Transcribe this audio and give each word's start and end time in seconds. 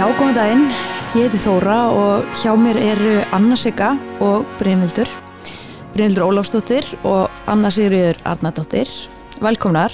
Já, 0.00 0.06
góðan 0.16 0.32
daginn. 0.32 0.62
Ég 1.12 1.26
heiti 1.26 1.38
Þóra 1.42 1.74
og 1.92 2.28
hjá 2.40 2.54
mér 2.56 2.78
eru 2.80 3.10
Anna 3.36 3.56
Sigga 3.58 3.90
og 4.24 4.46
Brynhildur. 4.56 5.10
Brynhildur 5.92 6.24
Ólafsdóttir 6.24 6.86
og 7.04 7.28
Anna 7.44 7.68
Sigriður 7.68 8.16
Arnardóttir. 8.24 8.88
Velkomnar. 9.44 9.92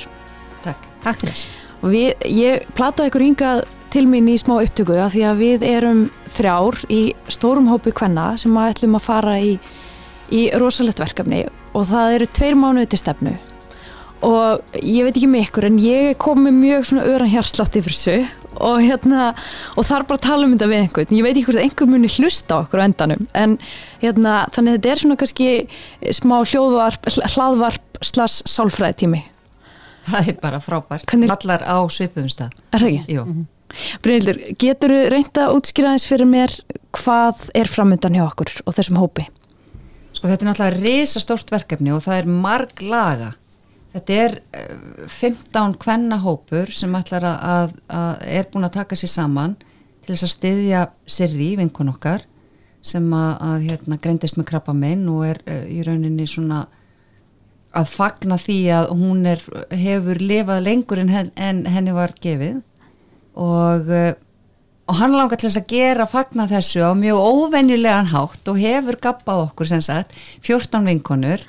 Takk. 0.63 0.87
Takk 1.03 1.25
fyrir. 1.25 1.43
Við, 1.83 2.23
ég 2.31 2.69
plataði 2.79 3.11
ykkur 3.11 3.27
hingað 3.27 3.65
til 3.97 4.05
mín 4.07 4.31
í 4.31 4.37
smá 4.39 4.61
upptöku 4.61 4.95
af 4.95 5.17
því 5.17 5.27
að 5.27 5.43
við 5.43 5.67
erum 5.73 6.07
þrjár 6.37 6.79
í 6.87 7.03
stórum 7.27 7.67
hópi 7.73 7.91
kvenna 7.91 8.29
sem 8.39 8.55
að 8.55 8.77
ætlum 8.77 8.95
að 9.01 9.07
fara 9.09 9.37
í, 9.43 9.57
í 10.31 10.47
rosalegt 10.55 11.03
verkefni 11.03 11.49
og 11.75 11.91
það 11.91 12.21
eru 12.21 12.33
tveir 12.39 12.63
mánuði 12.63 12.93
til 12.95 13.03
stefnu 13.03 13.35
og 14.25 14.79
ég 14.81 15.05
veit 15.05 15.17
ekki 15.17 15.29
með 15.29 15.49
ykkur 15.49 15.67
en 15.69 15.83
ég 15.83 16.17
kom 16.23 16.47
með 16.47 16.61
mjög 16.63 16.91
svona 16.91 17.11
öran 17.11 17.33
hérslátt 17.35 17.77
yfir 17.77 17.93
þessu 17.93 18.46
og 18.61 18.81
hérna 18.85 19.35
og 19.77 19.85
þar 19.89 20.07
bara 20.09 20.23
tala 20.27 20.47
um 20.47 20.55
þetta 20.57 20.69
við 20.73 20.83
einhvern 20.85 21.17
ég 21.19 21.23
veit 21.27 21.37
ekki 21.37 21.47
hvort 21.51 21.63
einhver 21.63 21.91
muni 21.93 22.09
hlusta 22.09 22.57
á 22.57 22.63
okkur 22.65 22.83
á 22.83 22.87
endanum 22.89 23.27
en 23.35 23.59
hérna 24.03 24.37
þannig 24.55 24.73
að 24.73 24.79
þetta 24.79 24.93
er 24.95 25.03
svona 25.03 25.17
kannski 25.23 25.49
smá 26.21 26.37
hljóðvarp 26.45 27.11
hlaðvarp 27.35 28.01
slags 28.05 28.43
sálfræði 28.47 29.01
tími 29.05 29.23
Það 30.07 30.29
er 30.31 30.37
bara 30.39 30.59
frábært. 30.63 31.03
Hvernig- 31.11 31.31
Allar 31.35 31.65
á 31.67 31.83
svipum 31.91 32.29
stað. 32.31 32.53
er 32.71 32.79
það 32.79 32.93
ekki? 32.93 33.15
Jú. 33.17 33.47
Brynhildur, 34.05 34.37
getur 34.63 34.93
þú 34.95 34.99
reynda 35.11 35.47
að 35.49 35.57
útskýra 35.59 35.91
eins 35.97 36.05
fyrir 36.07 36.29
mér 36.31 36.53
hvað 36.95 37.49
er 37.59 37.67
framöndan 37.67 38.15
hjá 38.15 38.23
okkur 38.29 38.53
og 38.65 38.77
þessum 38.77 39.01
hópi? 39.03 39.27
Sko 40.15 40.29
þetta 40.31 40.47
er 40.47 40.51
náttúrulega 40.53 40.85
risastórt 40.85 41.51
verkefni 41.51 41.91
og 41.93 42.05
það 42.07 42.21
er 42.23 42.31
marg 42.31 42.81
laga. 42.87 43.33
Þetta 43.97 44.17
er 44.27 44.35
eh, 44.53 45.07
15 45.09 45.77
kvennahópur 45.81 46.73
sem 46.77 46.93
ætlar 46.99 47.25
að, 47.31 47.77
að, 47.89 48.25
er 48.29 48.49
búin 48.53 48.69
að 48.69 48.75
taka 48.83 48.99
sér 48.99 49.13
saman 49.15 49.57
til 50.05 50.13
þess 50.13 50.27
að 50.27 50.33
styðja 50.35 50.83
Sirri, 51.09 51.55
vinkun 51.57 51.95
okkar, 51.95 52.27
sem 52.85 53.07
að, 53.17 53.31
að 53.49 53.65
hérna, 53.71 53.99
greindist 54.03 54.37
með 54.37 54.51
krabba 54.53 54.77
minn 54.77 55.07
og 55.11 55.25
er 55.31 55.41
uh, 55.49 55.65
í 55.65 55.81
rauninni 55.87 56.29
svona 56.29 56.67
að 57.77 57.89
fagna 57.91 58.37
því 58.41 58.61
að 58.77 58.93
hún 59.01 59.27
er, 59.33 59.43
hefur 59.73 60.21
lifað 60.23 60.63
lengur 60.69 61.01
en, 61.03 61.11
hen, 61.13 61.33
en 61.35 61.65
henni 61.69 61.97
var 61.97 62.15
gefið. 62.21 62.61
Og, 63.41 63.91
uh, 63.91 64.13
og 64.87 65.01
hann 65.01 65.17
langar 65.17 65.41
til 65.41 65.49
þess 65.49 65.65
að 65.65 65.73
gera 65.73 66.07
fagna 66.11 66.47
þessu 66.53 66.85
á 66.85 66.93
mjög 66.93 67.25
óvenjulegan 67.33 68.13
hátt 68.13 68.53
og 68.53 68.61
hefur 68.61 69.01
gabbað 69.09 69.47
okkur 69.49 69.73
sem 69.73 69.83
sagt 69.85 70.13
14 70.45 70.85
vinkonur 70.85 71.43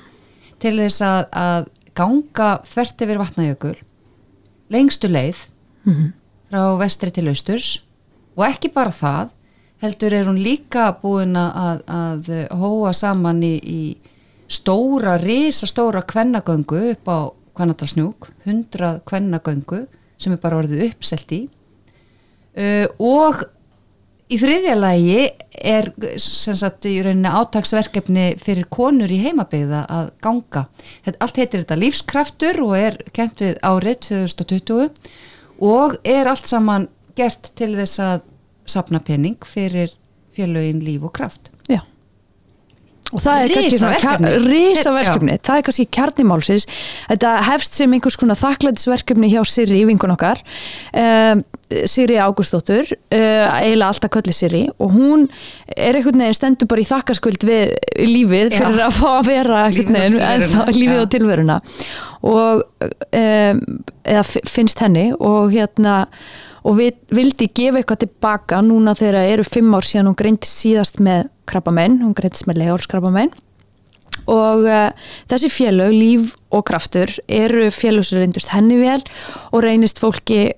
til 0.64 0.78
þess 0.80 1.04
að, 1.06 1.26
að 1.38 1.73
ganga 1.98 2.50
þvert 2.67 3.06
yfir 3.06 3.22
vatnajökul 3.22 3.76
lengstu 4.73 5.09
leið 5.09 5.40
frá 6.52 6.62
vestri 6.80 7.12
til 7.16 7.28
austurs. 7.31 7.81
Og 8.38 8.45
ekki 8.48 8.70
bara 8.73 8.94
það 8.94 9.34
heldur 9.81 10.14
er 10.14 10.28
hún 10.30 10.39
líka 10.42 10.92
búin 11.02 11.38
að, 11.38 11.84
að 11.88 12.30
hóa 12.58 12.94
saman 12.94 13.42
í, 13.45 13.56
í 13.58 13.81
stóra, 14.50 15.17
risastóra 15.22 16.04
kvennagöngu 16.08 16.81
upp 16.94 17.09
á 17.09 17.20
kvennadalsnjúk 17.58 18.30
100 18.45 19.02
kvennagöngu 19.06 19.86
sem 20.17 20.34
er 20.34 20.42
bara 20.42 20.61
orðið 20.61 20.88
uppselt 20.92 21.34
í. 21.34 21.42
Uh, 22.58 22.88
og 22.98 23.44
í 24.28 24.38
þriðja 24.39 24.75
lagi 24.78 25.20
er 25.58 25.89
sagt 26.20 26.88
átaksverkefni 26.88 28.28
fyrir 28.42 28.67
konur 28.72 29.11
í 29.11 29.22
heimabegða 29.23 29.86
að 29.92 30.11
ganga. 30.23 30.66
Þetta, 31.06 31.17
allt 31.23 31.39
heitir 31.42 31.64
þetta 31.64 31.80
lífskraftur 31.81 32.61
og 32.66 32.76
er 32.77 32.99
kent 33.16 33.43
við 33.43 33.60
árið 33.64 34.02
2020 34.08 34.89
og 35.67 35.98
er 36.05 36.30
allt 36.30 36.49
saman 36.49 36.89
gert 37.17 37.52
til 37.58 37.73
þess 37.80 38.04
að 38.04 38.26
sapna 38.67 39.02
pening 39.02 39.39
fyrir 39.48 39.95
félögin 40.36 40.83
líf 40.83 41.08
og 41.08 41.16
kraft. 41.17 41.52
Og 43.16 43.22
það 43.23 43.42
er 43.44 43.52
kannski 43.56 43.78
svona 43.80 44.32
Risaverkefni. 44.44 45.36
það 45.48 45.60
er 45.62 45.66
kannski 45.68 45.86
kjarnimálsins. 45.95 46.66
Þetta 47.08 47.36
hefst 47.48 47.78
sem 47.80 47.94
einhvers 47.95 48.18
konar 48.20 48.36
þakklæðisverkefni 48.40 49.30
hjá 49.32 49.40
Sirri, 49.48 49.86
vinkun 49.88 50.12
okkar 50.12 50.42
um, 50.92 51.44
Sirri 51.88 52.17
Ágústóttur 52.20 52.92
uh, 52.92 53.48
eiginlega 53.62 53.90
alltaf 53.94 54.12
kölli 54.17 54.36
Sirri 54.36 54.66
og 54.80 54.92
hún 54.96 55.26
er 55.76 55.96
einhvern 56.00 56.20
veginn 56.23 56.36
stendur 56.36 56.67
bara 56.72 56.84
í 56.84 56.88
þakkarskuld 56.88 57.48
við 57.48 57.73
lífið 58.08 58.56
Já. 58.58 58.60
fyrir 58.66 58.84
að 58.90 59.00
fá 59.00 59.08
að 59.14 59.32
vera 59.32 59.64
Lífið 59.72 61.00
og 61.00 61.10
tilveruna. 61.12 61.12
tilveruna. 61.16 61.58
Og 62.28 62.64
um, 62.84 63.64
eða 64.04 64.23
fi- 64.28 64.44
finnst 64.50 64.84
henni. 64.84 65.10
Og 65.16 65.52
hérna 65.56 66.02
og 66.67 66.78
við 66.78 66.98
vildi 67.16 67.48
gefa 67.55 67.80
eitthvað 67.80 68.04
tilbaka 68.04 68.61
núna 68.66 68.95
þegar 68.98 69.32
eru 69.32 69.45
fimm 69.48 69.76
ár 69.78 69.88
síðan 69.88 70.11
hún 70.11 70.20
greintist 70.20 70.64
síðast 70.64 71.02
með 71.04 71.30
krabbamenn, 71.48 72.02
hún 72.04 72.16
greintist 72.17 72.48
með 72.50 72.64
legálskrabbamenn 72.64 73.33
og 74.28 74.66
uh, 74.67 74.89
þessi 75.30 75.50
félög, 75.54 75.94
líf 75.95 76.33
og 76.52 76.66
kraftur 76.67 77.11
eru 77.32 77.70
félög 77.72 78.08
sem 78.08 78.22
reyndust 78.22 78.52
henni 78.52 78.80
vel 78.82 79.00
og 79.52 79.61
reynist 79.64 80.02
fólki 80.02 80.42
eh, 80.50 80.58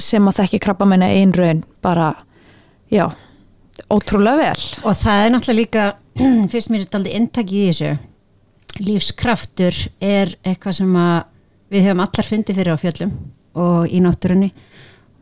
sem 0.00 0.24
að 0.28 0.42
þekki 0.42 0.62
krabbamenn 0.64 1.04
einn 1.04 1.34
raun 1.36 1.64
bara, 1.84 2.14
já 2.92 3.08
ótrúlega 3.90 4.38
vel. 4.38 4.62
Og 4.86 4.96
það 4.96 5.24
er 5.24 5.34
náttúrulega 5.34 5.60
líka, 5.60 5.84
fyrst 6.52 6.70
mér 6.70 6.80
er 6.80 6.86
þetta 6.86 7.00
aldrei 7.00 7.18
inntakið 7.18 7.60
í 7.60 7.68
þessu, 7.70 7.92
lífskraftur 8.86 9.82
er 9.98 10.34
eitthvað 10.46 10.78
sem 10.80 10.96
að 11.00 11.18
við 11.70 11.86
höfum 11.86 12.04
allar 12.04 12.26
fundið 12.26 12.60
fyrir 12.60 12.76
á 12.76 12.82
fjöllum 12.82 13.14
og 13.60 13.90
í 13.90 14.00
náttúrunni 14.02 14.50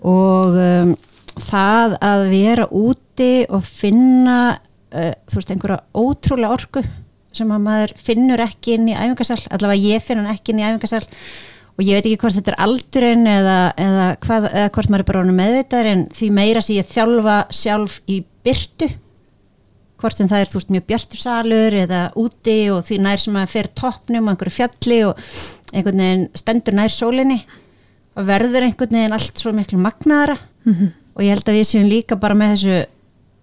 og 0.06 0.56
um, 0.62 0.94
það 1.38 1.98
að 2.04 2.24
vera 2.32 2.66
úti 2.74 3.32
og 3.50 3.62
finna 3.66 4.38
uh, 4.54 5.12
þú 5.28 5.40
veist 5.40 5.52
einhverja 5.54 5.82
ótrúlega 5.96 6.54
orku 6.54 6.84
sem 7.34 7.50
að 7.52 7.64
maður 7.66 7.94
finnur 8.00 8.42
ekki 8.42 8.74
inn 8.78 8.88
í 8.90 8.96
æfingasal, 8.96 9.40
allavega 9.52 9.94
ég 9.94 10.04
finn 10.04 10.22
hann 10.22 10.32
ekki 10.32 10.54
inn 10.54 10.62
í 10.62 10.66
æfingasal 10.66 11.04
og 11.78 11.84
ég 11.86 11.98
veit 11.98 12.08
ekki 12.08 12.20
hvort 12.22 12.34
þetta 12.34 12.54
er 12.54 12.62
aldurinn 12.64 13.28
eða, 13.30 13.58
eða, 13.78 14.06
hvað, 14.24 14.48
eða 14.50 14.70
hvort 14.74 14.90
maður 14.90 15.04
er 15.04 15.10
bara 15.10 15.36
meðvitaður 15.42 15.90
en 15.92 16.06
því 16.18 16.30
meira 16.34 16.62
sem 16.64 16.78
ég 16.78 16.88
þjálfa 16.90 17.36
sjálf 17.54 18.00
í 18.10 18.22
byrtu 18.46 18.88
hvort 19.98 20.14
sem 20.14 20.30
það 20.30 20.42
er 20.42 20.50
þú 20.50 20.58
veist 20.58 20.74
mjög 20.74 20.88
bjartur 20.88 21.20
salur 21.22 21.76
eða 21.84 22.02
úti 22.18 22.58
og 22.74 22.84
því 22.86 22.98
nær 23.02 23.22
sem 23.22 23.38
að 23.38 23.54
fer 23.54 23.70
toppnum 23.78 24.30
á 24.30 24.32
einhverju 24.32 24.54
fjalli 24.54 24.98
og 25.08 25.22
einhvern 25.72 26.02
veginn 26.02 26.28
stendur 26.38 26.78
nær 26.78 26.94
sólinni 26.94 27.38
og 28.18 28.26
verður 28.26 28.66
einhvern 28.66 28.98
veginn 28.98 29.14
allt 29.14 29.38
svo 29.38 29.54
miklu 29.54 29.78
magnaðara. 29.82 30.38
Og 31.14 31.24
ég 31.24 31.34
held 31.34 31.50
að 31.50 31.58
við 31.58 31.66
séum 31.70 31.88
líka 31.90 32.18
bara 32.18 32.34
með 32.38 32.54
þessu, 32.54 32.78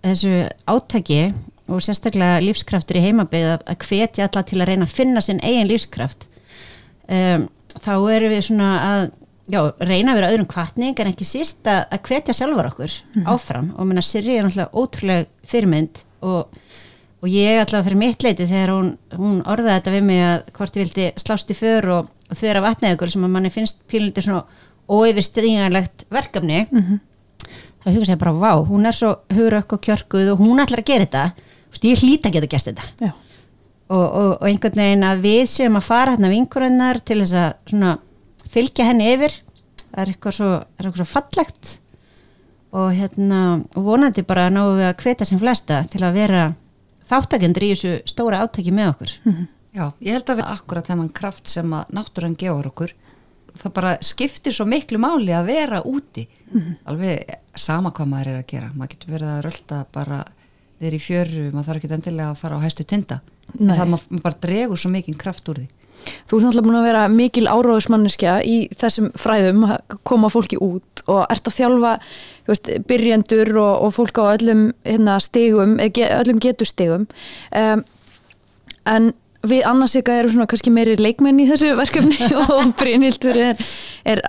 þessu 0.06 0.34
átaki 0.68 1.22
og 1.66 1.82
sérstaklega 1.82 2.44
lífskraftur 2.44 3.00
í 3.00 3.06
heimabið 3.08 3.48
að, 3.56 3.78
hvetja 3.88 4.28
alla 4.28 4.44
til 4.46 4.62
að 4.62 4.70
reyna 4.70 4.88
að 4.88 4.96
finna 4.96 5.22
sinn 5.26 5.42
eigin 5.44 5.70
lífskraft. 5.72 6.28
Um, 7.10 7.48
þá 7.74 7.94
erum 8.16 8.34
við 8.34 8.44
svona 8.48 8.70
að 8.82 9.06
já, 9.52 9.60
reyna 9.82 10.14
að 10.14 10.20
vera 10.20 10.30
öðrum 10.34 10.50
kvartning 10.50 11.00
en 11.00 11.12
ekki 11.12 11.28
síst 11.28 11.66
að, 11.70 11.86
að 11.92 12.04
hvetja 12.10 12.36
sjálfur 12.38 12.70
okkur 12.72 13.00
áfram. 13.34 13.72
Og 13.78 13.90
menna 13.90 14.04
Sirri 14.06 14.38
er 14.38 14.46
náttúrulega 14.46 14.72
ótrúlega 14.74 15.28
fyrirmynd 15.50 16.04
og, 16.26 16.54
og 17.22 17.30
ég 17.32 17.62
allavega 17.62 17.88
fyrir 17.90 18.02
mitt 18.02 18.26
leiti 18.26 18.48
þegar 18.50 18.76
hún, 18.76 18.94
hún 19.18 19.42
orðaði 19.44 19.80
þetta 19.80 19.96
við 19.98 20.08
mig 20.12 20.24
að 20.26 20.38
hvort 20.58 20.78
ég 20.78 20.86
vildi 20.86 21.10
slást 21.22 21.52
í 21.52 21.58
för 21.58 21.90
og, 21.98 22.14
og 22.30 22.40
þau 22.40 22.48
er 22.50 22.62
að 22.62 22.68
vatna 22.70 22.94
ykkur 22.96 23.14
sem 23.14 23.28
að 23.28 23.36
manni 23.36 23.54
finnst 23.54 23.84
pílundir 23.90 24.26
svona 24.26 24.46
óyfirstringarlegt 24.92 26.06
verkefni 26.14 26.66
þá 27.86 27.94
hugsa 27.94 28.16
ég 28.16 28.22
bara, 28.22 28.34
vá, 28.34 28.52
hún 28.66 28.88
er 28.90 28.98
svo 28.98 29.12
hugurökk 29.30 29.78
og 29.78 29.84
kjörkuð 29.86 30.32
og 30.34 30.42
hún 30.42 30.62
ætlar 30.64 30.82
að 30.82 30.90
gera 30.90 31.06
þetta. 31.06 31.24
Þú 31.70 31.76
veist, 31.76 31.86
ég 31.86 32.02
hlýta 32.02 32.30
að 32.30 32.36
geta 32.36 32.50
gert 32.50 32.70
þetta. 32.72 32.86
Já, 33.04 33.12
og, 33.94 34.06
og, 34.06 34.30
og 34.40 34.46
einhvern 34.50 34.82
veginn 34.82 35.06
að 35.06 35.24
við 35.28 35.42
séum 35.54 35.78
að 35.78 35.86
fara 35.86 36.16
hérna 36.16 36.32
vinkurinnar 36.34 37.02
til 37.06 37.20
þess 37.22 37.38
að 37.38 37.50
svona, 37.70 37.92
fylgja 38.56 38.88
henni 38.90 39.12
yfir. 39.14 39.38
Það 39.86 40.02
er 40.02 40.14
eitthvað 40.14 40.38
svo, 40.40 40.52
er 40.56 40.88
eitthvað 40.90 41.02
svo 41.04 41.10
fallegt. 41.14 41.74
Og 42.76 42.90
hérna 42.98 43.42
og 43.78 43.86
vonandi 43.86 44.26
bara 44.28 44.50
náum 44.52 44.80
við 44.80 44.90
að 44.90 44.98
hveta 45.06 45.30
sem 45.30 45.40
flesta 45.40 45.84
til 45.92 46.02
að 46.04 46.18
vera 46.18 46.46
þáttakendur 47.06 47.64
í 47.64 47.74
þessu 47.76 47.94
stóra 48.10 48.42
átaki 48.42 48.74
með 48.74 48.96
okkur. 48.96 49.16
Já, 49.76 49.86
ég 50.02 50.16
held 50.16 50.30
að 50.32 50.42
við 50.42 50.50
akkurat 50.56 50.90
þennan 50.90 51.14
kraft 51.14 51.52
sem 51.52 51.74
að 51.76 51.94
náttúran 51.94 52.38
gefur 52.40 52.72
okkur 52.72 52.96
það 53.62 53.74
bara 53.78 53.94
skiptir 54.06 54.54
svo 54.56 54.66
miklu 54.70 55.00
máli 55.02 55.34
að 55.36 55.48
vera 55.52 55.82
úti. 55.88 56.28
Alveg 56.90 57.38
sama 57.56 57.92
hvað 57.96 58.10
maður 58.12 58.32
er 58.34 58.42
að 58.42 58.50
gera. 58.52 58.72
Maður 58.76 58.94
getur 58.96 59.16
verið 59.16 59.32
að 59.36 59.42
rölda 59.48 59.80
bara 59.96 60.20
þeir 60.82 60.98
í 60.98 61.00
fjöru, 61.00 61.46
maður 61.54 61.70
þarf 61.72 61.80
ekki 61.82 61.94
endilega 61.96 62.30
að 62.34 62.42
fara 62.44 62.60
á 62.60 62.64
hæstu 62.66 62.86
tinda. 62.88 63.22
Það 63.56 63.90
maður 63.94 64.22
bara 64.26 64.40
dregur 64.44 64.82
svo 64.82 64.92
mikinn 64.94 65.18
kraft 65.20 65.50
úr 65.54 65.62
því. 65.64 65.68
Þú 66.28 66.38
ert 66.38 66.44
náttúrulega 66.46 66.66
búin 66.68 66.78
að 66.82 66.86
vera 66.90 67.04
mikil 67.10 67.46
áráðusmanneskja 67.48 68.34
í 68.46 68.56
þessum 68.78 69.08
fræðum 69.18 69.62
að 69.70 69.96
koma 70.06 70.28
fólki 70.30 70.58
út 70.62 71.04
og 71.08 71.22
ert 71.32 71.48
að 71.48 71.56
þjálfa 71.56 71.94
veist, 72.50 72.68
byrjendur 72.90 73.52
og, 73.62 73.86
og 73.88 73.94
fólk 73.96 74.20
á 74.20 74.26
öllum 74.36 74.66
hérna, 74.86 75.16
stigum, 75.24 75.78
ge- 75.96 76.12
öllum 76.20 76.42
getustigum. 76.44 77.08
Um, 77.56 77.86
en 78.92 79.14
við 79.50 79.66
annars 79.70 79.96
ykkar 80.00 80.22
eru 80.22 80.34
svona 80.34 80.50
kannski 80.52 80.74
meiri 80.74 80.98
leikmenn 81.00 81.40
í 81.44 81.48
þessu 81.50 81.74
verkefni 81.78 82.30
og 82.44 82.76
Brynhildur 82.80 83.40
er, 83.52 83.66
er 84.08 84.22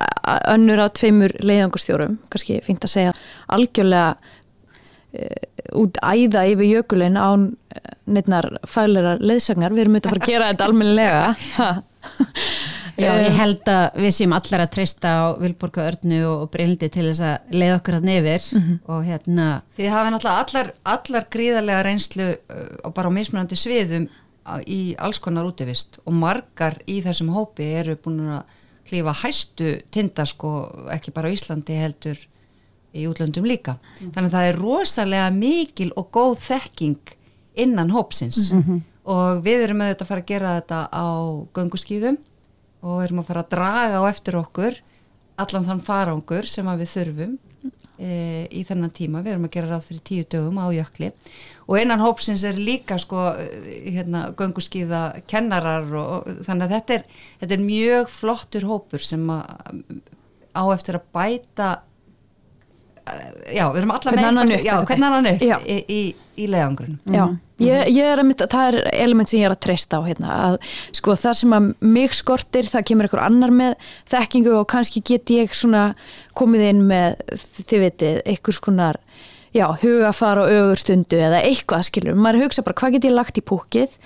önnur 0.52 0.82
á 0.82 0.86
tveimur 0.94 1.36
leiðangustjórum, 1.42 2.18
kannski 2.32 2.60
fínt 2.66 2.86
að 2.86 2.94
segja. 2.94 3.16
Algjörlega 3.56 4.16
uh, 4.16 5.44
út 5.82 6.00
æða 6.02 6.46
yfir 6.52 6.72
jökulinn 6.76 7.18
án 7.20 7.50
neittnar 8.06 8.52
fælerar 8.70 9.20
leiðsagnar, 9.22 9.74
við 9.74 9.86
erum 9.86 9.98
auðvitað 9.98 10.10
að 10.10 10.16
fara 10.16 10.26
að 10.26 10.32
gera 10.32 10.50
þetta 10.52 10.70
almennilega. 10.70 11.70
Já, 12.96 13.10
ég 13.20 13.34
held 13.36 13.68
að 13.68 13.98
við 14.00 14.12
séum 14.16 14.32
allar 14.32 14.62
að 14.64 14.70
treysta 14.72 15.10
á 15.12 15.24
Vilborgu 15.36 15.82
Örnu 15.84 16.20
og 16.30 16.44
Brynhildi 16.52 16.88
til 16.92 17.04
þess 17.10 17.24
að 17.28 17.56
leiða 17.58 17.74
okkur 17.76 17.96
að 17.98 18.06
nefir 18.08 18.46
mm 18.46 18.62
-hmm. 18.62 18.78
og 18.94 19.02
hérna 19.04 19.48
Þið 19.76 19.90
hafa 19.92 20.12
náttúrulega 20.14 20.44
allar, 20.44 20.70
allar 20.94 21.26
gríðarlega 21.34 21.82
reynslu 21.84 22.28
og 22.84 22.94
bara 22.94 23.10
á 23.12 23.16
mismunandi 23.18 23.58
sviðum 23.60 24.08
í 24.66 24.94
alls 24.98 25.18
konar 25.22 25.48
útivist 25.48 26.00
og 26.04 26.14
margar 26.16 26.78
í 26.86 27.00
þessum 27.04 27.32
hópi 27.34 27.66
eru 27.80 27.96
búin 28.02 28.22
að 28.38 28.56
klífa 28.86 29.14
hæstu 29.24 29.72
tinda 29.90 30.26
sko 30.26 30.50
ekki 30.94 31.14
bara 31.14 31.32
Íslandi 31.34 31.78
heldur 31.80 32.18
í 32.96 33.06
útlöndum 33.10 33.46
líka. 33.46 33.76
Mm. 34.00 34.12
Þannig 34.14 34.28
að 34.30 34.36
það 34.36 34.50
er 34.50 34.60
rosalega 34.60 35.30
mikil 35.34 35.90
og 35.98 36.10
góð 36.14 36.36
þekking 36.46 37.16
innan 37.56 37.90
hópsins 37.90 38.52
mm 38.52 38.62
-hmm. 38.62 38.80
og 39.04 39.42
við 39.44 39.64
erum 39.66 39.80
auðvitað 39.80 40.04
að 40.04 40.10
fara 40.10 40.20
að 40.20 40.30
gera 40.32 40.54
þetta 40.60 40.80
á 40.92 41.08
gönguskýðum 41.56 42.18
og 42.86 43.02
erum 43.04 43.20
að 43.20 43.28
fara 43.30 43.42
að 43.42 43.50
draga 43.50 44.00
á 44.00 44.02
eftir 44.08 44.36
okkur 44.36 44.80
allan 45.36 45.66
þann 45.68 45.82
farangur 45.84 46.46
sem 46.46 46.66
við 46.66 46.88
þurfum 46.94 47.38
e, 47.98 48.48
í 48.52 48.64
þennan 48.64 48.92
tíma, 48.94 49.22
við 49.22 49.32
erum 49.32 49.48
að 49.48 49.54
gera 49.56 49.70
ráð 49.72 49.88
fyrir 49.88 50.02
tíu 50.04 50.24
dögum 50.24 50.60
á 50.60 50.66
jökli 50.72 51.12
og 51.66 51.78
einan 51.80 52.02
hópsins 52.02 52.44
er 52.46 52.58
líka 52.58 52.98
sko 53.02 53.28
hérna, 53.66 54.28
gönguskíða 54.38 55.02
kennarar 55.30 55.88
og, 55.90 56.12
og 56.28 56.44
þannig 56.46 56.68
að 56.68 56.76
þetta 56.76 56.98
er, 56.98 57.08
þetta 57.42 57.58
er 57.58 57.66
mjög 57.66 58.12
flottur 58.12 58.68
hópur 58.70 59.02
sem 59.02 59.26
að, 59.34 59.74
á 60.54 60.62
eftir 60.74 61.00
að 61.00 61.10
bæta 61.16 61.70
já, 63.54 63.66
við 63.70 63.80
erum 63.80 63.92
alla 63.94 64.12
með 64.12 64.22
hvernig 64.88 65.08
annan 65.08 65.28
upp 65.30 65.42
í, 65.42 65.76
í, 65.92 66.00
í 66.42 66.48
leiðangrun 66.50 66.96
Já, 67.12 67.24
ég, 67.62 67.90
ég 67.94 68.10
er 68.10 68.22
að 68.22 68.28
mynda, 68.30 68.48
það 68.50 68.70
er 68.70 68.88
element 68.94 69.30
sem 69.30 69.40
ég 69.40 69.48
er 69.48 69.54
að 69.54 69.62
treysta 69.66 70.00
á 70.00 70.06
hérna, 70.06 70.38
að 70.48 70.58
sko 70.96 71.14
það 71.18 71.38
sem 71.40 71.56
að 71.58 71.68
mig 71.96 72.16
skortir, 72.18 72.70
það 72.70 72.88
kemur 72.90 73.08
einhver 73.08 73.24
annar 73.26 73.54
með 73.54 73.76
þekkingu 74.10 74.56
og 74.58 74.66
kannski 74.72 75.04
get 75.06 75.34
ég 75.34 75.54
svona 75.54 75.86
komið 76.38 76.66
inn 76.72 76.84
með 76.90 77.22
þið 77.62 77.86
veitir, 77.86 78.20
einhvers 78.26 78.62
konar 78.64 79.00
já, 79.54 79.66
hugafar 79.82 80.40
og 80.42 80.52
ögur 80.52 80.80
stundu 80.80 81.18
eða 81.20 81.42
eitthvað 81.46 81.86
skilur, 81.88 82.18
maður 82.18 82.46
hugsa 82.46 82.64
bara 82.66 82.78
hvað 82.80 82.96
get 82.96 83.08
ég 83.08 83.16
lagt 83.16 83.40
í 83.40 83.44
púkið 83.46 83.96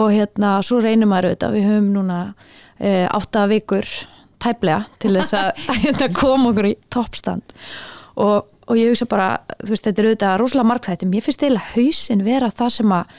og 0.00 0.10
hérna 0.14 0.56
svo 0.66 0.80
reynir 0.82 1.10
maður 1.10 1.32
auðvitað, 1.32 1.56
við 1.56 1.68
höfum 1.70 1.92
núna 1.94 2.18
e, 2.78 3.04
átta 3.08 3.46
vikur 3.50 3.88
tæplega 4.42 4.84
til 5.02 5.14
þess 5.16 5.38
að 5.38 5.64
hérna, 5.84 6.10
koma 6.16 6.50
okkur 6.52 6.70
í 6.70 6.74
toppstand. 6.92 7.56
Og, 8.20 8.44
og 8.68 8.78
ég 8.78 8.92
hugsa 8.92 9.08
bara, 9.10 9.30
þú 9.62 9.72
veist, 9.72 9.88
þetta 9.88 10.02
er 10.02 10.10
auðvitað 10.10 10.36
rosalega 10.42 10.70
markþættum, 10.72 11.16
ég 11.16 11.26
finnst 11.26 11.42
eiginlega 11.42 11.72
hausin 11.74 12.24
vera 12.26 12.52
það 12.54 12.76
sem 12.78 12.94
að 12.94 13.18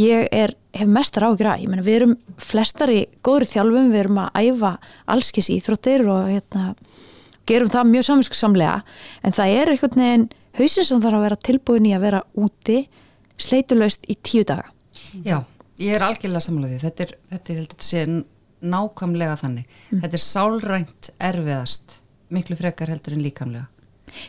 ég 0.00 0.28
er, 0.32 0.54
hef 0.72 0.88
mestar 0.88 1.26
ágjur 1.28 1.50
að, 1.52 1.64
ég 1.64 1.70
menna 1.70 1.84
við 1.84 1.98
erum 2.00 2.14
flestar 2.40 2.92
í 2.92 3.02
góður 3.24 3.48
þjálfum, 3.50 3.90
við 3.92 4.04
erum 4.06 4.20
að 4.22 4.46
æfa 4.46 4.76
allskis 5.12 5.50
íþróttir 5.52 6.06
og 6.08 6.30
hérna 6.30 6.70
gerum 7.48 7.70
það 7.72 7.90
mjög 7.90 8.06
saminsksamlega 8.06 8.76
en 9.26 9.36
það 9.36 9.56
er 9.58 9.72
einhvern 9.72 10.04
veginn 10.04 10.28
hausin 10.58 10.88
sem 10.88 11.02
þarf 11.02 11.18
að 11.18 11.26
vera 11.26 11.40
tilbúin 11.48 11.88
í 11.88 11.94
að 11.96 12.06
vera 12.06 12.22
úti 12.34 12.78
sleitulöst 13.40 14.06
í 14.10 14.18
tíu 14.20 14.46
daga 14.48 14.68
Já, 15.24 15.42
ég 15.80 15.96
er 15.96 16.04
algjörlega 16.06 16.44
samlega 16.44 16.76
því 16.76 16.86
þetta 16.86 17.06
er, 17.06 17.16
þetta 17.32 17.54
er, 17.54 17.60
þetta 17.66 17.88
sé 17.88 18.04
nákvæmlega 18.62 19.36
þannig, 19.40 19.76
mm. 19.90 20.02
þetta 20.04 20.18
er 20.18 20.24
sálrænt 20.24 21.12
erfiðast 21.18 21.96
miklu 22.32 22.56
frekar 22.58 22.92
heldur 22.92 23.16
en 23.16 23.24
líkamlega 23.24 23.68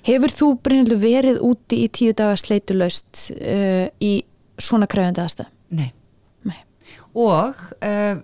Hefur 0.07 0.31
þú 0.31 0.49
Brynildur 0.63 0.99
verið 1.01 1.41
úti 1.43 1.81
í 1.83 1.89
tíu 1.91 2.13
daga 2.15 2.37
sleitulöst 2.39 3.25
uh, 3.35 3.87
í 3.99 4.13
svona 4.61 4.87
kræfandi 4.89 5.23
aðstæð? 5.23 5.49
Nei. 5.75 5.89
Nei. 6.47 6.59
Og 7.19 7.63
uh, 7.83 8.21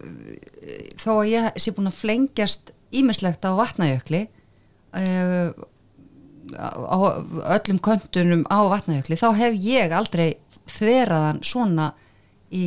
þó 0.99 1.11
að 1.17 1.31
ég 1.33 1.59
sé 1.59 1.73
búin 1.75 1.91
að 1.91 1.99
flengjast 1.99 2.73
ímislegt 2.95 3.45
á 3.45 3.51
vatnajökli 3.59 4.25
uh, 4.29 5.51
öllum 6.57 7.79
kontunum 7.79 8.45
á 8.49 8.59
vatnajökli 8.69 9.17
þá 9.19 9.29
hef 9.37 9.57
ég 9.63 9.91
aldrei 9.95 10.37
þveraðan 10.69 11.43
svona 11.45 11.91
í 12.49 12.65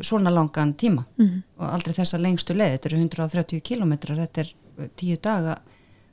svona 0.00 0.32
langan 0.32 0.74
tíma 0.74 1.04
mm 1.16 1.26
-hmm. 1.26 1.42
og 1.56 1.66
aldrei 1.68 1.94
þessa 1.94 2.18
lengstu 2.18 2.54
leið, 2.54 2.72
þetta 2.72 2.88
eru 2.88 2.98
130 2.98 3.60
kilometrar, 3.60 4.16
þetta 4.16 4.40
er 4.40 4.54
tíu 4.96 5.16
daga 5.22 5.58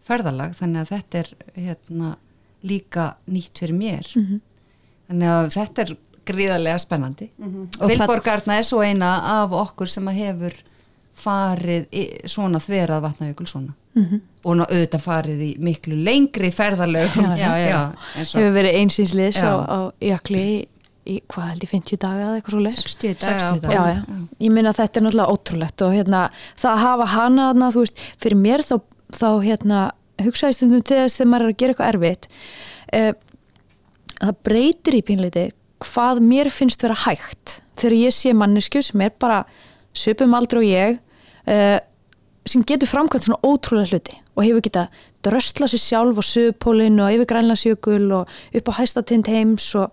ferðalag 0.03 0.56
þannig 0.56 0.81
að 0.81 0.89
þetta 0.89 1.19
er 1.19 1.29
hérna, 1.56 2.15
líka 2.63 3.15
nýtt 3.27 3.59
fyrir 3.59 3.75
mér 3.75 4.07
mm 4.15 4.25
-hmm. 4.25 4.39
þannig 5.07 5.29
að 5.29 5.50
þetta 5.53 5.81
er 5.81 5.97
gríðarlega 6.25 6.79
spennandi 6.79 7.29
mm 7.38 7.53
-hmm. 7.53 7.88
Vilborgarna 7.88 8.57
er 8.57 8.63
svo 8.63 8.81
eina 8.83 9.41
af 9.41 9.51
okkur 9.51 9.88
sem 9.88 10.07
hefur 10.07 10.53
farið 11.19 11.86
í, 11.92 12.06
svona 12.30 12.62
þverað 12.63 13.06
vatnajökul 13.06 13.48
svona. 13.50 13.75
Mm 13.98 14.04
-hmm. 14.06 14.19
og 14.44 14.60
auðvitað 14.66 15.01
farið 15.04 15.39
í 15.44 15.51
miklu 15.60 15.95
lengri 16.07 16.51
ferðalögum. 16.56 17.31
Já, 17.38 17.51
já, 17.57 17.69
já. 17.69 17.81
hefur 18.16 18.51
verið 18.56 18.77
einsinsliðs 18.81 19.39
á, 19.44 19.54
á 19.66 19.77
jökli 20.00 20.44
í, 20.45 20.57
í 21.10 21.16
hvað 21.27 21.48
held 21.50 21.63
ég 21.63 21.71
50 21.74 22.01
daga 22.04 22.25
eða 22.25 22.36
eitthvað 22.38 22.56
svo 22.56 22.63
les 22.63 22.81
60 22.83 23.16
daga, 23.19 23.39
60 23.39 23.62
daga. 23.66 24.04
ég 24.39 24.51
minna 24.51 24.69
að 24.69 24.81
þetta 24.81 25.00
er 25.00 25.04
náttúrulega 25.04 25.33
ótrúlegt 25.33 25.81
og 25.81 25.94
hérna 25.94 26.30
það 26.56 26.71
að 26.71 26.83
hafa 26.86 27.06
hana 27.06 27.71
þú 27.74 27.80
veist, 27.80 28.04
fyrir 28.21 28.38
mér 28.38 28.62
þá, 28.62 28.75
þá 29.10 29.30
hérna 29.44 29.80
hugsaði 30.21 30.54
stundum 30.54 30.83
til 30.83 30.98
þess 31.01 31.18
þegar 31.18 31.31
maður 31.31 31.45
er 31.45 31.50
að 31.50 31.60
gera 31.60 31.74
eitthvað 31.74 31.94
erfitt 31.94 32.30
uh, 32.94 33.13
það 34.19 34.39
breytir 34.44 35.00
í 35.00 35.06
pínleiti 35.06 35.45
hvað 35.83 36.21
mér 36.24 36.50
finnst 36.51 36.83
vera 36.83 36.98
hægt. 37.06 37.60
Þegar 37.80 37.95
ég 37.98 38.16
sé 38.16 38.33
mannesku 38.36 38.81
sem 38.83 39.04
er 39.06 39.13
bara 39.19 39.44
söpum 39.95 40.36
aldrei 40.38 40.60
og 40.62 40.68
ég 40.68 41.00
uh, 41.49 41.79
sem 42.49 42.63
getur 42.65 42.89
framkvæmt 42.89 43.27
svona 43.27 43.39
ótrúlega 43.45 43.93
hluti 43.93 44.17
og 44.35 44.45
hefur 44.45 44.63
getað 44.65 45.01
dröstla 45.25 45.67
sér 45.67 45.81
sjálf 45.83 46.19
og 46.21 46.25
sögupólinn 46.25 46.99
og 47.03 47.11
yfir 47.13 47.27
grænlandsjökul 47.29 48.07
og 48.15 48.29
upp 48.55 48.71
á 48.71 48.73
hæstatind 48.79 49.27
heims 49.27 49.67
og, 49.75 49.91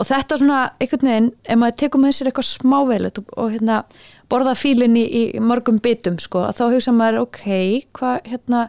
og 0.00 0.08
þetta 0.08 0.38
svona 0.40 0.60
einhvern 0.80 1.10
veginn, 1.10 1.30
ef 1.44 1.60
maður 1.60 1.78
tekum 1.82 2.06
með 2.06 2.16
sér 2.16 2.30
eitthvað 2.30 2.48
smávelut 2.48 3.20
og, 3.20 3.34
og 3.36 3.52
hérna 3.54 3.80
borða 4.32 4.56
fílinni 4.58 5.04
í, 5.04 5.22
í 5.36 5.42
mörgum 5.44 5.78
bitum 5.84 6.16
sko, 6.22 6.46
þá 6.56 6.64
hugsa 6.72 6.94
maður 6.96 7.26
ok, 7.26 7.42
hvað 7.96 8.30
hérna, 8.32 8.62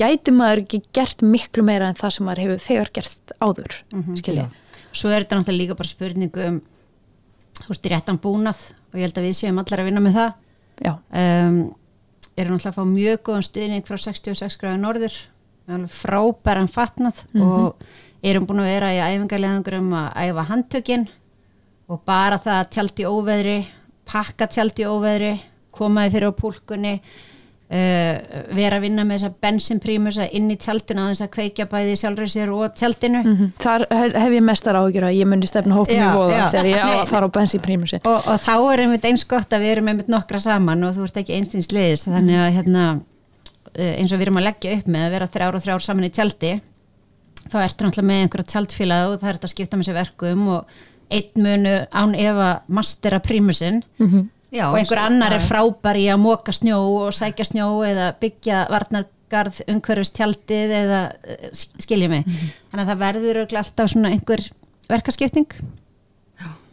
gæti 0.00 0.34
maður 0.34 0.64
ekki 0.64 0.82
gert 0.96 1.22
miklu 1.22 1.66
meira 1.66 1.90
en 1.90 1.98
það 1.98 2.16
sem 2.16 2.30
maður 2.30 2.46
hefur 2.46 2.64
þegar 2.64 2.94
gert 2.98 3.34
áður 3.40 3.82
mm 3.92 4.00
-hmm, 4.00 4.22
skilja. 4.22 4.48
Svo 4.94 5.10
er 5.10 5.22
þetta 5.24 5.42
náttúrulega 5.42 5.60
líka 5.60 5.78
bara 5.78 5.92
spurningu 5.92 6.48
um 6.48 6.62
þú 7.60 7.68
veist, 7.70 7.86
réttan 7.92 8.18
búnað 8.18 8.70
og 8.90 8.98
ég 8.98 9.06
held 9.06 9.18
að 9.20 9.28
við 9.28 9.36
séum 9.38 9.60
allar 9.60 9.82
að 9.82 9.90
vinna 9.90 10.02
með 10.02 10.18
það 10.18 10.32
um, 10.82 11.74
erum 12.34 12.56
náttúrulega 12.56 12.70
að 12.70 12.78
fá 12.78 12.84
mjög 12.88 13.22
góðan 13.28 13.46
stuðning 13.48 13.86
frá 13.86 13.98
66 14.00 14.58
gráði 14.60 14.80
norður 14.82 15.18
frábæran 15.88 16.68
fatnað 16.68 17.24
mm 17.32 17.40
-hmm. 17.40 17.50
og 17.50 17.76
erum 18.22 18.46
búin 18.46 18.60
að 18.60 18.72
vera 18.72 18.92
í 18.92 19.00
æfingarlegangur 19.00 19.78
um 19.78 19.92
að 19.92 20.08
æfa 20.28 20.48
handtökinn 20.50 21.08
og 21.88 22.00
bara 22.04 22.38
það 22.38 22.58
að 22.60 22.70
tjaldi 22.70 23.06
óveðri 23.06 23.58
pakka 24.04 24.46
tjaldi 24.46 24.84
óveðri 24.84 25.40
komaði 25.72 26.10
fyrir 26.10 26.32
á 26.32 26.40
púlkunni 26.40 26.94
uh, 27.70 28.42
vera 28.54 28.78
að 28.78 28.84
vinna 28.86 29.04
með 29.06 29.22
þessa 29.22 29.44
bensinprímus 29.44 30.18
inn 30.24 30.50
í 30.52 30.56
tjalduna 30.60 31.06
á 31.06 31.10
þess 31.12 31.24
að 31.26 31.30
kveikja 31.36 31.68
bæði 31.70 31.96
sjálfur 32.00 32.30
sér 32.30 32.52
og 32.54 32.74
tjaldinu. 32.78 33.22
Mm 33.22 33.36
-hmm. 33.38 33.54
Þar 33.64 33.86
hef 34.24 34.36
ég 34.36 34.44
mestar 34.50 34.78
áhugjur 34.80 35.08
að 35.08 35.16
ég 35.18 35.30
myndi 35.30 35.50
stefna 35.50 35.78
hóknum 35.78 36.04
í 36.04 36.12
voða 36.18 36.50
þegar 36.52 36.70
ég 36.70 36.84
á 36.84 36.90
að 37.00 37.08
fara 37.12 37.30
á 37.30 37.36
bensinprímusi 37.38 38.02
og, 38.04 38.20
og 38.28 38.38
þá 38.40 38.54
er 38.72 38.84
einmitt 38.84 39.08
eins 39.08 39.24
gott 39.24 39.52
að 39.52 39.64
við 39.64 39.74
erum 39.76 39.88
einmitt 39.88 40.12
nokkra 40.12 40.40
saman 40.40 40.84
og 40.84 40.94
þú 40.94 41.08
ert 41.08 41.16
ekki 41.22 41.34
einstins 41.38 41.72
liðis. 41.72 42.06
Þannig 42.08 42.38
að 42.38 42.54
hérna, 42.58 42.84
uh, 43.74 43.92
eins 43.98 44.12
og 44.12 44.18
við 44.18 44.28
erum 44.28 44.40
að 44.42 44.48
leggja 44.50 44.78
upp 44.78 44.86
með 44.86 45.06
að 45.06 45.10
vera 45.10 45.32
þrjár 45.36 45.54
og 45.54 45.62
þrjár 45.62 45.82
saman 45.82 46.08
í 46.08 46.14
tjaldi 46.14 46.60
þá 47.44 47.60
ertu 47.60 47.84
náttúrulega 47.84 48.08
með 48.08 48.22
einhverja 48.24 48.50
tjaldfílað 48.52 49.06
og 49.10 49.18
það 49.20 49.28
er 49.28 49.38
þetta 49.38 49.48
að 49.48 49.54
skipta 49.54 49.78
með 49.78 49.88
sér 49.88 49.98
verkum 49.98 50.46
og 50.54 50.76
einn 51.14 51.44
munu 51.44 51.74
án 51.92 52.14
efa 52.16 52.48
mastera 52.66 53.20
prímusinn. 53.20 53.82
Mm 53.98 54.10
-hmm. 54.10 54.28
Og 54.62 54.78
einhver 54.78 55.02
annar 55.02 55.34
er 55.36 55.44
frábær 55.44 55.98
í 55.98 56.06
að 56.12 56.20
móka 56.22 56.54
snjó 56.54 56.80
og 57.04 57.14
sækja 57.16 57.46
snjó 57.48 57.68
eða 57.86 58.10
byggja 58.20 58.64
varnargarð 58.72 59.62
umhverfistjaldið 59.70 60.74
eða 60.80 61.00
eh, 61.22 61.48
skiljið 61.54 62.12
mig. 62.12 62.26
Mm 62.26 62.34
-hmm. 62.34 62.52
Þannig 62.70 62.84
að 62.84 62.92
það 62.92 63.02
verður 63.06 63.40
alltaf 63.44 63.90
svona 63.90 64.12
einhver 64.14 64.44
verkaskipting. 64.88 65.56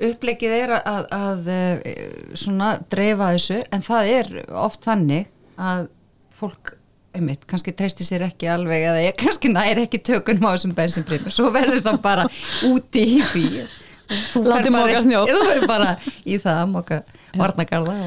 Upplegið 0.01 0.51
er 0.57 0.75
að, 0.77 0.83
að, 0.85 1.07
að 1.11 1.47
eh, 1.55 2.35
svona 2.35 2.79
dreifa 2.89 3.33
þessu 3.35 3.63
en 3.71 3.81
það 3.81 4.13
er 4.17 4.45
oft 4.49 4.83
þannig 4.83 5.27
að 5.57 5.89
fólk 6.33 6.75
einmitt, 7.13 7.45
kannski 7.49 7.73
treysti 7.75 8.05
sér 8.07 8.23
ekki 8.29 8.47
alveg 8.47 8.85
eða 8.87 9.03
ég 9.03 9.15
kannski 9.19 9.51
næri 9.51 9.85
ekki 9.85 9.99
tökunum 10.07 10.47
á 10.47 10.55
þessum 10.55 10.75
bensinprímur, 10.77 11.33
svo 11.33 11.51
verður 11.51 11.83
það 11.83 12.01
bara 12.01 12.27
úti 12.71 13.03
í 13.17 13.23
því 13.33 13.47
Þú 14.31 14.41
verður 15.39 15.67
bara 15.69 15.93
í 16.27 16.37
það 16.41 16.57
að 16.57 16.71
móka, 16.73 16.97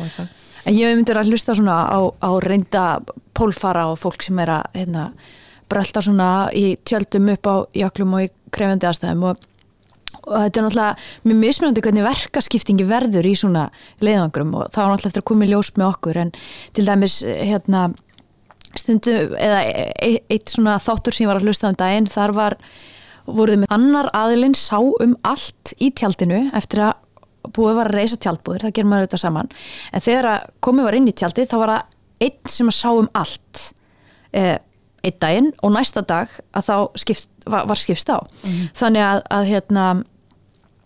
eitthvað. 0.08 0.44
En 0.64 0.76
ég 0.76 0.88
hef 0.88 0.96
myndir 0.96 1.20
að 1.20 1.32
hlusta 1.32 1.56
svona 1.56 1.78
á, 1.84 2.00
á 2.24 2.30
reynda 2.40 2.84
pólfara 3.36 3.88
og 3.92 3.98
fólk 4.00 4.24
sem 4.24 4.38
er 4.40 4.52
að 4.54 4.78
hérna, 4.78 5.08
brölda 5.68 6.04
svona 6.04 6.28
í 6.56 6.76
tjöldum 6.88 7.32
upp 7.34 7.50
á 7.50 7.54
jöklum 7.76 8.14
og 8.16 8.24
í 8.24 8.30
krefandi 8.54 8.88
aðstæðum 8.88 9.26
og, 9.28 9.44
og 10.24 10.38
þetta 10.46 10.60
er 10.60 10.66
náttúrulega 10.66 11.28
mjög 11.28 11.38
mismunandi 11.42 11.84
hvernig 11.84 12.06
verkaskiptingi 12.06 12.88
verður 12.88 13.28
í 13.28 13.34
svona 13.36 13.66
leiðangrum 14.04 14.56
og 14.56 14.72
það 14.72 14.80
var 14.80 14.94
náttúrulega 14.94 15.12
eftir 15.12 15.24
að 15.24 15.28
koma 15.32 15.44
í 15.44 15.52
ljós 15.52 15.72
með 15.76 15.90
okkur. 15.90 16.20
En 16.24 16.34
til 16.76 16.86
dæmis 16.88 17.20
hérna 17.24 17.84
stundu 18.78 19.14
eða 19.38 19.62
e- 19.68 20.24
eitt 20.32 20.50
svona 20.50 20.78
þáttur 20.82 21.14
sem 21.14 21.26
ég 21.26 21.32
var 21.32 21.40
að 21.40 21.48
hlusta 21.48 21.70
um 21.70 21.78
daginn 21.78 22.10
þar 22.10 22.34
var 22.36 22.58
voruð 23.24 23.62
með 23.62 23.74
annar 23.74 24.10
aðilinn 24.16 24.56
sá 24.58 24.78
um 24.80 25.14
allt 25.24 25.72
í 25.80 25.90
tjaldinu 25.96 26.48
eftir 26.56 26.84
að 26.88 27.03
búið 27.54 27.78
var 27.78 27.90
að 27.90 27.98
reysa 28.00 28.20
tjaldbúðir, 28.24 28.64
það 28.64 28.76
gerir 28.78 28.90
maður 28.90 29.06
auðvitað 29.06 29.24
saman. 29.24 29.50
En 29.92 30.04
þegar 30.04 30.30
að 30.30 30.46
komið 30.64 30.88
var 30.88 30.98
inn 30.98 31.10
í 31.10 31.16
tjaldið 31.20 31.50
þá 31.50 31.56
var 31.60 31.74
það 31.74 31.98
einn 32.24 32.54
sem 32.54 32.70
að 32.70 32.78
sá 32.78 32.88
um 32.92 33.10
allt 33.20 33.62
eh, 34.32 34.56
einn 35.04 35.20
daginn 35.20 35.52
og 35.60 35.74
næsta 35.74 36.04
dag 36.06 36.32
að 36.56 36.68
þá 36.68 36.76
skipt, 37.02 37.30
var, 37.44 37.68
var 37.68 37.80
skipst 37.80 38.12
á. 38.12 38.18
Þannig 38.76 39.04
að, 39.04 39.22
að 39.36 39.48
hérna 39.52 39.86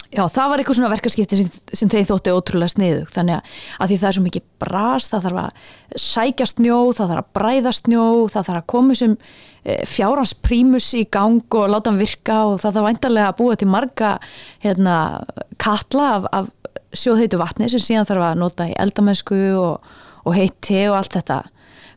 Já, 0.09 0.23
það 0.33 0.47
var 0.49 0.61
eitthvað 0.63 0.77
svona 0.79 0.89
verkarskipti 0.89 1.37
sem, 1.37 1.49
sem 1.77 1.89
þeir 1.93 2.07
þótti 2.09 2.33
ótrúlega 2.33 2.73
sniðug, 2.73 3.11
þannig 3.13 3.43
að, 3.43 3.91
því 3.91 3.97
það 4.01 4.09
er 4.09 4.17
svo 4.17 4.23
mikið 4.25 4.45
bras, 4.63 5.09
það 5.13 5.27
þarf 5.27 5.41
að 5.43 5.99
sækja 6.05 6.47
snjó, 6.49 6.79
það 6.97 7.11
þarf 7.13 7.21
að 7.21 7.35
bræða 7.37 7.73
snjó, 7.77 8.07
það 8.33 8.47
þarf 8.49 8.61
að 8.63 8.69
koma 8.73 8.97
sem 8.97 9.17
e, 9.19 9.77
fjárhansprímus 9.93 10.87
í 10.97 11.03
gang 11.13 11.59
og 11.61 11.69
láta 11.75 11.93
hann 11.93 12.01
virka 12.01 12.39
og 12.49 12.57
það 12.63 12.79
þarf 12.79 12.89
væntalega 12.89 13.35
að 13.35 13.37
búa 13.43 13.59
til 13.61 13.69
marga 13.75 14.15
hérna, 14.65 14.97
katla 15.61 16.09
af, 16.15 16.31
af 16.33 16.49
sjóðheitu 16.97 17.43
vatni 17.43 17.69
sem 17.69 17.85
síðan 17.85 18.09
þarf 18.09 18.27
að 18.31 18.43
nota 18.47 18.71
í 18.71 18.75
eldamennsku 18.81 19.43
og, 19.61 19.93
og 20.25 20.39
heitt 20.39 20.57
te 20.65 20.87
og 20.89 20.97
allt 21.03 21.19
þetta. 21.19 21.43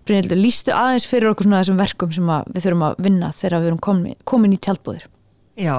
Brynhildur, 0.03 0.39
lístu 0.41 0.75
aðeins 0.75 1.07
fyrir 1.07 1.31
okkur 1.31 1.47
svona 1.47 1.61
þessum 1.61 1.79
verkum 1.79 2.11
sem 2.11 2.35
við 2.51 2.65
þurfum 2.65 2.85
að 2.89 3.01
vinna 3.05 3.31
þegar 3.37 3.61
við 3.61 3.71
erum 3.71 3.81
komin, 3.87 4.21
komin 4.27 4.55
í 4.55 4.59
tjaldbúðir. 4.59 5.07
Já, 5.61 5.75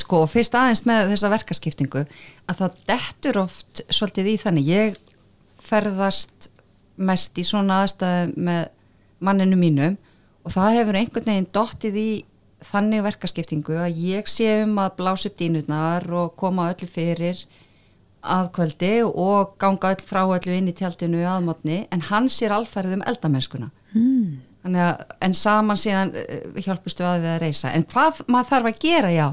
sko, 0.00 0.24
fyrst 0.30 0.54
aðeins 0.58 0.84
með 0.88 1.12
þessa 1.12 1.30
verkaskiptingu 1.32 2.04
að 2.04 2.60
það 2.60 2.78
dettur 2.90 3.40
oft 3.42 3.82
svolítið 3.88 4.30
í 4.32 4.36
þannig, 4.42 4.70
ég 4.70 4.98
ferðast 5.62 6.50
mest 7.02 7.38
í 7.40 7.44
svona 7.46 7.82
aðstæðu 7.82 8.34
með 8.48 8.68
manninu 9.22 9.58
mínum 9.58 9.96
og 10.42 10.54
það 10.54 10.78
hefur 10.78 10.98
einhvern 11.00 11.30
veginn 11.30 11.50
dottið 11.54 11.98
í 11.98 12.10
þannig 12.62 13.02
verkaskiptingu 13.06 13.78
að 13.82 13.98
ég 14.04 14.30
sé 14.30 14.62
um 14.62 14.78
að 14.82 14.96
blása 15.00 15.30
upp 15.30 15.38
dýnurnar 15.40 16.06
og 16.14 16.34
koma 16.38 16.70
öllu 16.72 16.88
fyrir 16.90 17.42
aðkvöldi 18.22 18.94
og 19.08 19.56
ganga 19.62 19.96
öll 19.96 20.04
frá 20.06 20.22
öllu 20.22 20.54
inn 20.54 20.70
í 20.70 20.76
tjaldinu 20.78 21.24
aðmátni 21.26 21.82
en 21.90 22.06
hann 22.10 22.30
sér 22.30 22.54
alfærið 22.54 23.00
um 23.00 23.06
eldamennskuna 23.10 23.70
mm. 23.96 24.40
Að, 24.62 25.00
en 25.26 25.32
saman 25.34 25.78
síðan 25.80 26.12
uh, 26.14 26.58
hjálpustu 26.62 27.02
að 27.02 27.24
við 27.24 27.32
að 27.32 27.40
reysa. 27.42 27.72
En 27.74 27.82
hvað 27.90 28.20
maður 28.30 28.50
þarf 28.52 28.68
að 28.70 28.76
gera, 28.84 29.08
já, 29.10 29.24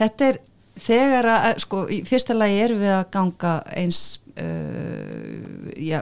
þetta 0.00 0.28
er 0.30 0.40
þegar 0.84 1.30
að, 1.30 1.48
sko, 1.64 1.84
í 1.92 2.00
fyrsta 2.08 2.36
lagi 2.36 2.58
erum 2.64 2.82
við 2.82 2.92
að 2.96 3.06
ganga 3.14 3.54
eins, 3.78 4.02
uh, 4.40 5.70
já, 5.78 6.00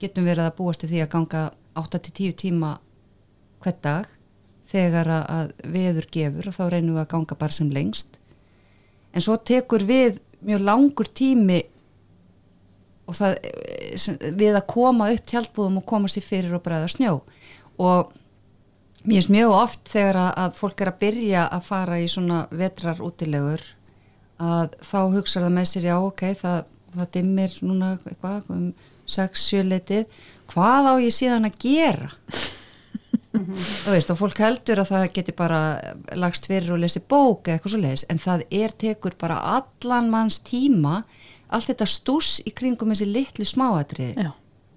getum 0.00 0.28
verið 0.28 0.48
að 0.48 0.56
búast 0.58 0.84
við 0.84 0.94
því 0.94 1.04
að 1.04 1.12
ganga 1.16 1.44
8-10 1.84 2.36
tíma 2.44 2.74
hvert 3.64 3.80
dag 3.84 4.10
þegar 4.70 5.10
að 5.14 5.52
viður 5.70 6.08
gefur 6.12 6.48
og 6.50 6.56
þá 6.56 6.64
reynum 6.72 6.96
við 6.96 7.04
að 7.04 7.12
ganga 7.12 7.38
bara 7.38 7.56
sem 7.56 7.70
lengst. 7.72 8.18
En 9.14 9.22
svo 9.22 9.36
tekur 9.38 9.84
við 9.86 10.18
mjög 10.44 10.64
langur 10.64 11.08
tími 11.14 11.60
og 13.04 13.16
það, 13.18 13.36
við 14.34 14.56
að 14.56 14.66
koma 14.72 15.10
upp 15.12 15.24
tjálpúðum 15.28 15.80
og 15.80 15.88
koma 15.88 16.10
sér 16.10 16.24
fyrir 16.24 16.56
og 16.56 16.64
bræða 16.64 16.88
snjó 16.94 17.18
og 17.84 18.14
mér 19.04 19.20
finnst 19.20 19.32
mjög 19.34 19.54
oft 19.54 19.88
þegar 19.92 20.20
að, 20.20 20.30
að 20.44 20.58
fólk 20.58 20.80
er 20.80 20.90
að 20.90 21.00
byrja 21.04 21.46
að 21.52 21.66
fara 21.68 22.00
í 22.00 22.08
svona 22.10 22.44
vetrar 22.50 23.02
útilegur 23.04 23.64
að 24.42 24.74
þá 24.82 25.00
hugsa 25.14 25.42
það 25.44 25.54
með 25.58 25.70
sér 25.70 25.88
já 25.90 25.96
ok, 25.98 26.24
það, 26.40 26.58
það 26.96 27.10
dimmir 27.18 27.56
núna 27.62 27.94
eitthvað 28.00 28.50
um 28.54 28.66
6-7 29.04 29.64
letið 29.68 30.20
hvað 30.52 30.90
á 30.90 30.94
ég 31.04 31.14
síðan 31.14 31.48
að 31.48 31.58
gera? 31.64 32.10
Þú 33.34 33.90
veist 33.90 34.12
og 34.14 34.18
fólk 34.20 34.40
heldur 34.40 34.80
að 34.80 34.90
það 34.92 35.06
geti 35.16 35.34
bara 35.36 35.60
lagst 36.16 36.46
fyrir 36.48 36.72
og 36.76 36.80
lesi 36.84 37.02
bók 37.02 37.48
eða 37.48 37.58
eitthvað 37.58 37.74
svo 37.74 37.80
leiðis 37.82 38.06
en 38.12 38.22
það 38.22 38.44
er 38.62 38.74
tekur 38.84 39.16
bara 39.20 39.40
allan 39.58 40.10
manns 40.12 40.38
tíma 40.46 41.02
allt 41.52 41.68
þetta 41.70 41.88
stús 41.90 42.38
í 42.46 42.54
kringum 42.56 42.94
þessi 42.94 43.10
litlu 43.10 43.46
smáatriði 43.48 44.28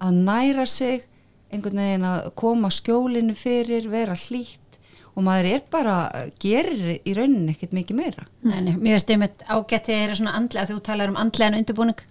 að 0.03 0.19
næra 0.27 0.65
sig 0.69 1.06
einhvern 1.53 1.81
veginn 1.81 2.07
að 2.07 2.29
koma 2.39 2.71
skjólinu 2.73 3.35
fyrir, 3.37 3.87
vera 3.91 4.15
hlýtt 4.17 4.79
og 5.17 5.25
maður 5.25 5.49
er 5.55 5.63
bara, 5.73 5.95
gerir 6.41 6.99
í 7.01 7.15
rauninni 7.17 7.55
ekkert 7.55 7.73
mikið 7.73 7.97
meira. 7.97 8.27
Nei, 8.45 8.75
mér 8.75 8.99
veist 8.99 9.09
einmitt 9.09 9.41
ágætt 9.49 9.89
þegar 9.89 10.03
það 10.03 10.11
er 10.11 10.19
svona 10.19 10.35
andlega, 10.37 10.67
þú 10.69 10.77
talar 10.85 11.13
um 11.13 11.17
andlegan 11.17 11.57
undirbúning, 11.57 12.03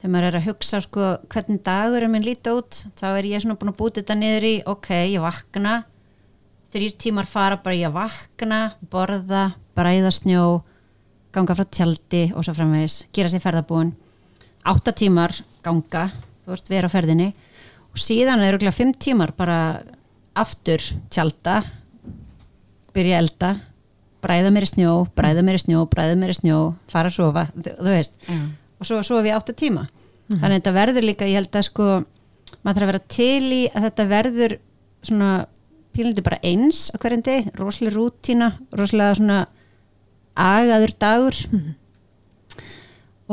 þegar 0.00 0.14
maður 0.16 0.28
er 0.30 0.38
að 0.40 0.48
hugsa 0.48 0.80
sko 0.82 1.10
hvernig 1.30 1.62
dagur 1.68 2.02
er 2.06 2.10
minn 2.10 2.26
lítið 2.26 2.58
út, 2.58 2.80
þá 2.98 3.06
er 3.12 3.30
ég 3.30 3.44
svona 3.44 3.58
búin 3.60 3.70
að 3.70 3.78
búti 3.84 4.02
þetta 4.02 4.18
niður 4.18 4.48
í, 4.50 4.54
ok, 4.74 4.90
ég 5.12 5.22
vakna, 5.22 5.76
þrýr 6.74 6.98
tímar 7.04 7.30
fara 7.30 7.60
bara 7.62 7.78
ég 7.78 7.94
vakna, 7.94 8.60
borða, 8.90 9.46
bræða 9.78 10.10
snjó, 10.18 10.48
ganga 11.34 11.54
frá 11.54 11.68
tjaldi 11.70 12.26
og 12.34 12.42
svo 12.42 12.56
framvegis, 12.56 13.04
gera 13.14 13.30
sér 13.30 13.46
ferðabúin, 13.46 13.94
áttatímar 14.66 15.38
ganga, 15.62 16.08
þú 16.42 16.56
veist, 16.56 16.72
vera 16.72 16.90
á 16.90 16.94
ferðinni 16.94 17.30
og 17.94 18.02
síðan 18.02 18.42
er 18.42 18.58
það 18.58 18.74
fimm 18.74 18.92
tímar 18.98 19.32
bara 19.38 19.58
aftur 20.34 20.82
tjálta 21.14 21.60
byrja 22.94 23.20
elda 23.22 23.52
bræða 24.24 24.50
mér 24.54 24.66
í 24.66 24.70
snjó, 24.72 24.92
bræða 25.14 25.44
mér 25.46 25.58
í 25.58 25.62
snjó 25.62 25.84
bræða 25.90 26.18
mér 26.18 26.32
í 26.32 26.38
snjó, 26.38 26.58
fara 26.90 27.10
að 27.12 27.18
sofa 27.18 27.46
þú, 27.54 27.86
veist, 27.86 28.14
mm. 28.26 28.44
og 28.80 28.88
svo 28.88 29.00
sofa 29.06 29.24
við 29.26 29.36
átta 29.36 29.54
tíma 29.54 29.84
mm. 29.86 30.38
þannig 30.40 30.50
að 30.50 30.56
þetta 30.58 30.74
verður 30.78 31.06
líka, 31.08 31.28
ég 31.28 31.38
held 31.38 31.58
að 31.58 31.66
sko 31.68 31.88
maður 32.64 32.74
þarf 32.74 32.84
að 32.84 32.90
vera 32.92 33.02
til 33.14 33.44
í 33.54 33.60
að 33.70 33.86
þetta 33.88 34.08
verður 34.10 34.56
svona 35.04 35.32
pílindi 35.94 36.24
bara 36.26 36.40
eins 36.42 36.88
á 36.90 36.96
hverjum 36.98 37.24
deg, 37.26 37.50
rosalega 37.60 37.94
rútína 37.94 38.50
rosalega 38.74 39.18
svona 39.20 39.40
agaður 40.34 40.94
dagur 41.04 41.40
mm. 41.52 41.66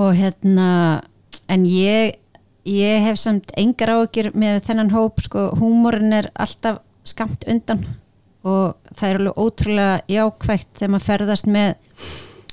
og 0.03 0.11
hérna 0.19 0.69
en 1.51 1.65
ég 1.65 2.20
ég 2.67 3.05
hef 3.07 3.19
samt 3.19 3.53
engar 3.57 3.95
áökjur 3.97 4.31
með 4.37 4.61
þennan 4.67 4.93
hóp 4.93 5.21
sko, 5.23 5.49
húmórin 5.59 6.13
er 6.13 6.29
alltaf 6.39 6.81
skamt 7.07 7.47
undan 7.49 7.85
og 8.45 8.75
það 8.97 9.07
er 9.07 9.19
alveg 9.19 9.39
ótrúlega 9.41 9.95
jákvægt 10.09 10.69
þegar 10.77 10.93
maður 10.93 11.07
ferðast 11.07 11.49
með 11.49 11.73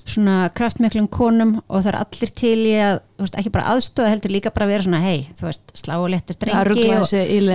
svona 0.08 0.36
kraftmiklum 0.56 1.08
konum 1.12 1.58
og 1.66 1.82
það 1.82 1.90
er 1.90 1.98
allir 2.00 2.32
til 2.40 2.58
í 2.64 2.74
að 2.80 3.00
veist, 3.20 3.36
ekki 3.40 3.52
bara 3.52 3.74
aðstöða 3.74 4.12
heldur 4.14 4.32
líka 4.32 4.52
bara 4.54 4.68
að 4.68 4.72
vera 4.74 4.86
svona 4.86 5.00
hei, 5.04 5.18
þú 5.36 5.48
veist, 5.48 5.74
slá 5.76 5.94
og 5.98 6.08
lettur 6.12 6.38
drengi 6.40 6.86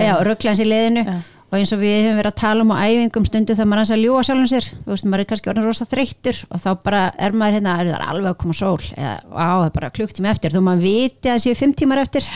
ja, 0.05 0.17
og 0.19 0.25
ruggla 0.27 0.53
hans 0.53 0.61
í 0.61 0.67
leðinu 0.69 1.05
ja. 1.07 1.17
Og 1.53 1.59
eins 1.59 1.69
og 1.75 1.83
við 1.83 1.99
hefum 1.99 2.15
verið 2.17 2.31
að 2.31 2.39
tala 2.39 2.63
um 2.65 2.71
á 2.73 2.81
æfingum 2.81 3.25
stundu 3.29 3.53
þegar 3.53 3.67
maður 3.69 3.83
er 3.83 3.93
að 3.93 3.99
ljúa 4.01 4.21
sjálfum 4.25 4.47
sér. 4.49 4.69
Þú 4.73 4.89
veist, 4.89 5.05
maður 5.05 5.21
er 5.21 5.27
kannski 5.29 5.51
orðin 5.51 5.67
rosa 5.67 5.85
þreyttur 5.91 6.39
og 6.49 6.61
þá 6.63 6.69
bara 6.81 7.01
er 7.13 7.35
maður 7.37 7.57
hérna, 7.59 7.75
er 7.77 7.89
það 7.91 8.05
alveg 8.09 8.29
að 8.31 8.39
koma 8.41 8.55
sól? 8.57 8.87
Eða 8.97 9.11
á, 9.37 9.45
það 9.53 9.67
er 9.67 9.75
bara 9.75 9.91
klukktíma 9.99 10.31
eftir 10.33 10.55
þú 10.55 10.63
maður 10.65 10.81
viti 10.87 11.29
að 11.29 11.35
það 11.35 11.43
séu 11.45 11.59
fimm 11.59 11.75
tímar 11.77 12.01
eftir. 12.01 12.29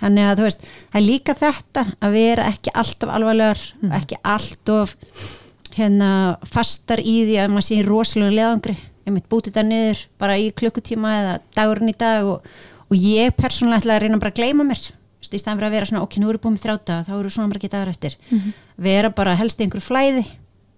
Þannig 0.00 0.30
að 0.30 0.40
þú 0.40 0.46
veist, 0.46 0.64
það 0.88 1.00
er 1.02 1.04
líka 1.04 1.34
þetta 1.36 1.84
að 2.00 2.16
vera 2.16 2.46
ekki 2.48 2.72
alltof 2.82 3.12
alvarlegar 3.12 3.64
mm. 3.82 3.92
ekki 3.98 4.20
alltof 4.32 4.94
hérna 5.76 6.12
fastar 6.48 7.02
í 7.04 7.18
því 7.28 7.36
að 7.42 7.52
maður 7.52 7.66
sé 7.68 7.82
rosalega 7.84 8.36
leðangri, 8.38 8.76
ég 9.04 9.14
mitt 9.14 9.28
bútið 9.28 9.58
það 9.58 9.68
niður 9.68 10.06
bara 10.22 10.38
í 10.40 10.48
klukkutíma 10.56 11.12
eða 11.18 11.36
dagurinn 11.58 11.92
í 11.92 11.98
dag 12.00 12.30
og, 12.32 12.48
og 12.88 12.96
ég 12.96 13.36
persónulega 13.36 13.84
ætla 13.84 13.98
að 13.98 14.02
reyna 14.06 14.22
bara 14.22 14.32
að 14.32 14.40
gleyma 14.40 14.66
mér, 14.70 14.88
í 15.20 15.40
staðan 15.40 15.58
fyrir 15.60 15.68
að 15.68 15.74
vera 15.76 15.88
svona 15.90 16.04
ok, 16.04 16.20
nú 16.20 16.30
eru 16.30 16.40
búin 16.42 16.56
með 16.56 16.66
þrjáta, 16.66 17.00
þá 17.08 17.12
eru 17.18 17.32
svona 17.32 17.52
bara 17.52 17.60
ekki 17.60 17.72
dagar 17.72 17.90
eftir. 17.92 18.16
Mm 18.30 18.38
-hmm. 18.38 18.52
vera 18.76 19.10
bara 19.10 19.34
helst 19.36 19.60
í 19.60 19.66
einhverju 19.66 19.86
flæði 19.86 20.24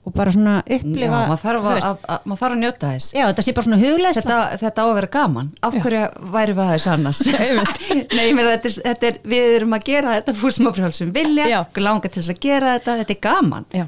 og 0.03 0.15
bara 0.17 0.33
svona 0.35 0.57
upplifa 0.67 1.07
Já, 1.07 1.29
maður 1.31 1.43
þarf 1.43 1.67
að, 1.71 1.77
að, 1.87 1.99
að, 2.11 2.25
maður 2.27 2.41
þarf 2.41 2.55
að 2.57 2.63
njóta 2.63 2.91
þess. 2.91 3.15
Já, 3.15 3.23
þetta 3.29 3.43
sé 3.47 3.53
bara 3.55 3.67
svona 3.69 3.79
hugleist 3.79 4.19
Þetta, 4.19 4.39
þetta 4.63 4.83
á 4.83 4.87
að 4.87 4.95
vera 4.99 5.11
gaman, 5.15 5.51
af 5.63 5.77
hverju 5.79 6.03
væri 6.35 6.57
við 6.59 6.63
aðeins 6.65 6.87
annars? 6.91 7.21
Nei, 8.17 8.25
ég 8.27 8.35
meina 8.35 8.57
þetta, 8.57 8.73
þetta 8.89 9.11
er, 9.13 9.21
við 9.23 9.57
erum 9.61 9.77
að 9.79 9.87
gera 9.87 10.17
þetta 10.19 10.35
fúr 10.41 10.57
smáfrálsum 10.59 11.15
vilja, 11.15 11.63
langa 11.79 12.11
til 12.11 12.19
þess 12.23 12.35
að 12.35 12.43
gera 12.43 12.75
þetta. 12.77 12.97
Þetta 13.03 13.15
er 13.15 13.21
gaman. 13.29 13.67
Já. 13.71 13.87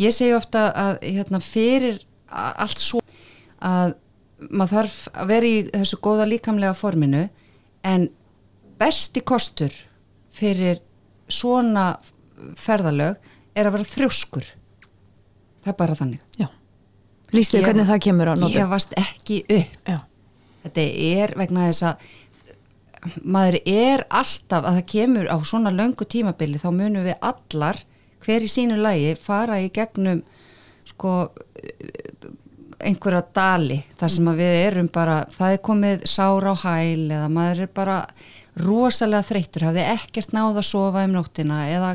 Ég 0.00 0.16
segi 0.16 0.34
ofta 0.34 0.66
að 0.74 0.92
hérna, 1.06 1.42
fyrir 1.44 2.02
allt 2.30 2.82
svo 2.82 3.02
að 3.62 3.94
maður 4.50 4.76
þarf 4.78 4.98
að 5.12 5.30
vera 5.34 5.50
í 5.50 5.56
þessu 5.68 5.98
góða 6.02 6.26
líkamlega 6.30 6.74
forminu 6.74 7.26
en 7.86 8.08
besti 8.80 9.22
kostur 9.26 9.74
fyrir 10.34 10.80
svona 11.30 11.92
ferðalög 12.58 13.20
er 13.54 13.68
að 13.68 13.76
vera 13.76 13.90
þrjóskur 13.90 14.48
það 15.60 15.72
er 15.72 15.78
bara 15.82 15.98
þannig 15.98 16.48
Lýstu 17.30 17.60
þið 17.60 17.66
hvernig 17.68 17.86
það 17.86 18.00
kemur 18.08 18.32
á 18.32 18.34
nótum? 18.34 18.56
Ég 18.56 18.70
varst 18.72 18.96
ekki 18.98 19.42
upp 19.44 19.90
Já. 19.92 19.98
þetta 20.64 20.86
er 21.10 21.34
vegna 21.38 21.68
þess 21.68 21.86
að 21.90 22.08
maður 23.22 23.58
er 23.70 24.02
alltaf 24.08 24.64
að 24.64 24.80
það 24.80 24.88
kemur 24.92 25.30
á 25.30 25.36
svona 25.46 25.72
löngu 25.72 26.08
tímabili 26.10 26.60
þá 26.60 26.68
munum 26.74 27.06
við 27.06 27.16
allar 27.20 27.78
hver 28.24 28.44
í 28.44 28.50
sínu 28.50 28.80
lagi 28.80 29.14
fara 29.16 29.60
í 29.62 29.70
gegnum 29.72 30.24
sko 30.88 31.14
einhverja 32.80 33.22
dali 33.36 33.78
þar 34.00 34.12
sem 34.14 34.28
að 34.30 34.40
við 34.40 34.58
erum 34.64 34.90
bara, 34.92 35.22
það 35.30 35.54
er 35.54 35.64
komið 35.68 36.04
sára 36.08 36.54
á 36.56 36.62
hæl 36.64 37.06
eða 37.10 37.28
maður 37.32 37.64
er 37.66 37.72
bara 37.76 37.96
rosalega 38.58 39.26
þreyttur, 39.28 39.68
hafði 39.68 39.86
ekkert 39.92 40.34
náð 40.34 40.60
að 40.62 40.68
sofa 40.70 41.04
um 41.06 41.14
nóttina 41.14 41.62
eða 41.70 41.94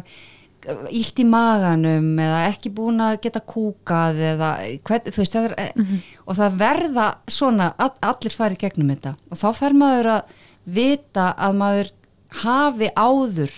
ílt 0.89 1.19
í 1.21 1.25
maganum 1.29 2.07
eða 2.17 2.39
ekki 2.49 2.71
búin 2.73 3.03
að 3.03 3.19
geta 3.27 3.41
kúkað 3.45 4.21
eða 4.31 4.49
hvern, 4.87 5.11
þú 5.11 5.21
veist 5.21 5.35
það 5.35 5.51
er, 5.51 5.83
og 6.25 6.39
það 6.39 6.57
verða 6.63 7.05
svona, 7.29 7.69
all, 7.77 7.93
allir 8.01 8.33
fari 8.33 8.57
gegnum 8.57 8.89
þetta. 8.95 9.13
Og 9.29 9.41
þá 9.41 9.47
þarf 9.59 9.79
maður 9.81 10.11
að 10.15 10.33
vita 10.65 11.27
að 11.37 11.59
maður 11.61 11.91
hafi 12.41 12.89
áður 12.97 13.53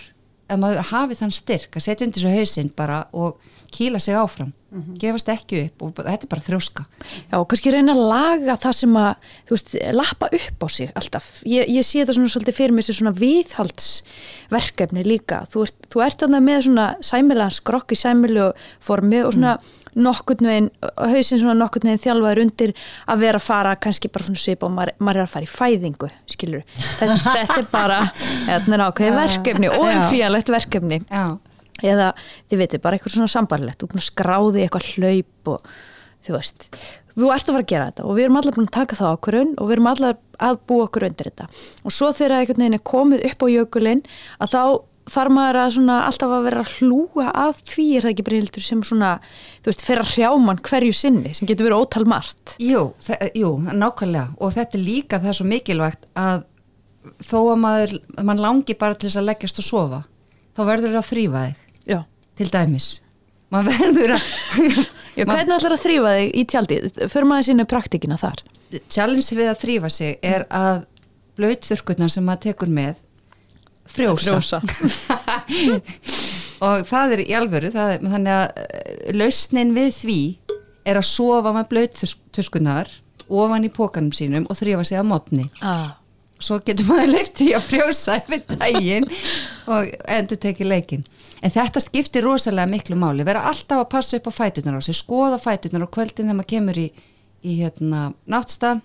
að 0.48 0.60
maður 0.62 0.86
hafi 0.92 1.18
þann 1.18 1.34
styrk 1.34 1.76
að 1.76 1.84
setja 1.84 2.06
undir 2.06 2.24
þessu 2.24 2.36
hausinn 2.36 2.70
bara 2.76 3.02
og 3.16 3.40
kýla 3.74 4.00
sig 4.00 4.16
áfram 4.16 4.52
gefast 5.00 5.30
ekki 5.32 5.62
upp 5.64 5.82
og 5.86 5.94
þetta 5.96 6.26
er 6.26 6.28
bara 6.28 6.44
þrjóska 6.44 6.84
Já, 7.30 7.38
kannski 7.48 7.72
reyna 7.72 7.94
að 7.94 8.02
laga 8.10 8.56
það 8.60 8.74
sem 8.76 8.98
að, 9.00 9.30
þú 9.48 9.56
veist, 9.56 9.74
lappa 9.96 10.28
upp 10.38 10.64
á 10.64 10.68
sig 10.68 10.92
alltaf. 10.98 11.28
Ég, 11.48 11.70
ég 11.72 11.86
sé 11.86 12.02
þetta 12.02 12.16
svona 12.18 12.32
svolítið 12.32 12.58
fyrir 12.58 12.76
mig 12.76 12.84
sem 12.86 12.98
svona 12.98 13.14
viðhaldsverkefni 13.16 15.04
líka. 15.06 15.42
Þú, 15.52 15.64
ert, 15.66 15.88
þú 15.92 16.04
ert 16.04 16.24
þarna 16.24 16.40
með 16.44 16.62
svona 16.68 16.86
sæmilega 17.04 17.56
skrokk 17.58 17.94
í 17.96 18.00
sæmilegu 18.00 18.48
formi 18.84 19.22
og 19.24 19.34
svona 19.36 19.56
nokkurn 19.98 20.48
veginn, 20.50 20.70
hausinn 21.00 21.40
svona 21.40 21.56
nokkurn 21.58 21.88
veginn 21.88 22.02
þjálfaður 22.04 22.42
undir 22.44 22.74
að 23.08 23.24
vera 23.24 23.40
að 23.40 23.46
fara 23.48 23.74
kannski 23.82 24.10
bara 24.12 24.28
svona 24.28 24.42
svipa 24.42 24.68
og 24.68 24.74
maður, 24.76 24.94
maður 25.00 25.22
er 25.22 25.26
að 25.26 25.32
fara 25.34 25.48
í 25.48 25.52
fæðingu, 25.52 26.10
skilur. 26.30 26.64
Þetta, 27.00 27.18
þetta 27.24 27.58
er 27.62 27.68
bara, 27.72 28.00
þetta 28.48 28.76
er 28.76 28.84
ákveði 28.86 29.14
verkefni, 29.18 29.72
óumfíalegt 29.74 30.52
verkefni 30.54 31.00
Já, 31.08 31.24
eða 31.84 32.10
þið 32.50 32.62
veitir 32.62 32.82
bara 32.82 32.98
eitthvað 32.98 33.16
svona 33.16 33.32
sambarlegt 33.32 33.84
að 33.86 34.02
skráði 34.08 34.64
eitthvað 34.64 34.90
hlaup 34.94 35.52
og 35.54 35.70
þú 36.26 36.34
veist, 36.34 36.68
þú 37.14 37.30
ert 37.32 37.48
að 37.48 37.56
fara 37.56 37.64
að 37.64 37.72
gera 37.72 37.88
þetta 37.90 38.04
og 38.04 38.18
við 38.18 38.26
erum 38.26 38.38
allar 38.40 38.56
búin 38.56 38.68
að 38.68 38.76
taka 38.78 38.98
það 38.98 39.14
ákvörun 39.14 39.54
og 39.56 39.68
við 39.68 39.76
erum 39.76 39.90
allar 39.92 40.20
að 40.48 40.60
búa 40.70 40.86
okkur 40.88 41.08
undir 41.08 41.30
þetta. 41.30 41.48
Og 41.84 41.94
svo 41.94 42.12
þegar 42.14 42.36
einhvern 42.42 42.64
veginn 42.64 42.78
er 42.78 42.86
komið 42.92 43.26
upp 43.30 43.44
á 43.44 43.46
jökulinn 43.54 44.04
að 44.38 44.54
þá 44.54 44.62
þarf 45.08 45.32
maður 45.32 45.58
að 45.62 45.70
svona 45.78 45.94
alltaf 46.04 46.34
að 46.36 46.44
vera 46.44 46.62
að 46.64 46.72
hlúa 46.76 47.30
að 47.32 47.62
því 47.70 47.86
er 47.96 48.04
það 48.04 48.12
ekki 48.12 48.26
breynildur 48.26 48.64
sem 48.66 48.82
svona 48.84 49.14
þú 49.62 49.70
veist, 49.70 49.84
fer 49.86 50.02
að 50.02 50.12
hrjá 50.12 50.28
mann 50.42 50.60
hverju 50.68 50.98
sinni 50.98 51.32
sem 51.32 51.48
getur 51.48 51.70
verið 51.70 51.86
ótal 51.86 52.04
margt. 52.10 52.58
Jú, 52.60 52.82
jú, 53.38 53.54
nákvæmlega. 53.72 54.34
Og 54.36 54.52
þetta 54.58 54.76
er 54.76 54.84
líka 54.84 55.22
það 55.22 55.32
er 55.32 55.38
svo 55.40 55.48
mikilvægt 55.48 56.10
að 56.18 56.44
þó 57.24 57.38
að 57.54 57.58
maður, 57.62 57.96
mann 58.26 58.42
langi 58.42 58.76
bara 58.78 58.98
til 58.98 59.08
þess 59.08 59.22
að 59.22 59.28
leggjast 59.30 59.62
og 59.62 59.66
sofa 59.66 60.02
þá 60.56 60.62
verður 60.66 60.94
það 60.96 61.00
að 61.00 61.10
þrýfa 61.12 61.44
þig 61.46 61.64
Já, 61.88 62.02
til 62.38 62.50
dæmis. 62.52 62.88
Maður 63.52 63.78
verður 63.80 64.16
að 64.18 64.30
Já 65.18 65.24
hvernig 65.26 65.56
ætlar 65.56 65.74
að 65.74 65.82
þrýfa 65.82 66.14
þig 66.14 66.28
í 66.30 66.42
tjaldi 66.52 66.76
fyrir 67.00 67.26
maður 67.26 67.46
sinni 67.48 67.66
praktikina 67.68 68.18
þar. 68.20 68.42
Challenge 68.92 69.38
við 69.40 69.50
að 69.50 69.60
þrýfa 69.64 69.90
sig 69.90 70.18
er 70.22 70.44
að 70.54 70.84
blöytþurkurnar 71.38 72.12
sem 72.12 72.26
maður 72.26 72.44
tekur 72.48 72.72
með 72.74 73.00
frjósa, 73.88 74.60
og 76.66 76.82
það 76.88 77.14
er 77.14 77.22
í 77.24 77.34
alvöru 77.38 77.70
er, 77.72 78.02
þannig 78.02 78.34
að 78.34 78.60
eh, 78.60 79.12
lausnin 79.16 79.72
við 79.76 79.92
því 79.96 80.18
er 80.88 81.00
að 81.00 81.06
sofa 81.08 81.54
með 81.56 81.70
blöytþurkurnar 81.72 82.92
ofan 83.28 83.64
í 83.64 83.72
pókanum 83.72 84.12
sínum 84.14 84.48
og 84.48 84.60
þrýfa 84.60 84.84
sig 84.88 85.00
að 85.00 85.08
mótni 85.08 85.46
ah. 85.64 85.96
svo 86.40 86.60
getur 86.64 86.88
maður 86.90 87.14
leift 87.14 87.40
því 87.40 87.48
að 87.56 87.66
frjósa 87.70 88.18
yfir 88.20 88.44
daginn 88.52 89.08
og 89.72 89.90
endur 90.18 90.42
tekið 90.44 90.72
leikin 90.74 91.08
en 91.42 91.54
þetta 91.54 91.82
skiptir 91.82 92.26
rosalega 92.26 92.70
miklu 92.70 92.98
máli. 92.98 93.26
Vera 93.26 93.46
alltaf 93.50 93.84
að 93.84 93.90
passa 93.94 94.18
upp 94.18 94.30
á 94.30 94.38
fæturnar 94.38 94.78
á 94.78 94.82
sig 94.82 94.98
skoða 94.98 95.40
fæturnar 95.42 95.86
á 95.86 95.94
kvöldin 95.94 96.28
þegar 96.28 96.38
maður 96.40 96.52
kemur 96.54 96.80
í, 96.82 96.88
í 97.44 97.58
hérna, 97.62 98.12
náttstað 98.26 98.82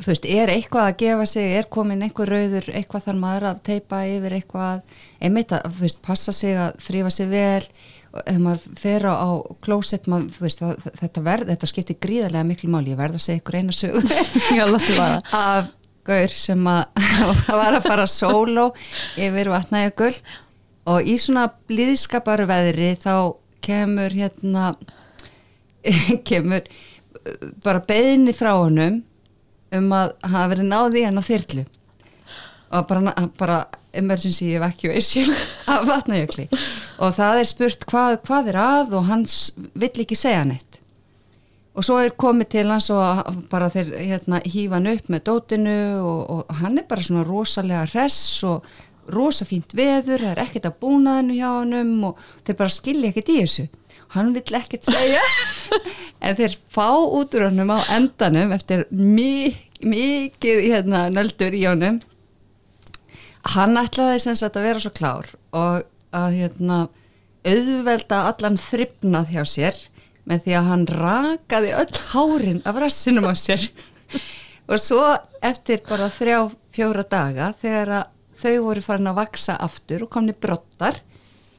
þú 0.00 0.10
veist, 0.10 0.26
er 0.28 0.50
eitthvað 0.52 0.88
að 0.88 0.98
gefa 1.02 1.26
sig 1.28 1.54
er 1.58 1.68
komin 1.72 2.04
einhver 2.04 2.30
rauður, 2.30 2.68
eitthvað 2.72 3.06
þarf 3.06 3.20
maður 3.20 3.46
að 3.50 3.62
teipa 3.68 4.02
yfir 4.08 4.36
eitthvað. 4.38 4.84
Einmitt 5.20 5.54
að, 5.56 5.66
þú 5.74 5.86
veist, 5.86 6.00
passa 6.04 6.34
sig 6.36 6.58
að 6.58 6.78
þrýfa 6.86 7.12
sig 7.16 7.30
vel. 7.30 7.64
Ef 8.24 8.38
maður 8.42 8.78
fer 8.80 9.06
á, 9.06 9.30
klósett, 9.62 10.08
þetta 10.08 11.22
verð 11.26 11.52
þetta 11.52 11.70
skiptir 11.70 11.98
gríðarlega 12.02 12.48
miklu 12.48 12.70
máli, 12.72 12.90
ég 12.90 12.98
verð 12.98 13.20
að 13.20 13.26
segja 13.26 13.42
ykkur 13.42 13.60
eina 13.60 13.76
bara 14.96 15.20
af 15.40 15.70
gaur 16.10 16.34
sem 16.34 16.66
að 16.66 17.10
var 17.60 17.76
að 17.76 17.86
fara 17.86 18.06
sóló 18.10 18.70
yfir 19.20 19.52
vatnajökul 19.52 20.14
og 20.88 21.04
í 21.04 21.16
svona 21.20 21.48
blíðskaparu 21.68 22.46
veðri 22.48 22.94
þá 23.00 23.36
kemur 23.64 24.14
hérna 24.16 24.72
kemur 26.28 26.64
uh, 26.64 27.50
bara 27.64 27.82
beðinni 27.84 28.34
frá 28.36 28.54
honum 28.56 29.02
um 29.76 29.92
að 29.94 30.14
hafa 30.26 30.48
verið 30.54 30.70
náði 30.70 31.04
hann 31.06 31.20
á 31.20 31.24
þyrlu. 31.24 31.66
Og 32.70 32.86
bara, 32.86 33.12
bara 33.38 33.58
emergency 33.94 34.52
evacuation 34.54 35.30
af 35.72 35.86
vatnajökli. 35.88 36.48
Og 37.02 37.14
það 37.16 37.42
er 37.42 37.48
spurt 37.48 37.86
hvað, 37.90 38.18
hvað 38.26 38.50
er 38.52 38.60
að 38.62 38.98
og 38.98 39.08
hans 39.10 39.38
vill 39.58 39.94
ekki 40.04 40.18
segja 40.18 40.44
neitt. 40.46 40.66
Og 41.78 41.86
svo 41.86 42.00
er 42.02 42.16
komið 42.18 42.48
til 42.56 42.66
hans 42.66 42.88
og 42.92 43.42
bara 43.50 43.70
þeir 43.70 43.92
hérna, 43.94 44.40
hífa 44.42 44.76
hann 44.76 44.90
upp 44.90 45.10
með 45.12 45.26
dótinu 45.28 45.76
og, 46.02 46.22
og 46.34 46.56
hann 46.60 46.80
er 46.80 46.86
bara 46.88 47.04
svona 47.06 47.22
rosalega 47.26 47.84
hress 47.92 48.42
og 48.46 48.66
rosa 49.14 49.46
fínt 49.48 49.74
veður, 49.76 50.22
það 50.22 50.32
er 50.32 50.42
ekkert 50.44 50.68
að 50.70 50.78
búnaðinu 50.82 51.38
hjá 51.38 51.48
honum 51.48 51.92
og 52.10 52.24
þeir 52.46 52.58
bara 52.60 52.74
skilja 52.74 53.10
ekkert 53.12 53.32
í 53.32 53.38
þessu. 53.42 53.66
Hann 54.10 54.32
vill 54.34 54.58
ekkert 54.58 54.88
segja 54.90 55.22
en 56.26 56.38
þeir 56.38 56.56
fá 56.72 56.88
út 56.98 57.34
úr 57.38 57.46
honum 57.46 57.74
á 57.74 57.78
endanum 57.94 58.54
eftir 58.56 58.86
mi 58.90 59.52
mikið 59.80 60.64
hérna, 60.66 61.06
nöldur 61.12 61.54
í 61.56 61.64
honum. 61.68 62.00
Hann 63.54 63.78
ætlaði 63.80 64.18
sem 64.20 64.36
sagt 64.36 64.58
að 64.58 64.66
vera 64.68 64.82
svo 64.82 64.92
klár 64.92 65.30
og 65.56 65.86
að 66.12 66.36
hérna 66.36 66.80
auðvelda 67.46 68.24
allan 68.28 68.58
þryfnað 68.60 69.32
hjá 69.32 69.44
sér 69.48 69.78
með 70.28 70.44
því 70.44 70.56
að 70.58 70.68
hann 70.68 70.86
rakaði 70.90 71.70
öll 71.78 72.00
hárin 72.12 72.62
af 72.68 72.80
rassinum 72.82 73.30
á 73.30 73.34
sér. 73.38 73.64
Og 74.70 74.78
svo 74.78 75.02
eftir 75.42 75.80
bara 75.88 76.10
þrjá 76.12 76.50
fjóra 76.70 77.02
daga 77.08 77.50
þegar 77.58 77.94
að 77.96 78.10
þau 78.40 78.56
voru 78.66 78.84
farin 78.84 79.10
að 79.10 79.20
vaksa 79.20 79.56
aftur 79.60 80.06
og 80.06 80.12
komni 80.12 80.34
brottar 80.36 81.00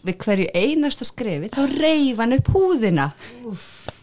við 0.06 0.17
hverju 0.24 0.50
einasta 0.58 1.06
skrefi 1.06 1.52
þá 1.54 1.62
reyf 1.76 2.22
hann 2.22 2.36
upp 2.38 2.52
húðina. 2.56 3.12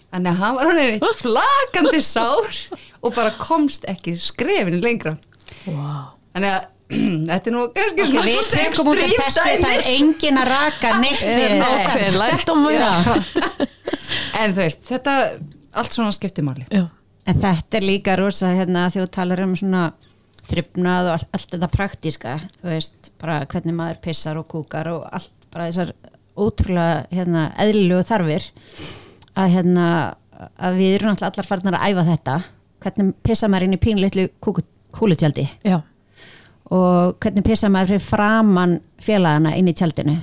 Þannig 0.09 0.31
að 0.33 0.43
hann 0.43 0.57
var 0.57 0.71
hann 0.71 0.83
eitt 0.85 1.21
flakandi 1.21 2.03
sár 2.05 2.61
og 3.03 3.15
bara 3.17 3.35
komst 3.41 3.87
ekki 3.91 4.15
skrefinu 4.19 4.81
lengra. 4.83 5.17
Wow. 5.69 6.15
þannig 6.35 6.53
að 6.55 6.67
þetta 7.29 7.51
er 7.51 7.55
nú 7.55 7.63
kannski 7.77 8.05
Ok, 8.05 8.09
svona 8.09 8.25
við 8.25 8.47
tökum 8.53 8.91
út 8.93 9.01
af 9.05 9.11
þessu, 9.13 9.43
það 9.61 9.73
er 9.75 9.89
engin 9.93 10.39
að 10.41 10.51
raka 10.53 10.93
neitt 11.03 11.21
fyrir 11.21 11.65
að 11.65 11.73
vera 11.99 12.29
en 14.39 14.55
þú 14.55 14.63
veist, 14.63 14.87
þetta 14.89 15.17
allt 15.79 15.97
svona 15.99 16.15
skiptir 16.17 16.47
máli. 16.47 16.65
Já, 16.73 16.87
En 17.29 17.37
þetta 17.37 17.77
er 17.77 17.85
líka 17.85 18.15
rosa 18.17 18.55
hérna 18.57 18.87
þegar 18.89 19.05
þú 19.05 19.13
talar 19.19 19.43
um 19.45 19.51
svona 19.59 19.83
þryfnað 20.49 21.09
og 21.09 21.17
allt, 21.17 21.29
allt 21.37 21.51
þetta 21.55 21.71
praktíska 21.73 22.37
þú 22.61 22.71
veist, 22.71 23.11
bara 23.21 23.43
hvernig 23.51 23.77
maður 23.77 24.01
pissar 24.05 24.41
og 24.41 24.49
kúkar 24.51 24.91
og 24.93 25.05
allt 25.11 25.49
bara 25.53 25.69
þessar 25.71 25.93
ótrúlega 26.39 27.05
hérna 27.13 27.49
eðlilegu 27.59 28.07
þarfir 28.09 28.49
að 29.39 29.53
hérna 29.57 29.87
að 30.39 30.79
við 30.79 30.97
erum 30.97 31.13
alltaf 31.13 31.33
allar 31.33 31.49
farnar 31.49 31.79
að 31.79 31.93
æfa 31.93 32.05
þetta. 32.13 32.35
Hvernig 32.85 33.15
pissa 33.27 33.49
maður 33.51 33.67
inn 33.67 33.75
í 33.75 33.81
pínleitlu 33.83 34.27
kúlutjaldi? 34.95 35.45
Já, 35.67 35.81
og 36.75 37.17
hvernig 37.23 37.47
pissa 37.47 37.71
maður 37.73 37.95
fyrir 37.95 38.05
framann 38.05 38.77
félagana 39.03 39.55
inn 39.59 39.71
í 39.71 39.75
tjaldinu? 39.77 40.15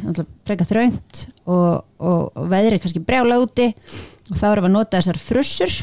Freka 0.47 0.67
þröngt 0.69 1.25
og, 1.49 1.83
og, 1.99 2.21
og 2.31 2.49
veðri 2.51 2.79
kannski 2.81 3.03
brjála 3.03 3.41
úti 3.43 3.71
og 4.29 4.39
þá 4.39 4.47
erum 4.51 4.67
við 4.67 4.69
að 4.69 4.75
nota 4.77 5.01
þessar 5.01 5.21
frussur 5.21 5.77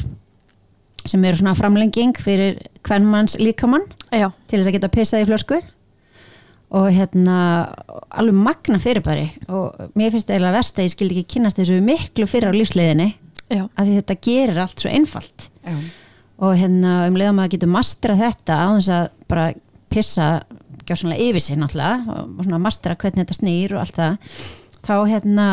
sem 1.05 1.23
eru 1.27 1.39
svona 1.39 1.55
framlenging 1.57 2.17
fyrir 2.23 2.59
hvernmanns 2.87 3.37
líkamann 3.41 3.85
já, 4.11 4.29
til 4.47 4.59
þess 4.59 4.69
að 4.69 4.75
geta 4.77 4.91
pissað 4.93 5.25
í 5.25 5.29
flösku. 5.29 5.59
Og 6.73 6.87
hérna 6.89 7.35
alveg 8.09 8.33
magna 8.33 8.79
fyrirbæri. 8.81 9.27
Og 9.53 9.91
mér 9.99 10.13
finnst 10.15 10.31
eiginlega 10.31 10.55
verst 10.55 10.79
að 10.79 10.87
ég 10.87 10.93
skildi 10.95 11.19
ekki 11.19 11.35
kynast 11.35 11.59
þessu 11.59 11.77
miklu 11.85 12.25
fyrir 12.29 12.49
á 12.49 12.57
lífsleiðinni 12.57 13.11
að 13.53 13.91
þetta 13.99 14.15
gerir 14.25 14.63
allt 14.63 14.81
svo 14.81 14.89
einfalt. 14.89 15.49
Já. 15.63 15.75
og 16.43 16.57
hérna 16.59 16.93
um 17.07 17.15
leiðum 17.15 17.39
að 17.39 17.53
getur 17.53 17.69
mastra 17.71 18.15
þetta 18.19 18.57
á 18.57 18.67
þess 18.73 18.89
að 18.91 19.03
bara 19.31 19.45
pissa 19.93 20.25
gjásanlega 20.87 21.29
yfir 21.29 21.43
sig 21.45 21.59
náttúrulega 21.61 22.17
og 22.17 22.41
svona 22.43 22.59
mastra 22.59 22.97
hvernig 22.99 23.23
þetta 23.23 23.37
snýr 23.37 23.75
og 23.75 23.83
allt 23.83 23.99
það 23.99 24.39
þá 24.83 24.95
hérna 25.11 25.47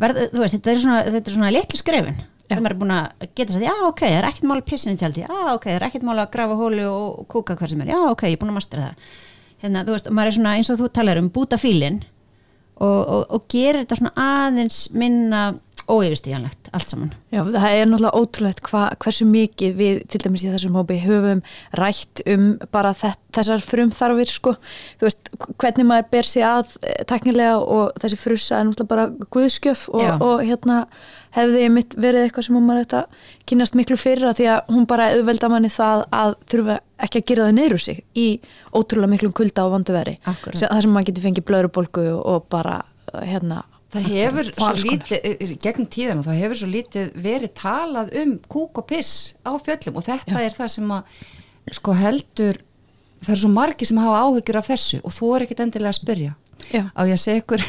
verð, 0.00 0.20
veist, 0.36 0.54
þetta 0.54 0.72
er 0.72 0.82
svona, 0.84 1.22
svona 1.26 1.52
litlu 1.54 1.80
skrefin 1.80 2.20
þegar 2.50 2.62
maður 2.64 2.74
er 2.74 2.80
búin 2.82 2.94
að 2.96 3.26
geta 3.38 3.54
sér, 3.54 3.66
já 3.68 3.74
ok, 3.86 4.04
það 4.04 4.18
er 4.18 4.28
ekkert 4.28 4.48
mál 4.50 4.56
að 4.58 4.68
pissin 4.68 4.96
í 4.96 5.00
tjaldi, 5.00 5.24
já 5.24 5.40
ok, 5.54 5.66
það 5.68 5.76
er 5.76 5.88
ekkert 5.88 6.06
mál 6.08 6.16
að 6.18 6.30
grafa 6.34 6.56
hólu 6.58 6.86
og 6.90 7.26
kúka 7.30 7.56
hvað 7.56 7.74
sem 7.74 7.84
er, 7.84 7.92
já 7.94 8.00
ok, 8.02 8.26
ég 8.26 8.36
er 8.36 8.42
búin 8.42 8.52
að 8.52 8.58
mastera 8.58 8.88
það. 8.88 9.10
Hérna, 9.60 9.84
þú 9.84 9.94
veist, 9.94 10.10
maður 10.16 10.32
er 10.32 10.36
svona 10.38 10.54
eins 10.56 10.72
og 10.72 10.80
þú 10.80 10.90
talar 10.96 11.20
um 11.20 11.32
búta 11.32 11.58
fílinn 11.60 12.00
og, 12.80 13.00
og, 13.00 13.24
og 13.36 13.48
gerir 13.52 13.82
þetta 13.82 13.98
svona 14.00 14.28
aðeins 14.28 14.86
minna 14.96 15.42
óyfirstíjanlegt 15.90 16.70
allt 16.76 16.92
saman. 16.92 17.10
Já, 17.32 17.42
það 17.42 17.74
er 17.74 17.88
náttúrulega 17.88 18.20
ótrúlegt 18.20 18.62
hva, 18.68 18.82
hversu 19.02 19.26
mikið 19.28 19.76
við 19.78 20.00
til 20.12 20.20
dæmis 20.22 20.44
í 20.44 20.50
þessum 20.52 20.76
hópi 20.78 20.98
höfum 21.02 21.42
rætt 21.78 22.22
um 22.30 22.44
bara 22.74 22.92
þessar 22.94 23.64
frumþarfir 23.64 24.30
sko, 24.30 24.54
þú 25.00 25.08
veist, 25.08 25.32
hvernig 25.60 25.88
maður 25.88 26.10
ber 26.14 26.30
sig 26.30 26.46
að 26.46 26.76
eh, 26.82 27.00
teknilega 27.10 27.58
og 27.60 27.96
þessi 28.02 28.20
frussa 28.20 28.60
er 28.60 28.68
náttúrulega 28.68 28.92
bara 28.94 29.30
guðskjöf 29.34 29.86
og, 29.92 30.26
og 30.26 30.44
hérna 30.46 30.84
hefði 31.36 31.66
mitt 31.72 31.96
verið 32.00 32.26
eitthvað 32.26 32.46
sem 32.46 32.58
maður 32.58 32.84
þetta 32.84 33.02
kynast 33.50 33.76
miklu 33.78 33.98
fyrra 34.00 34.34
því 34.36 34.46
að 34.54 34.72
hún 34.74 34.86
bara 34.90 35.10
auðvelda 35.14 35.50
manni 35.52 35.72
það 35.72 36.04
að 36.20 36.36
þurfa 36.52 36.78
ekki 37.06 37.22
að 37.22 37.26
gera 37.30 37.48
það 37.48 37.58
neyru 37.58 37.80
sig 37.80 38.00
í 38.18 38.28
ótrúlega 38.74 39.14
miklum 39.14 39.34
kulda 39.36 39.66
og 39.66 39.74
vandu 39.76 39.96
veri. 39.96 40.16
Það 40.24 40.80
sem 40.82 40.94
maður 40.94 41.10
getur 41.10 41.26
fengið 41.28 41.46
blöðurbolgu 41.50 42.06
og 42.18 42.48
bara 42.52 42.80
hérna 43.14 43.64
Það 43.90 44.06
hefur 44.06 44.48
svo 44.54 44.70
lítið, 44.78 45.16
eh, 45.26 45.52
gegnum 45.58 45.86
tíðana, 45.90 46.22
það 46.22 46.40
hefur 46.44 46.58
svo 46.60 46.68
lítið 46.70 47.14
verið 47.18 47.54
talað 47.58 48.12
um 48.20 48.36
kúk 48.46 48.78
og 48.78 48.86
piss 48.86 49.34
á 49.42 49.58
fjöllum 49.58 49.98
og 49.98 50.04
þetta 50.06 50.36
Já. 50.36 50.44
er 50.46 50.54
það 50.54 50.68
sem 50.76 50.92
að 50.94 51.02
sko 51.74 51.94
heldur, 51.98 52.60
það 53.24 53.34
er 53.34 53.40
svo 53.42 53.50
margi 53.50 53.88
sem 53.88 53.98
hafa 53.98 54.20
áhyggjur 54.22 54.60
af 54.60 54.68
þessu 54.70 55.00
og 55.02 55.10
þú 55.16 55.32
er 55.34 55.46
ekkit 55.46 55.64
endilega 55.64 55.90
að 55.90 55.98
spyrja 55.98 56.36
Já. 56.70 56.84
á 56.94 57.00
ég 57.08 57.14
að 57.16 57.22
segja 57.22 57.42
ykkur? 57.42 57.64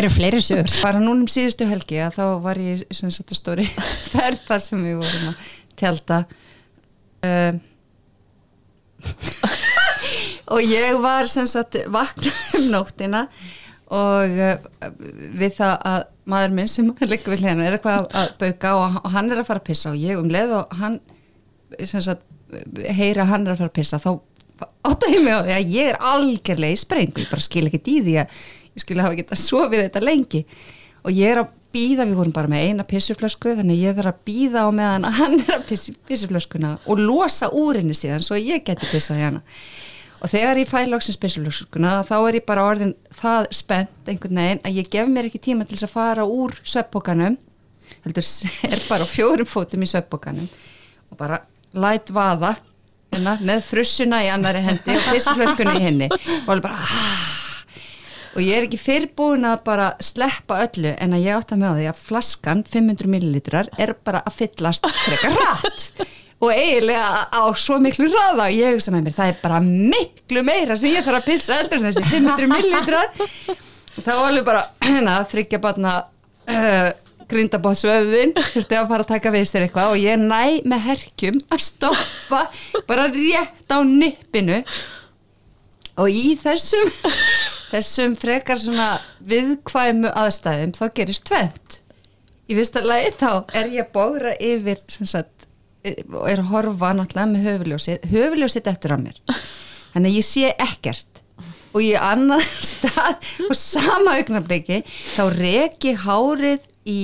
Eru 0.00 0.10
fleiri 0.12 0.42
sögur? 0.44 0.72
Bara 0.82 1.02
núnum 1.02 1.28
síðustu 1.30 1.68
helgi 1.70 2.00
að 2.02 2.18
þá 2.18 2.24
var 2.44 2.60
ég 2.62 2.84
sem 2.94 3.10
að 3.10 3.36
stóri 3.38 3.66
ferð 4.12 4.40
þar 4.48 4.64
sem 4.64 4.84
við 4.86 5.00
vorum 5.02 5.30
að 5.30 5.48
tjálta 5.80 6.20
uh, 7.26 7.52
og 10.54 10.66
ég 10.66 11.00
var 11.02 11.30
sem 11.30 11.48
sagt 11.50 11.78
vakna 11.92 12.32
um 12.58 12.70
nóttina 12.74 13.26
og 13.90 14.40
uh, 14.40 14.56
við 15.40 15.54
það 15.58 15.76
að 15.92 16.02
maður 16.30 16.56
minn 16.56 16.70
sem 16.70 16.90
líka 17.10 17.32
við 17.32 17.44
hlena 17.44 17.66
er 17.66 17.76
eitthvað 17.76 18.10
að 18.14 18.34
bauka 18.40 18.74
og, 18.78 18.98
hann 19.14 19.30
er 19.30 19.40
að 19.42 19.48
fara 19.48 19.62
að 19.62 19.68
pissa 19.70 19.92
og 19.92 20.00
ég 20.00 20.20
um 20.20 20.30
leið 20.30 20.56
og 20.60 20.76
hann 20.80 21.00
sagt, 21.80 22.22
heyra 22.98 23.26
hann 23.30 23.46
er 23.46 23.54
að 23.54 23.62
fara 23.64 23.70
að 23.72 23.78
pissa 23.80 24.02
þá 24.02 24.12
átt 24.90 25.06
að 25.06 25.14
ég 25.14 25.24
mig 25.24 25.36
á 25.36 25.40
því 25.44 25.54
að 25.56 25.72
ég 25.76 25.92
er 25.92 26.02
algjörlega 26.12 26.76
í 26.76 26.80
sprengu, 26.80 27.24
ég 27.24 27.32
bara 27.32 27.46
skil 27.46 27.66
ekki 27.68 27.80
því 27.86 28.18
að 28.22 28.36
ég 28.70 28.84
skilja 28.84 29.06
hafa 29.06 29.18
getað 29.18 29.42
sofið 29.42 29.84
þetta 29.86 30.04
lengi. 30.04 30.44
Og 31.00 31.16
ég 31.16 31.32
er 31.32 31.42
að 31.42 31.52
býða, 31.74 32.06
við 32.08 32.18
vorum 32.18 32.34
bara 32.34 32.50
með 32.50 32.64
eina 32.66 32.86
pissuflösku 32.88 33.54
þannig 33.58 33.84
ég 33.84 33.98
þarf 33.98 34.10
að 34.10 34.24
býða 34.26 34.64
á 34.66 34.68
meðan 34.74 35.06
hann 35.16 35.36
er 35.38 35.52
að 35.54 35.68
pissi 35.68 35.94
pissuflöskuna 36.08 36.72
og 36.84 36.98
losa 36.98 37.50
úr 37.54 37.78
henni 37.78 37.94
síðan 37.94 38.24
svo 38.26 38.38
ég 38.40 38.64
geti 38.66 38.88
pissað 38.90 39.22
hérna 39.22 39.42
og 40.20 40.28
þegar 40.28 40.60
ég 40.60 40.68
fæ 40.68 40.80
lóksins 40.88 41.16
spesialökskuna 41.16 42.00
þá 42.08 42.16
er 42.18 42.40
ég 42.40 42.46
bara 42.48 42.64
orðin 42.68 42.96
það 43.16 43.46
spennt 43.56 44.10
einhvern 44.10 44.40
veginn 44.42 44.64
að 44.66 44.80
ég 44.80 44.90
gef 44.92 45.12
mér 45.12 45.30
ekki 45.30 45.42
tíma 45.46 45.66
til 45.68 45.78
að 45.78 45.94
fara 45.94 46.26
úr 46.28 46.56
sveppbókanum 46.60 47.38
heldur 48.04 48.26
er 48.72 48.82
bara 48.88 49.08
fjórum 49.08 49.48
fótum 49.48 49.86
í 49.86 49.90
sveppbókanum 49.90 50.50
og 51.10 51.20
bara 51.20 51.40
læt 51.72 52.12
vaða 52.12 52.56
hérna, 53.10 53.36
með 53.42 53.66
frussuna 53.66 54.22
í 54.24 54.30
annari 54.32 54.64
hendi 54.64 54.96
og 54.96 55.10
pisslöskunni 55.10 55.76
í 55.76 55.84
henni 55.88 56.10
og 56.12 56.54
alveg 56.54 56.66
bara 56.68 56.80
aah 56.86 57.28
og 58.30 58.42
ég 58.44 58.54
er 58.54 58.66
ekki 58.68 58.78
fyrrbúin 58.78 59.46
að 59.48 59.62
bara 59.66 59.90
sleppa 60.04 60.60
öllu 60.64 60.92
en 61.02 61.16
að 61.16 61.24
ég 61.26 61.34
átta 61.36 61.58
með 61.58 61.74
á 61.74 61.74
því 61.78 61.86
að 61.90 62.02
flaskan 62.06 62.62
500 62.68 63.10
millilitrar 63.10 63.70
er 63.78 63.94
bara 64.06 64.22
að 64.22 64.36
fyllast 64.38 64.86
frekar 64.86 65.34
rætt 65.34 66.04
og 66.40 66.52
eiginlega 66.54 67.26
á 67.36 67.42
svo 67.58 67.76
miklu 67.82 68.08
hraða. 68.08 68.46
Og 68.46 68.56
ég 68.56 68.76
hugsa 68.76 68.94
með 68.94 69.08
mér, 69.08 69.16
það 69.18 69.32
er 69.32 69.40
bara 69.42 69.58
miklu 69.64 70.44
meira 70.46 70.76
sem 70.78 70.94
ég 70.94 71.04
þarf 71.04 71.20
að 71.20 71.28
pissa 71.28 71.58
eldur 71.60 71.82
þessi 71.84 72.04
500 72.06 72.48
millilitrar. 72.54 73.10
Þá 74.00 74.12
alveg 74.14 74.46
bara, 74.46 74.64
hérna, 74.86 75.18
þryggja 75.28 75.60
barna 75.60 75.96
uh, 76.48 76.90
grindabótsvöðin 77.30 78.34
þurfti 78.38 78.78
að 78.78 78.88
fara 78.92 79.06
að 79.06 79.12
taka 79.14 79.34
við 79.34 79.46
sér 79.50 79.66
eitthvað 79.66 79.94
og 79.94 80.02
ég 80.02 80.20
næ 80.20 80.62
með 80.68 80.86
herkjum 80.88 81.38
að 81.50 81.66
stoppa 81.66 82.42
bara 82.88 83.08
rétt 83.14 83.70
á 83.72 83.78
nippinu. 83.86 84.62
Og 86.00 86.08
í 86.10 86.34
þessum 86.40 86.90
þessum 87.70 88.16
frekar 88.18 88.58
svona 88.60 88.96
viðkvæmu 89.30 90.10
aðstæðum 90.16 90.74
þá 90.78 90.84
gerist 90.96 91.26
tvent 91.28 91.80
í 92.50 92.56
fyrsta 92.58 92.82
lagi 92.84 93.12
þá 93.20 93.30
er 93.54 93.70
ég 93.70 93.86
að 93.86 93.92
bógra 93.94 94.34
yfir 94.42 94.80
sagt, 94.88 95.46
og 95.86 96.26
er 96.28 96.42
að 96.42 96.50
horfa 96.50 96.92
náttúrulega 96.96 97.30
með 97.30 97.46
höfuljósið 97.48 98.08
höfuljósið 98.10 98.70
eftir 98.72 98.94
á 98.94 98.98
mér. 99.00 99.20
Þannig 99.94 100.10
að 100.10 100.18
ég 100.18 100.26
sé 100.26 100.50
ekkert. 100.56 101.22
Og 101.70 101.84
ég 101.86 102.02
annað 102.02 102.42
stað 102.66 103.30
og 103.46 103.54
sama 103.58 104.16
augnabliki 104.18 104.82
þá 104.88 105.22
reki 105.36 105.94
hárið 106.02 106.66
í 106.88 106.98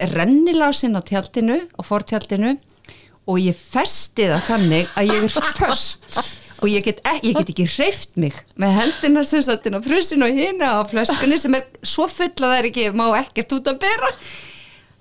rennilásin 0.00 0.96
á 0.96 1.00
tjaldinu 1.04 1.58
og 1.76 1.86
fortjaldinu 1.86 2.54
og 3.30 3.40
ég 3.40 3.56
festi 3.56 4.28
það 4.30 4.46
þannig 4.48 4.94
að 4.98 5.10
ég 5.12 5.26
er 5.26 5.34
först 5.58 6.20
og 6.60 6.68
ég 6.68 6.84
get, 6.84 7.00
ekki, 7.08 7.30
ég 7.30 7.38
get 7.38 7.50
ekki 7.54 7.66
hreift 7.72 8.16
mig 8.20 8.36
með 8.60 8.76
hendina 8.80 9.24
sem 9.28 9.42
satt 9.44 9.66
inn 9.68 9.78
á 9.78 9.82
frusin 9.84 10.24
og 10.24 10.36
hina 10.36 10.76
á 10.76 10.80
flöskunni 10.88 11.38
sem 11.40 11.56
er 11.56 11.66
svo 11.80 12.08
full 12.10 12.32
að 12.32 12.46
það 12.46 12.56
er 12.58 12.70
ekki, 12.70 12.86
má 12.96 13.06
ekkert 13.20 13.56
út 13.56 13.70
að 13.72 13.82
bera 13.86 14.14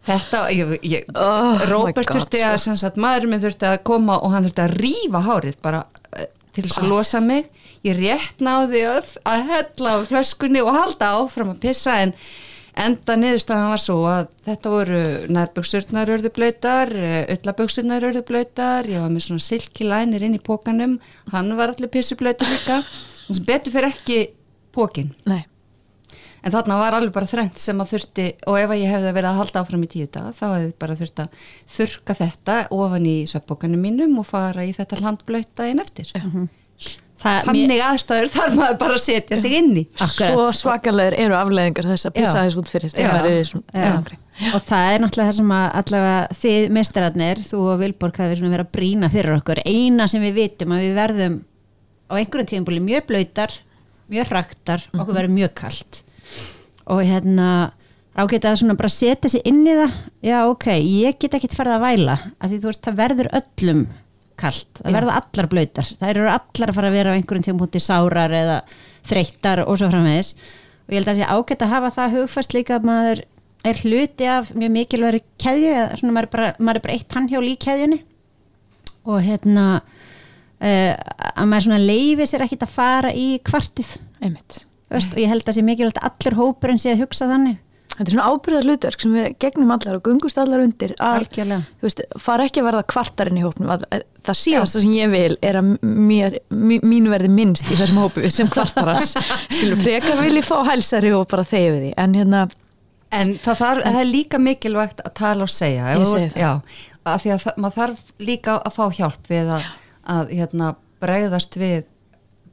Þetta, 0.10 0.44
ég, 0.56 0.70
ég, 0.88 1.08
oh 1.14 1.64
Róbert 1.70 2.10
þurfti 2.10 2.42
að, 2.42 2.56
sko. 2.64 2.76
sagt, 2.80 3.00
maðurinn 3.02 3.36
minn 3.36 3.44
þurfti 3.44 3.68
að 3.70 3.82
koma 3.86 4.18
og 4.24 4.32
hann 4.34 4.48
þurfti 4.48 4.64
að 4.64 4.76
rýfa 4.80 5.22
hárið 5.26 5.58
bara 5.66 5.82
uh, 5.86 6.24
til 6.56 6.64
þess 6.66 6.80
að 6.82 6.88
losa 6.90 7.22
mig. 7.22 7.50
Ég 7.86 8.00
rétt 8.00 8.42
náði 8.44 8.86
að 8.88 9.44
hella 9.52 9.98
á 10.00 10.08
flöskunni 10.10 10.64
og 10.64 10.72
halda 10.74 11.12
áfram 11.20 11.52
að 11.54 11.62
pissa 11.68 12.00
en 12.06 12.16
enda 12.80 13.16
niðurstaðan 13.20 13.74
var 13.74 13.84
svo 13.84 13.98
að 14.10 14.32
þetta 14.48 14.74
voru 14.74 15.04
nærböksurnar 15.36 16.14
örðublöytar, 16.16 16.94
öllaböksurnar 17.36 18.08
örðublöytar, 18.10 18.90
ég 18.90 19.04
var 19.04 19.14
með 19.14 19.28
svona 19.28 19.46
silkilænir 19.46 20.26
inn 20.26 20.40
í 20.40 20.44
pókanum, 20.44 20.98
hann 21.34 21.54
var 21.60 21.76
allir 21.76 21.92
pissublöytar 21.94 22.50
líka, 22.50 22.82
þannig 23.28 23.42
að 23.44 23.48
betur 23.54 23.78
fyrir 23.78 23.94
ekki 23.94 24.20
pókin. 24.76 25.14
Nei 25.30 25.44
en 26.44 26.54
þarna 26.54 26.78
var 26.80 26.98
alveg 26.98 27.14
bara 27.16 27.30
þrengt 27.30 27.60
sem 27.62 27.80
að 27.82 27.94
þurfti 27.94 28.28
og 28.50 28.60
ef 28.60 28.74
ég 28.78 28.94
hefði 28.94 29.14
verið 29.16 29.30
að 29.32 29.40
halda 29.42 29.64
áfram 29.64 29.84
í 29.86 29.90
tíu 29.92 30.08
dag 30.12 30.30
þá 30.36 30.46
hefði 30.46 30.72
bara 30.84 30.98
þurft 31.00 31.24
að 31.24 31.44
þurka 31.76 32.16
þetta 32.22 32.58
ofan 32.76 33.10
í 33.10 33.18
sveppbókanum 33.30 33.84
mínum 33.84 34.16
og 34.22 34.28
fara 34.30 34.66
í 34.68 34.74
þetta 34.76 35.02
landblöyta 35.04 35.68
einn 35.68 35.84
eftir 35.84 36.12
uh 36.16 36.26
-huh. 36.26 36.48
Þannig 37.20 37.82
aðstæður 37.84 38.32
þarf 38.32 38.56
maður 38.56 38.80
bara 38.80 38.96
að 38.96 39.04
setja 39.04 39.38
sig 39.42 39.56
inn 39.60 39.74
í. 39.82 39.84
Akkurat. 40.00 40.34
Svo 40.34 40.48
svakalega 40.56 41.20
eru 41.20 41.36
afleðingar 41.36 41.90
þess 41.92 42.08
að 42.08 42.16
pissa 42.16 42.44
þess 42.46 42.60
út 42.62 42.72
fyrir 42.72 42.94
og 44.56 44.62
það 44.64 44.90
er 44.94 45.02
náttúrulega 45.04 45.28
það 45.28 45.36
sem 45.36 45.50
að 45.52 45.66
allavega 45.82 46.38
þið 46.40 46.70
meistararnir, 46.78 47.42
þú 47.44 47.58
og 47.74 47.82
Vilborg 47.82 48.20
hafi 48.22 48.38
verið 48.40 48.62
að 48.64 48.70
brína 48.78 49.10
fyrir 49.12 49.36
okkur. 49.36 49.60
Eina 49.68 50.08
sem 50.08 50.24
við 50.24 50.38
vitum 50.38 50.72
að 50.72 50.86
við 50.86 50.94
verðum 50.96 51.36
á 52.08 52.14
einhverjum 52.16 52.48
tíum 52.48 52.68
búin 52.70 52.86
mjög 52.86 53.10
blöytar 53.10 53.58
mjög 54.10 54.32
raktar, 54.34 54.86
okkur 54.94 55.12
mhm. 55.12 55.18
verður 55.20 55.36
mjög 55.36 55.54
kallt 55.60 56.02
og 56.90 57.04
hérna 57.06 57.50
ágæta 58.18 58.50
að 58.50 58.62
svona 58.64 58.78
bara 58.80 58.90
setja 58.92 59.30
sér 59.32 59.46
inn 59.48 59.62
í 59.68 59.76
það. 59.78 59.98
Já 60.26 60.38
ok, 60.50 60.68
ég 60.82 61.20
get 61.22 61.36
ekki 61.38 61.52
farið 61.54 61.76
að 61.76 61.84
væla 61.86 62.16
af 62.18 62.50
því 62.50 62.58
þú 62.58 62.72
veist, 62.72 62.86
það 62.88 63.02
verður 63.04 63.30
öllum 63.40 63.84
kallt, 64.40 64.70
það 64.80 64.90
já. 64.90 64.96
verður 64.96 65.16
allar 65.16 65.50
blöytar 65.52 65.90
það 66.00 66.12
eru 66.14 66.30
allar 66.32 66.72
að 66.72 66.78
fara 66.78 66.90
að 66.90 66.98
vera 66.98 67.14
á 67.14 67.18
einhverjum 67.18 67.46
tímpúti 67.46 67.82
sárar 67.84 68.36
eða 68.36 68.58
þreyttar 69.10 69.64
og 69.66 69.80
svo 69.80 69.90
framvegis. 69.92 70.34
Og 70.88 70.96
ég 70.96 71.00
held 71.00 71.10
að 71.10 71.12
það 71.12 71.20
sé 71.20 71.30
ágæta 71.30 71.68
að 71.68 71.74
hafa 71.76 71.92
það 71.98 72.16
hugfast 72.18 72.56
líka 72.56 72.78
að 72.78 72.88
maður 72.90 73.24
er 73.70 73.82
hluti 73.84 74.28
af 74.32 74.52
mjög 74.56 74.74
mikilværi 74.76 75.22
keðju 75.42 75.72
eða 75.76 76.00
svona 76.00 76.16
maður 76.16 76.28
er 76.30 76.34
bara, 76.36 76.52
maður 76.60 76.80
er 76.80 76.86
bara 76.86 76.96
eitt 76.96 77.18
handhjól 77.18 77.46
í 77.46 77.56
keðjunni. 77.60 78.00
Og 79.10 79.24
hérna 79.26 79.66
uh, 79.80 80.94
að 80.96 81.50
maður 81.52 81.68
svona 81.68 81.82
leifi 81.84 82.30
sér 82.30 82.46
ekkit 82.46 82.66
að 82.66 82.76
fara 82.76 83.14
í 83.16 83.30
kvartið. 83.46 83.96
Öst, 84.90 85.12
og 85.14 85.20
ég 85.22 85.30
held 85.30 85.44
að 85.44 85.52
það 85.52 85.60
sé 85.60 85.66
mikilvægt 85.68 86.06
allir 86.08 86.40
hópurinn 86.40 86.82
sé 86.82 86.94
að 86.96 87.04
hugsa 87.04 87.30
þannig 87.30 87.60
Þetta 88.00 88.14
er 88.14 88.16
svona 88.16 88.32
ábyrðar 88.32 88.68
hlutverk 88.70 89.02
sem 89.04 89.16
við 89.18 89.26
gegnum 89.44 89.72
allar 89.76 89.98
og 89.98 90.06
gungust 90.06 90.38
allar 90.40 90.62
undir 90.64 90.94
að 91.04 91.26
veist, 91.84 92.00
fara 92.16 92.46
ekki 92.48 92.62
að 92.62 92.70
verða 92.70 92.84
kvartarinn 92.94 93.40
í 93.42 93.44
hópnum. 93.44 93.74
Að, 93.76 93.84
að, 93.92 94.06
það 94.24 94.38
síðasta 94.40 94.84
sem 94.86 94.94
ég 94.96 95.12
vil 95.12 95.36
er 95.44 95.60
að 95.60 95.74
mér, 95.84 96.38
mín 96.48 97.10
verði 97.12 97.34
minnst 97.34 97.68
í 97.68 97.76
þessum 97.76 98.00
hópu 98.06 98.24
sem 98.32 98.48
kvartarans. 98.56 99.18
Frekar 99.84 100.16
vil 100.24 100.38
ég 100.40 100.48
fá 100.48 100.62
hælsari 100.70 101.12
og 101.18 101.28
bara 101.28 101.44
þegja 101.44 101.76
við 101.76 101.84
því. 101.90 101.92
En 102.06 102.16
hérna 102.22 102.48
En 103.10 103.36
það, 103.42 103.56
þarf, 103.58 103.84
það 103.84 104.00
er 104.00 104.10
líka 104.10 104.40
mikilvægt 104.40 105.00
að 105.02 105.14
tala 105.18 105.46
og 105.46 105.52
segja. 105.52 105.92
Ég 105.98 106.08
segi 106.08 106.32
það. 106.36 106.42
Já, 106.44 107.00
að 107.10 107.24
því 107.24 107.32
að 107.36 107.46
maður 107.58 107.78
þarf 107.82 108.12
líka 108.30 108.58
að 108.62 108.76
fá 108.76 108.84
hjálp 109.00 109.32
við 109.32 109.54
að, 109.56 109.70
að 110.16 110.36
hérna, 110.40 110.76
bregðast 111.02 111.58
við 111.60 111.80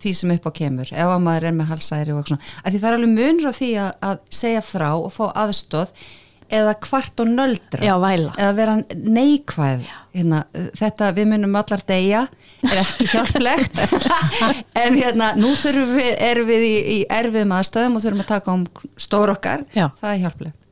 því 0.03 0.13
sem 0.19 0.35
upp 0.37 0.47
á 0.49 0.53
kemur 0.61 0.93
ef 0.93 1.11
að 1.15 1.25
maður 1.25 1.49
er 1.49 1.57
með 1.57 1.73
halsæri 1.73 2.15
og 2.17 2.29
svona. 2.29 2.53
Að 2.63 2.75
því 2.75 2.83
það 2.83 2.89
er 2.91 2.99
alveg 2.99 3.17
munur 3.17 3.51
á 3.51 3.53
því 3.57 3.73
að, 3.83 3.91
að 4.11 4.23
segja 4.43 4.63
frá 4.67 4.89
og 4.95 5.13
fá 5.15 5.25
aðstóð 5.45 5.93
eða 6.57 6.75
kvart 6.79 7.23
og 7.25 7.31
nöldra. 7.33 7.83
Já, 7.83 7.95
eða 8.39 8.51
vera 8.55 8.77
neikvæð. 8.95 9.87
Hérna, 10.17 10.43
þetta 10.79 11.09
við 11.17 11.31
munum 11.33 11.57
allar 11.59 11.83
deyja 11.89 12.27
er 12.67 12.83
ekki 12.83 13.09
hjálplegt. 13.13 13.83
En 14.79 14.97
hérna 14.97 15.33
nú 15.39 15.51
þurfum 15.59 15.97
við, 15.99 16.13
erum 16.29 16.49
við 16.49 16.69
í, 16.69 16.77
í 16.97 17.01
erfiðum 17.19 17.57
aðstöðum 17.59 17.99
og 17.99 18.07
þurfum 18.07 18.23
að 18.25 18.31
taka 18.31 18.55
um 18.55 18.65
stór 19.01 19.35
okkar, 19.35 19.67
Já. 19.77 19.91
það 20.01 20.13
er 20.13 20.23
hjálplegt 20.25 20.63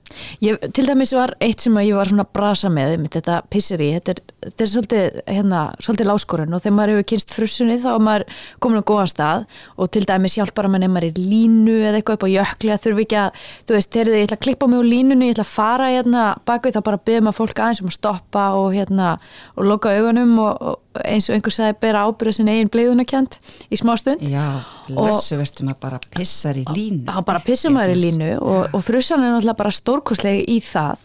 Ég, 0.45 0.61
til 0.77 0.87
dæmis 0.89 1.13
var 1.17 1.35
eitt 1.45 1.65
sem 1.65 1.77
ég 1.83 1.97
var 1.97 2.11
svona 2.11 2.27
brasa 2.27 2.71
með 2.73 2.95
einmitt, 2.95 3.17
þetta 3.19 3.41
pisseri, 3.53 3.91
þetta 3.97 4.15
er, 4.15 4.23
þetta 4.47 4.65
er 4.65 4.71
svolítið, 4.73 5.19
hérna, 5.31 5.63
svolítið 5.83 6.11
láskorun 6.11 6.57
og 6.57 6.63
þegar 6.65 6.77
maður 6.79 6.95
hefur 6.95 7.09
kynst 7.13 7.35
frussunni 7.35 7.79
þá 7.83 7.89
er 7.95 8.05
maður 8.09 8.27
komin 8.65 8.85
á 8.85 8.89
góðan 8.91 9.13
stað 9.13 9.47
og 9.77 9.91
til 9.95 10.05
dæmis 10.09 10.39
hjálpar 10.39 10.71
maður 10.73 11.09
er 11.09 11.09
í 11.11 11.27
línu 11.33 11.77
eða 11.81 12.01
eitthvað 12.01 12.19
upp 12.19 12.29
á 12.29 12.35
jökli 12.35 12.75
að 12.75 12.87
þurfi 12.87 13.07
ekki 13.07 13.21
að, 13.25 13.43
þú 13.65 13.79
veist, 13.79 13.99
heyrðu, 14.01 14.17
ég 14.19 14.29
ætla 14.29 14.39
að 14.39 14.45
klippa 14.47 14.71
mig 14.71 14.83
úr 14.83 14.91
línunni, 14.91 15.31
ég 15.31 15.37
ætla 15.37 15.47
að 15.49 15.55
fara 15.55 15.91
hérna 15.93 16.25
bakvið 16.47 16.79
þá 16.79 16.83
bara 16.91 17.03
byrðum 17.11 17.33
að 17.33 17.39
fólk 17.41 17.65
aðeins 17.65 17.85
um 17.85 17.91
að 17.91 17.99
stoppa 17.99 18.47
og 18.61 18.71
hérna, 18.75 19.15
og 19.59 19.69
loka 19.69 19.95
augunum 19.95 20.39
og, 20.43 20.55
og 20.73 20.84
eins 21.03 21.29
og 21.29 21.37
einhver 21.37 21.55
sagði 21.55 21.77
bera 21.83 22.05
ábyrða 22.07 22.37
sin 22.37 22.51
eigin 22.53 22.71
bleiðunarkjönd 22.73 23.39
í 23.73 23.79
smá 23.81 23.95
stund. 24.01 24.23
Já, 24.31 24.63
blessu 24.87 25.39
verðum 25.41 25.73
að 25.73 25.81
bara 25.83 26.01
pissar 26.15 26.61
í 26.61 26.65
línu. 26.69 27.09
þá 27.11 27.21
bara 27.27 27.43
pissum 27.45 27.77
maður 27.77 27.97
í 27.97 28.01
línu 28.05 28.31
og, 28.39 28.63
og 28.77 28.87
frussan 28.87 29.25
er 29.25 29.35
náttúrulega 29.35 29.61
bara 29.65 29.75
stórkoslega 29.75 30.47
í 30.55 30.61
það. 30.65 31.05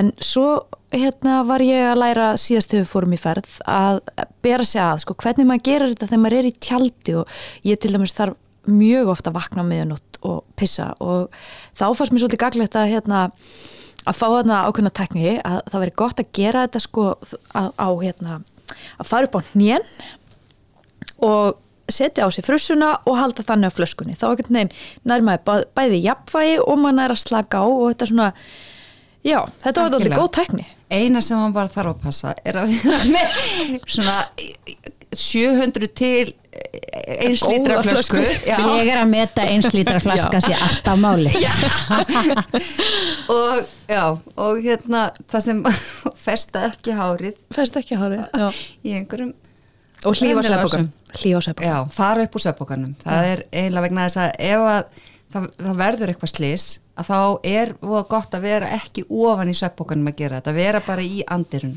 En 0.00 0.12
svo 0.20 0.46
hérna 0.92 1.40
var 1.48 1.64
ég 1.64 1.88
að 1.88 2.00
læra 2.02 2.30
síðast 2.40 2.72
þegar 2.72 2.84
við 2.84 2.92
fórum 2.92 3.16
í 3.16 3.20
ferð 3.20 3.58
að 3.70 4.00
bera 4.44 4.68
sig 4.68 4.82
að 4.84 5.04
sko 5.06 5.16
hvernig 5.22 5.48
maður 5.48 5.66
gerir 5.70 5.92
þetta 5.94 6.10
þegar 6.10 6.24
maður 6.26 6.38
er 6.38 6.48
í 6.48 6.56
tjaldi 6.68 7.18
og 7.22 7.36
ég 7.68 7.80
til 7.80 7.92
dæmis 7.94 8.16
þarf 8.18 8.38
mjög 8.68 9.10
ofta 9.10 9.32
að 9.32 9.38
vakna 9.40 9.64
meðanótt 9.66 10.20
og 10.28 10.42
pissa 10.58 10.92
og 11.02 11.32
þá 11.74 11.86
fannst 11.96 12.12
mér 12.12 12.22
svolítið 12.22 12.42
gaglegt 12.44 12.76
að 12.78 12.92
hérna 12.92 13.22
að 14.02 14.18
fá 14.18 14.26
þarna 14.28 14.60
ákveðna 14.68 14.92
tekni 14.94 15.34
að 15.40 15.58
það 15.70 15.82
veri 15.84 15.94
gott 16.02 16.22
að 16.22 16.32
gera 16.38 16.64
þetta 16.66 16.82
sko 16.82 17.06
á 17.54 17.88
hérna 18.02 18.38
að 18.98 19.10
fara 19.10 19.28
upp 19.28 19.38
á 19.38 19.40
hnén 19.52 19.86
og 21.22 21.60
setja 21.92 22.26
á 22.26 22.28
sig 22.32 22.44
frussuna 22.46 22.92
og 23.06 23.18
halda 23.18 23.44
þannig 23.46 23.72
á 23.72 23.76
flöskunni. 23.76 24.16
Þá 24.18 24.26
ekkert 24.32 24.52
neginn 24.54 24.74
nær 25.08 25.24
maður 25.24 25.42
bæ, 25.46 25.54
bæði 25.76 26.04
jafnvægi 26.06 26.60
og 26.62 26.78
maður 26.80 26.98
nær 27.00 27.14
að 27.16 27.24
slaka 27.24 27.62
á 27.62 27.66
og 27.66 27.88
þetta 27.92 28.08
svona 28.12 28.28
já, 29.26 29.38
þetta 29.64 29.84
var 29.84 29.96
alltaf 29.98 30.16
góð 30.18 30.30
tækni. 30.38 30.68
Eina 30.92 31.22
sem 31.24 31.40
hann 31.40 31.54
bara 31.56 31.72
þarf 31.72 31.94
að 31.94 32.02
passa 32.04 32.34
er 32.44 32.58
að 32.60 32.74
vera 32.76 33.00
með 33.08 33.86
svona 33.88 34.16
700 35.16 35.90
til 35.98 36.32
eins 36.52 37.42
Góða 37.42 37.52
lítra 37.52 37.82
flösku. 37.86 38.22
Já. 38.50 38.56
ég 38.78 38.90
er 38.92 39.00
að 39.00 39.12
meta 39.12 39.44
eins 39.48 39.68
lítra 39.72 40.00
flaska 40.02 40.40
sér 40.44 40.60
alltaf 40.62 40.98
máli. 41.00 41.32
Og 43.36 43.62
já 43.88 44.04
og 44.36 44.60
hérna 44.64 45.06
það 45.30 45.46
sem 45.46 45.62
festa 46.26 46.66
ekki 46.70 46.96
hárið. 46.96 47.38
Fæst 47.54 47.78
ekki 47.80 47.96
að 47.96 48.04
hári 48.04 48.20
já. 48.20 48.48
í 48.84 48.98
einhverjum 48.98 49.32
og 50.02 50.16
hlýfa 50.18 51.54
já, 51.62 51.76
fara 51.94 52.24
upp 52.26 52.36
úr 52.36 52.42
sveppokanum 52.42 52.94
það 53.02 53.28
er 53.28 53.42
eiginlega 53.52 53.84
vegna 53.86 54.06
þess 54.08 54.20
að 54.22 54.30
ef 54.48 54.64
að 54.72 55.08
það, 55.32 55.48
það 55.58 55.80
verður 55.82 56.12
eitthvað 56.12 56.32
slis 56.34 56.66
að 56.92 57.08
þá 57.08 57.18
er 57.48 57.72
gott 58.10 58.34
að 58.36 58.44
vera 58.44 58.68
ekki 58.76 59.06
ofan 59.08 59.48
í 59.48 59.56
sveppokanum 59.56 60.10
að 60.10 60.18
gera 60.20 60.40
þetta, 60.40 60.52
vera 60.58 60.82
bara 60.84 61.02
í 61.02 61.22
andirun 61.24 61.74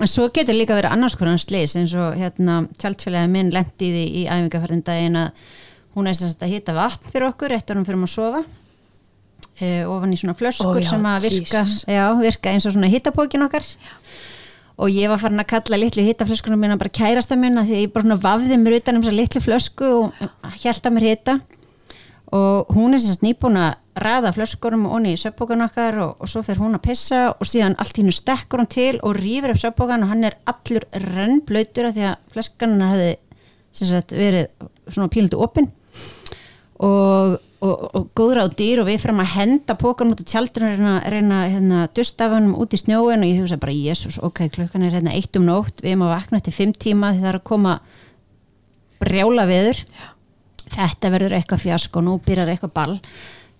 en 0.00 0.08
svo 0.08 0.30
getur 0.32 0.56
líka 0.56 0.74
verið 0.78 0.94
annars 0.96 1.16
konar 1.20 1.38
slís 1.38 1.76
eins 1.76 1.92
og 1.94 2.16
hérna 2.16 2.62
tjaldfélagi 2.80 3.30
minn 3.30 3.52
lendi 3.52 3.90
í 3.90 3.92
því 3.92 4.04
í 4.08 4.26
æfingarferðin 4.30 4.84
daginn 4.86 5.20
að 5.20 5.30
hún 5.94 6.08
er 6.08 6.16
sem 6.18 6.32
sagt 6.32 6.42
að 6.42 6.54
hita 6.56 6.74
vatn 6.74 7.10
fyrir 7.12 7.28
okkur 7.28 7.52
eftir 7.54 7.76
hún 7.76 7.84
fyrir 7.86 8.00
að 8.02 8.14
sofa 8.14 8.44
e, 9.60 9.84
ofan 9.86 10.14
í 10.14 10.18
svona 10.18 10.36
flöskur 10.38 10.80
Ó, 10.80 10.82
já, 10.82 10.90
sem 10.90 11.08
að 11.10 11.26
virka, 11.28 11.64
já, 11.86 12.04
virka 12.18 12.54
eins 12.54 12.66
og 12.66 12.74
svona 12.74 12.90
hitapókin 12.90 13.44
okkar. 13.46 13.66
Og 14.74 14.90
ég 14.90 15.06
var 15.06 15.20
farin 15.22 15.38
að 15.38 15.52
kalla 15.52 15.78
litlu 15.78 16.02
hitaflöskunum 16.02 16.58
mína 16.58 16.78
bara 16.80 16.90
kærasta 16.90 17.36
minna 17.38 17.62
því 17.66 17.84
ég 17.84 17.92
bara 17.94 18.08
svona 18.08 18.18
vafði 18.24 18.58
mér 18.58 18.80
utan 18.80 18.98
um 18.98 19.04
þessa 19.04 19.18
litlu 19.20 19.42
flösku 19.44 19.90
og 20.00 20.24
held 20.64 20.88
að 20.88 20.96
mér 20.96 21.06
hita 21.12 21.36
og 22.32 22.70
hún 22.74 22.94
er 22.94 23.02
sem 23.02 23.12
sagt 23.12 23.24
nýbúin 23.26 23.58
að 23.60 23.74
ræða 24.00 24.32
flöskurum 24.34 24.88
og 24.88 24.96
onni 24.96 25.14
í 25.14 25.20
söppbókan 25.20 25.64
okkar 25.68 25.98
og, 26.02 26.16
og 26.18 26.30
svo 26.30 26.42
fer 26.42 26.58
hún 26.58 26.74
að 26.74 26.86
pissa 26.88 27.20
og 27.30 27.46
síðan 27.46 27.76
allt 27.78 28.00
hínu 28.00 28.14
stekkur 28.14 28.62
hann 28.62 28.70
til 28.72 28.96
og 29.02 29.18
rýfur 29.20 29.54
upp 29.54 29.60
söppbókan 29.62 30.06
og 30.06 30.10
hann 30.10 30.24
er 30.26 30.38
allur 30.50 30.86
rennblöytur 30.92 31.90
af 31.90 31.94
því 31.94 32.08
að 32.10 32.16
flöskan 32.34 32.80
hefði 32.82 33.10
sagt 33.74 34.14
verið 34.14 34.70
svona 34.88 35.10
pílundu 35.12 35.40
opinn 35.42 35.70
og, 36.82 37.36
og, 37.62 37.84
og 37.94 38.08
góðra 38.18 38.46
á 38.46 38.48
dýr 38.50 38.82
og 38.82 38.88
við 38.88 39.02
fyrir 39.02 39.20
að 39.22 39.34
henda 39.34 39.76
pókan 39.78 40.14
út 40.14 40.22
á 40.22 40.30
tjaldinu 40.30 40.68
og 40.68 40.74
reyna, 40.74 40.94
reyna 41.10 41.40
hérna, 41.52 41.84
dust 41.94 42.20
af 42.24 42.34
hann 42.34 42.50
út 42.58 42.74
í 42.74 42.80
snjóin 42.80 43.22
og 43.22 43.30
ég 43.30 43.42
hugsa 43.42 43.60
bara, 43.62 43.74
jésus, 43.74 44.18
ok, 44.18 44.46
klukkan 44.54 44.86
er 44.86 44.98
hérna 44.98 45.14
eitt 45.14 45.38
um 45.38 45.46
nótt, 45.46 45.82
við 45.82 45.94
erum 45.94 46.08
að 46.08 46.16
vakna 46.16 46.42
til 46.42 46.56
fimm 46.56 46.74
tíma 46.74 47.14
því 47.14 47.22
það 47.22 47.30
er 47.30 47.40
að 47.40 47.46
koma 47.50 47.76
brjála 49.02 49.46
veður 49.50 49.84
þetta 50.74 51.12
verður 51.14 51.38
eitthvað 51.38 51.64
fjask 51.64 51.96
og 51.98 52.06
nú 52.06 52.18
byrjar 52.24 52.52
eitthvað 52.52 52.74
ball. 52.76 52.96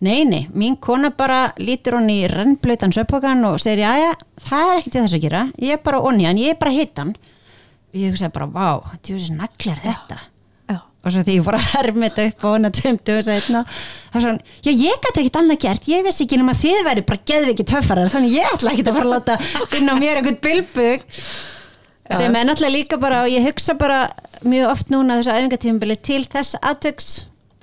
Nei, 0.04 0.24
nei, 0.28 0.42
mín 0.52 0.74
kona 0.82 1.12
bara 1.16 1.54
lítur 1.56 1.96
hún 1.96 2.10
í 2.12 2.24
rennblöytan 2.28 2.92
söppokan 2.92 3.46
og 3.48 3.60
segir, 3.62 3.86
já, 3.86 3.94
já, 4.02 4.10
það 4.48 4.72
er 4.72 4.80
ekkert 4.80 4.96
við 4.98 5.04
þess 5.06 5.16
að 5.16 5.24
gera. 5.24 5.44
Ég 5.62 5.78
er 5.78 5.86
bara 5.86 6.02
onni 6.04 6.26
hann, 6.28 6.40
ég 6.42 6.56
er 6.56 6.60
bara 6.60 6.74
hittan 6.74 7.14
ég 7.94 8.10
hugsa 8.10 8.30
bara, 8.34 8.48
vá, 8.50 8.96
tjóðis 9.06 9.32
naglar 9.34 9.80
þetta. 9.82 10.18
Já. 10.64 10.78
og 10.80 11.12
svo 11.12 11.20
því 11.20 11.34
ég 11.36 11.44
fór 11.44 11.58
að 11.58 11.66
herma 11.74 12.08
þetta 12.08 12.24
upp 12.30 12.44
á 12.44 12.48
hana 12.48 12.70
tömdu 12.72 13.16
og 13.18 13.24
setna 13.26 13.60
þá 13.68 14.14
svo 14.14 14.28
hann, 14.30 14.38
já 14.64 14.70
ég 14.72 15.02
gæti 15.04 15.20
ekkert 15.22 15.40
annað 15.40 15.58
gert. 15.66 15.88
Ég 15.92 16.06
vissi 16.06 16.24
ekki 16.24 16.38
nema 16.40 16.54
þið 16.58 16.78
væri 16.88 17.04
bara 17.10 17.26
geðviki 17.30 17.66
töffarar 17.68 18.12
þannig 18.12 18.38
ég 18.38 18.54
ætla 18.54 18.72
ekkert 18.72 18.90
að 18.90 18.98
fara 18.98 19.10
að 19.10 19.12
láta 19.12 19.66
finna 19.72 19.98
mér 20.00 20.22
einhvern 20.22 20.40
bilbug 20.42 21.04
sem 22.10 22.34
er 22.36 22.44
náttúrulega 22.44 22.76
líka 22.76 22.98
bara 23.00 23.22
og 23.24 23.32
ég 23.32 23.46
hugsa 23.46 23.76
bara 23.80 24.00
mjög 24.44 24.70
oft 24.70 24.90
núna 24.92 25.20
þessu 25.20 25.36
æfingatímabili 25.38 25.96
til 26.04 26.24
þess 26.28 26.58
aðtöks 26.60 27.12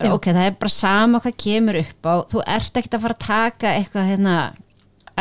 ok, 0.09 0.31
það 0.31 0.47
er 0.47 0.55
bara 0.61 0.73
sama 0.73 1.21
hvað 1.21 1.37
kemur 1.43 1.77
upp 1.81 2.07
á 2.09 2.13
þú 2.31 2.43
ert 2.49 2.79
ekkert 2.79 2.97
að 2.97 3.03
fara 3.05 3.17
að 3.17 3.25
taka 3.27 3.73
eitthvað 3.77 4.09
hérna 4.09 4.35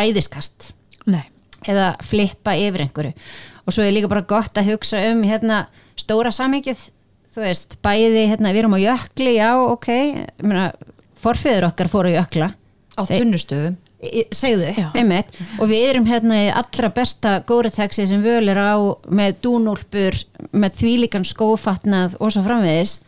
æðiskast. 0.00 0.70
Nei, 1.10 1.24
eða 1.68 1.92
flippa 2.04 2.54
yfir 2.58 2.86
einhverju. 2.86 3.12
Og 3.66 3.74
svo 3.74 3.84
er 3.84 3.94
líka 3.94 4.10
bara 4.10 4.24
gott 4.28 4.56
að 4.56 4.72
hugsa 4.72 5.02
um 5.10 5.22
hérna 5.26 5.64
stóra 6.00 6.32
samengið 6.34 6.86
þú 7.30 7.44
veist, 7.44 7.76
bæði 7.84 8.24
hérna, 8.32 8.54
við 8.54 8.64
erum 8.64 8.74
á 8.74 8.80
jökli 8.82 9.36
já, 9.36 9.50
ok, 9.54 9.90
ég 9.92 10.46
meina 10.46 10.70
forfeyður 11.20 11.68
okkar 11.68 11.90
fóru 11.92 12.14
jökla. 12.14 12.50
Á 12.98 13.02
tunnustöðum 13.06 13.76
segðu, 14.34 14.72
einmitt. 14.96 15.32
Og 15.60 15.70
við 15.70 15.86
erum 15.90 16.08
hérna 16.08 16.40
í 16.46 16.50
allra 16.52 16.90
besta 16.94 17.38
góritegsi 17.48 18.06
sem 18.08 18.22
völ 18.24 18.48
er 18.48 18.60
á 18.60 18.74
með 19.12 19.40
dúnúlpur 19.44 20.16
með 20.52 20.78
þvílíkan 20.80 21.26
skófatnað 21.28 22.16
og 22.20 22.32
svo 22.34 22.44
framvegis. 22.46 23.00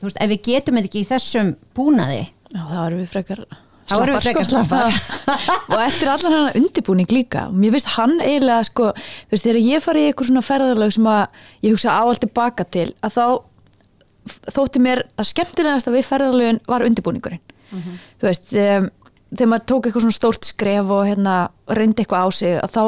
Þú 0.00 0.08
veist, 0.08 0.22
ef 0.24 0.32
við 0.32 0.40
getum 0.48 0.78
þetta 0.78 0.90
ekki 0.90 1.02
í 1.04 1.10
þessum 1.12 1.52
búnaði 1.76 2.24
já, 2.52 2.62
þá 2.66 2.80
erum 2.86 3.02
við 3.02 3.12
frekar 3.12 3.44
Þá 3.82 3.94
erum 3.98 4.16
við 4.16 4.24
frekar 4.24 4.46
slappar. 4.48 4.98
og 5.74 5.80
eftir 5.82 6.10
allan 6.10 6.34
hann 6.36 6.58
undirbúning 6.60 7.10
líka 7.12 7.44
mér 7.50 7.74
finnst 7.74 7.90
hann 7.96 8.14
eiginlega 8.22 8.66
sko, 8.68 8.90
þú 8.96 9.34
veist, 9.34 9.46
þegar 9.46 9.58
ég 9.66 9.84
fari 9.84 10.04
í 10.04 10.10
eitthvað 10.10 10.30
svona 10.30 10.44
ferðarlag 10.46 10.94
sem 10.94 11.08
að 11.12 11.40
ég 11.66 11.74
hugsa 11.74 11.96
áallt 11.98 12.22
tilbaka 12.22 12.66
til 12.72 12.88
að 13.02 13.16
þá 13.16 13.24
þótti 14.54 14.82
mér 14.82 15.02
að 15.18 15.28
skemmtilegast 15.32 15.90
að 15.90 15.98
við 15.98 16.08
ferðarlagin 16.08 16.60
var 16.70 16.86
undirbúningurinn. 16.86 17.42
Þú 18.20 18.28
veist 18.28 18.52
um, 18.62 18.88
þegar 19.32 19.50
maður 19.52 19.64
tók 19.70 19.86
eitthvað 19.86 20.04
svona 20.04 20.16
stórt 20.16 20.48
skref 20.48 20.90
og 20.92 21.06
hérna 21.08 21.36
reyndi 21.72 22.04
eitthvað 22.04 22.26
á 22.26 22.28
sig 22.36 22.56
að 22.60 22.74
þá 22.74 22.82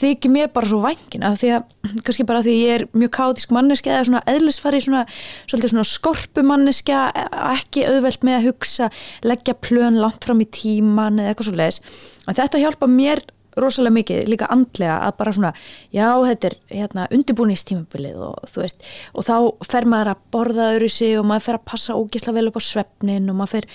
þykir 0.00 0.32
mér 0.32 0.48
bara 0.54 0.70
svo 0.70 0.80
vængin 0.84 1.26
af 1.28 1.36
því 1.40 1.50
að, 1.58 1.76
kannski 2.06 2.26
bara 2.28 2.44
því 2.46 2.54
ég 2.56 2.74
er 2.76 2.86
mjög 2.96 3.12
kátísk 3.18 3.52
manneska 3.52 3.92
eða 3.92 4.06
svona 4.08 4.22
eðlisfari 4.32 4.80
svona, 4.84 5.04
svona 5.52 5.84
skorpu 5.88 6.46
manneska 6.46 7.04
ekki 7.52 7.84
auðvelt 7.90 8.24
með 8.26 8.38
að 8.38 8.48
hugsa 8.48 8.88
leggja 9.26 9.58
plön 9.60 10.00
langt 10.00 10.24
fram 10.24 10.40
í 10.40 10.48
tíman 10.48 11.20
eða 11.20 11.34
eitthvað 11.34 11.50
svo 11.50 11.60
leiðis 11.60 11.82
en 12.26 12.40
þetta 12.40 12.64
hjálpa 12.64 12.88
mér 12.88 13.24
rosalega 13.60 13.96
mikið, 13.98 14.22
líka 14.32 14.48
andlega 14.52 14.94
að 15.06 15.16
bara 15.18 15.34
svona, 15.36 15.50
já 15.92 16.06
þetta 16.24 16.48
er 16.48 16.54
hérna 16.72 17.08
undirbúningstímabilið 17.12 18.22
og 18.30 18.48
þú 18.48 18.62
veist 18.64 18.86
og 19.12 19.26
þá 19.28 19.34
fer 19.68 19.88
maður 19.92 20.14
að 20.14 20.22
borða 20.32 20.70
öðru 20.76 20.88
sig 20.92 21.18
og 21.20 21.28
maður 21.28 21.46
fer 21.48 21.58
að 21.58 21.66
passa 21.72 21.98
ógisla 21.98 22.36
vel 22.36 22.46
upp 22.48 22.56
á 22.56 22.62
svefnin 22.64 23.28
og 23.28 23.38
maður 23.38 23.58
fer 23.58 23.68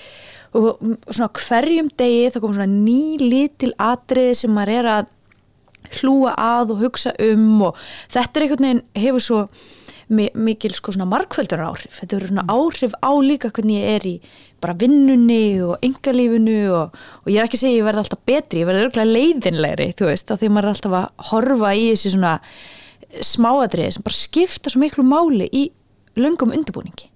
og 0.55 0.79
svona 1.09 1.29
hverjum 1.41 1.89
degi 1.99 2.29
þá 2.33 2.39
kom 2.43 2.53
svona 2.55 2.69
ný 2.71 3.17
lítil 3.21 3.73
atriði 3.81 4.35
sem 4.41 4.53
maður 4.55 4.77
er 4.79 4.91
að 4.93 5.09
hlúa 5.99 6.33
að 6.35 6.73
og 6.75 6.81
hugsa 6.85 7.13
um 7.23 7.61
og 7.69 7.81
þetta 8.11 8.39
er 8.39 8.45
einhvern 8.45 8.65
veginn 8.67 8.85
hefur 9.03 9.23
svo 9.23 9.41
mi- 10.09 10.31
mikil 10.35 10.73
sko 10.75 10.91
svona 10.95 11.07
markvöldur 11.11 11.63
áhrif 11.63 11.99
þetta 12.01 12.17
verður 12.17 12.33
svona 12.33 12.47
áhrif 12.51 12.95
á 13.03 13.11
líka 13.23 13.51
hvernig 13.55 13.79
ég 13.81 13.95
er 13.97 14.07
í 14.07 14.15
bara 14.63 14.73
vinnunni 14.79 15.61
og 15.63 15.77
engalífinu 15.85 16.57
og, 16.73 16.95
og 17.23 17.29
ég 17.31 17.39
er 17.39 17.47
ekki 17.47 17.59
að 17.59 17.63
segja 17.65 17.79
ég 17.79 17.87
verði 17.87 18.03
alltaf 18.03 18.23
betri 18.27 18.63
ég 18.63 18.67
verði 18.71 18.87
örgulega 18.87 19.15
leiðinlegri 19.15 19.89
þú 19.99 20.09
veist 20.09 20.31
að 20.33 20.41
því 20.41 20.49
maður 20.55 20.67
er 20.67 20.75
alltaf 20.75 20.97
að 20.99 21.27
horfa 21.31 21.73
í 21.77 21.85
þessi 21.91 22.13
svona 22.15 22.33
smáatriði 23.23 23.91
sem 23.95 24.05
bara 24.05 24.17
skipta 24.17 24.71
svo 24.71 24.81
miklu 24.83 25.05
máli 25.07 25.47
í 25.55 25.67
löngum 26.17 26.51
undirbúningi. 26.55 27.07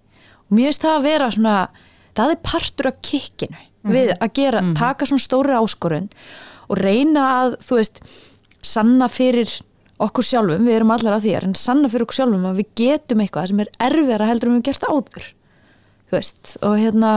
Og 0.48 0.56
mér 0.56 0.70
finnst 0.70 0.86
það 0.86 0.98
að 0.98 1.08
vera 1.08 1.32
svona 1.34 1.56
það 2.18 2.36
er 2.36 2.42
partur 2.46 2.92
af 2.92 3.02
kikkinu 3.06 3.68
við 3.92 4.14
að 4.18 4.34
gera, 4.38 4.62
taka 4.78 5.08
svona 5.10 5.24
stóri 5.24 5.58
áskorun 5.58 6.10
og 6.70 6.80
reyna 6.80 7.26
að, 7.42 7.58
þú 7.66 7.80
veist 7.80 8.02
sanna 8.62 9.10
fyrir 9.12 9.50
okkur 10.02 10.26
sjálfum 10.26 10.66
við 10.66 10.80
erum 10.80 10.94
allar 10.96 11.18
að 11.18 11.28
því, 11.28 11.36
en 11.42 11.58
sanna 11.58 11.90
fyrir 11.92 12.06
okkur 12.06 12.20
sjálfum 12.20 12.48
að 12.50 12.62
við 12.62 12.72
getum 12.82 13.22
eitthvað 13.24 13.52
sem 13.52 13.62
er 13.64 13.72
erfiðara 13.90 14.30
heldur 14.30 14.52
en 14.52 14.58
við 14.60 14.68
gert 14.70 14.88
áður. 14.90 15.28
Þú 16.10 16.18
veist, 16.18 16.56
og 16.66 16.76
hérna 16.78 17.12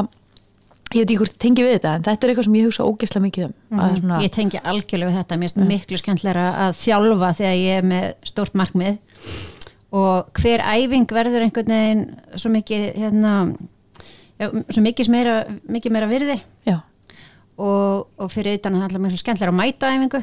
ég 0.95 1.03
veit 1.03 1.09
ekki 1.11 1.19
hvort 1.23 1.39
tengi 1.43 1.65
við 1.65 1.77
þetta 1.77 1.95
en 1.97 2.05
þetta 2.07 2.27
er 2.27 2.33
eitthvað 2.33 2.47
sem 2.49 2.57
ég 2.59 2.69
hugsa 2.69 2.87
ógeðslega 2.87 3.25
mikið 3.25 3.45
um 3.45 3.53
mm 3.55 3.81
-hmm. 3.81 3.97
svona, 4.01 4.21
Ég 4.23 4.31
tengi 4.31 4.61
algjörlega 4.63 5.11
við 5.11 5.19
þetta, 5.19 5.37
mér 5.37 5.49
finnst 5.49 5.69
miklu 5.73 5.99
skemmtilega 5.99 6.47
að 6.67 6.73
þjálfa 6.83 7.33
þegar 7.39 7.57
ég 7.57 7.79
er 7.79 7.85
með 7.85 8.15
stórt 8.23 8.55
markmið. 8.55 8.99
Og 9.95 10.27
hver 10.35 10.61
æfing 10.61 11.07
verður 11.11 11.43
einhvern 11.43 11.71
veginn 11.71 12.05
svo 12.35 12.51
mikið 12.51 12.95
hérna, 12.99 13.55
svo 14.43 14.83
mikið 14.85 15.11
meira, 15.13 15.37
mikið 15.71 15.95
meira 15.95 16.11
virði. 16.11 16.39
Og, 17.55 18.09
og 18.19 18.31
fyrir 18.35 18.59
utan 18.59 18.75
að 18.75 18.81
það 18.81 18.85
er 18.85 18.89
alltaf 18.89 19.05
miklu 19.05 19.21
skemmtilega 19.21 19.53
að 19.53 19.61
mæta 19.61 19.93
æfingu. 19.95 20.23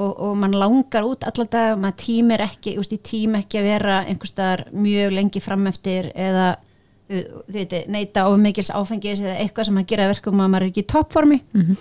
Og, 0.00 0.10
og 0.22 0.36
mann 0.38 0.54
langar 0.54 1.04
út 1.04 1.24
allan 1.26 1.48
dag, 1.50 1.72
maður 1.82 1.96
tímir 1.98 2.44
ekki 2.44 2.76
úst, 2.78 2.94
tím 3.04 3.34
ekki 3.40 3.58
að 3.58 3.66
vera 3.72 3.96
einhverstaðar 4.06 4.68
mjög 4.70 5.16
lengi 5.16 5.42
frameftir 5.42 6.12
eða 6.14 6.52
veit, 7.50 7.74
neyta 7.90 8.26
of 8.30 8.38
mikils 8.40 8.70
áfengis 8.70 9.22
eða 9.24 9.36
eitthvað 9.42 9.70
sem 9.70 9.80
að 9.80 9.88
gera 9.92 10.08
verkum 10.10 10.42
að 10.42 10.50
maður 10.52 10.66
er 10.66 10.70
ekki 10.70 10.84
í 10.84 10.90
toppformi. 10.94 11.40
Mhm. 11.56 11.78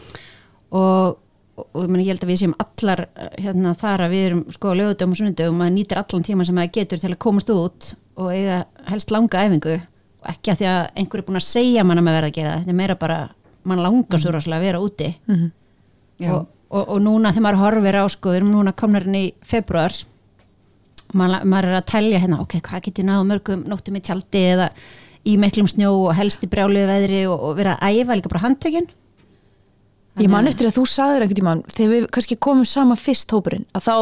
og, 0.70 1.20
og, 1.58 1.68
og 1.74 1.84
ég, 1.84 1.90
meni, 1.90 2.08
ég 2.08 2.14
held 2.14 2.26
að 2.26 2.32
við 2.32 2.42
séum 2.42 2.58
allar 2.66 3.06
hérna 3.38 3.76
þar 3.78 4.06
að 4.06 4.16
við 4.16 4.26
erum 4.26 4.44
sko 4.56 4.74
lögutum 4.78 5.14
og 5.14 5.20
sunnundum 5.20 5.54
og 5.54 5.62
maður 5.62 5.76
nýtir 5.78 6.02
allan 6.02 6.26
tíma 6.26 6.46
sem 6.48 6.58
maður 6.58 6.76
getur 6.80 7.02
til 7.04 7.14
að 7.14 7.22
komast 7.26 7.54
út 7.54 7.94
og 8.20 8.34
eiga 8.34 8.64
helst 8.90 9.14
langa 9.14 9.46
æfingu. 9.46 9.80
og 9.80 9.99
ekki 10.28 10.52
að 10.52 10.58
því 10.60 10.68
að 10.70 10.80
einhver 11.00 11.20
er 11.22 11.26
búin 11.30 11.40
að 11.40 11.48
segja 11.48 11.84
mann 11.88 11.98
að 12.02 12.04
maður 12.08 12.18
verða 12.20 12.30
að 12.32 12.38
gera 12.40 12.52
það, 12.54 12.60
þetta 12.60 12.74
er 12.76 12.80
meira 12.82 12.96
bara 13.00 13.20
mann 13.70 13.84
langar 13.84 14.20
svo 14.20 14.32
rosalega 14.36 14.60
að 14.60 14.68
vera 14.68 14.80
úti 14.84 15.10
Mhm. 15.28 15.52
Já. 16.20 16.32
og, 16.36 16.48
og, 16.70 16.90
og 16.90 17.02
núna 17.02 17.32
þegar 17.32 17.46
maður 17.48 17.62
horfir 17.64 17.96
á 17.96 18.04
sko, 18.10 18.30
við 18.30 18.36
erum 18.42 18.52
núna 18.52 18.74
komnar 18.76 19.06
inn 19.08 19.16
í 19.16 19.34
februar 19.42 19.94
maður, 21.14 21.44
maður 21.50 21.70
er 21.72 21.78
að 21.80 21.86
telja 21.90 22.20
hérna, 22.20 22.40
ok, 22.44 22.60
hvað 22.62 22.84
get 22.86 23.00
ég 23.00 23.06
náðu 23.10 23.28
mörgum 23.32 23.64
nóttum 23.72 23.96
í 23.98 24.02
tjaldi 24.06 24.42
eða 24.54 24.70
í 25.26 25.38
miklum 25.40 25.68
snjó 25.68 25.90
og 26.08 26.14
helst 26.16 26.44
í 26.44 26.50
brjálu 26.52 26.84
veðri 26.90 27.24
og, 27.30 27.40
og 27.40 27.56
vera 27.58 27.78
að 27.80 28.00
æfa 28.04 28.16
líka 28.20 28.30
bara 28.36 28.44
handtökin 28.48 28.88
Ég 30.20 30.28
man 30.28 30.48
eftir 30.50 30.68
að 30.68 30.74
þú 30.76 30.84
sagðir 30.90 31.24
einhvern 31.24 31.38
tímann 31.38 31.60
þegar 31.72 31.92
við 31.94 32.06
kannski 32.12 32.36
komum 32.44 32.66
saman 32.68 32.98
fyrst 33.00 33.32
hópurinn 33.32 33.64
að 33.78 33.86
þá, 33.86 33.94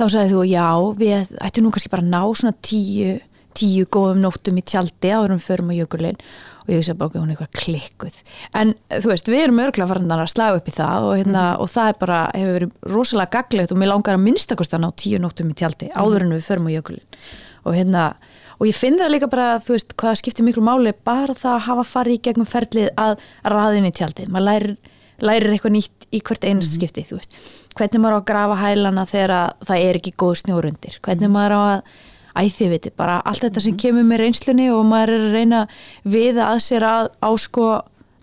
þá 0.00 0.02
sagði 0.10 0.32
þú 0.32 0.40
já 0.50 0.64
við 0.98 1.28
ættum 1.46 1.62
nú 1.68 1.70
kannski 1.70 1.90
bara 1.92 2.02
að 2.02 2.08
ná 2.10 2.22
svona 2.34 2.54
tíu, 2.64 3.12
tíu 3.56 3.86
góðum 3.92 4.20
nóttum 4.24 4.58
í 4.60 4.64
tjaldi 4.66 5.12
áður 5.14 5.36
um 5.36 5.42
förum 5.42 5.72
á 5.72 5.74
jökulinn 5.78 6.20
og 6.64 6.70
ég 6.72 6.80
hugsa 6.80 6.94
bara 6.96 7.10
okkur 7.10 7.22
hún 7.22 7.32
er 7.32 7.36
eitthvað 7.36 7.58
klikkuð. 7.60 8.20
En 8.56 8.72
þú 8.90 9.10
veist 9.10 9.28
við 9.28 9.42
erum 9.46 9.60
örgulega 9.64 9.90
farin 9.90 10.14
að 10.14 10.24
slaga 10.32 10.60
upp 10.60 10.70
í 10.70 10.74
það 10.74 11.08
og, 11.08 11.16
hérna, 11.20 11.42
og 11.60 11.72
það 11.72 11.90
er 11.90 11.98
bara 12.00 12.20
hefur 12.32 12.54
verið 12.58 12.94
rosalega 12.94 13.34
gaglegt 13.36 13.74
og 13.74 13.80
mér 13.80 13.92
langar 13.92 14.18
að 14.18 14.24
minnstakost 14.24 14.76
að 14.76 14.84
ná 14.86 14.88
tíu 15.02 15.20
nóttum 15.20 15.52
í 15.52 15.58
tjaldi 15.60 15.90
áður 15.92 16.24
en 16.24 16.32
við 16.36 16.48
förum 16.48 16.70
á 16.72 16.74
jökulinn. 16.78 17.20
Og 17.64 17.76
hérna 17.76 18.06
og 18.54 18.66
ég 18.70 18.78
finn 18.78 18.96
það 19.00 19.12
líka 19.12 19.28
bara, 19.28 19.58
þú 19.60 19.74
veist, 19.74 19.94
hvað 20.00 20.18
skiptir 20.22 20.46
miklu 20.46 20.64
máli 20.64 20.94
bara 21.04 21.36
það 21.36 21.56
að 21.58 21.64
hafa 21.68 21.86
farið 21.90 22.16
í 22.16 22.24
gegnum 22.28 22.48
ferlið 22.48 22.90
að 23.00 23.16
raðin 23.50 23.88
í 23.88 23.94
tjaldið, 23.94 24.30
maður 24.32 24.48
lærir 24.48 24.76
lærir 25.22 25.54
eitthvað 25.54 25.76
nýtt 25.76 26.08
í 26.14 26.20
hvert 26.24 26.46
einast 26.46 26.74
skipti 26.74 27.04
þú 27.06 27.18
veist, 27.20 27.36
hvernig 27.78 28.02
maður 28.02 28.16
á 28.16 28.20
að 28.20 28.26
grafa 28.30 28.58
hælana 28.60 29.04
þegar 29.08 29.34
að 29.36 29.68
það 29.68 29.84
er 29.86 29.98
ekki 30.00 30.14
góð 30.22 30.34
snjórundir 30.42 30.98
hvernig 31.04 31.32
maður 31.34 31.54
á 31.54 31.60
að, 31.62 31.94
æði 32.34 32.70
viti 32.72 32.92
bara 32.94 33.20
allt 33.22 33.44
þetta 33.46 33.62
sem 33.62 33.76
kemur 33.78 34.06
með 34.06 34.24
reynslunni 34.24 34.70
og 34.74 34.84
maður 34.88 35.14
er 35.14 35.26
að 35.26 35.36
reyna 35.38 35.60
við 36.02 36.40
að 36.42 36.62
sér 36.66 36.86
að 36.88 37.10
á 37.22 37.30
sko 37.40 37.68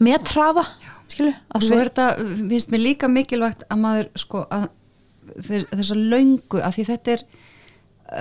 metraða 0.02 0.66
skilu, 1.12 1.34
og 1.56 1.66
svo 1.66 1.78
er 1.80 1.92
þetta, 1.92 2.08
finnst 2.50 2.74
mér 2.74 2.84
líka 2.86 3.10
mikilvægt 3.12 3.66
að 3.70 3.84
maður 3.84 4.10
sko 4.20 4.44
að 4.52 4.68
þess 5.48 5.94
að 5.94 6.04
löngu, 6.12 6.60
að 6.60 6.76
því 6.76 6.86
þetta 6.90 7.14
er 7.16 7.24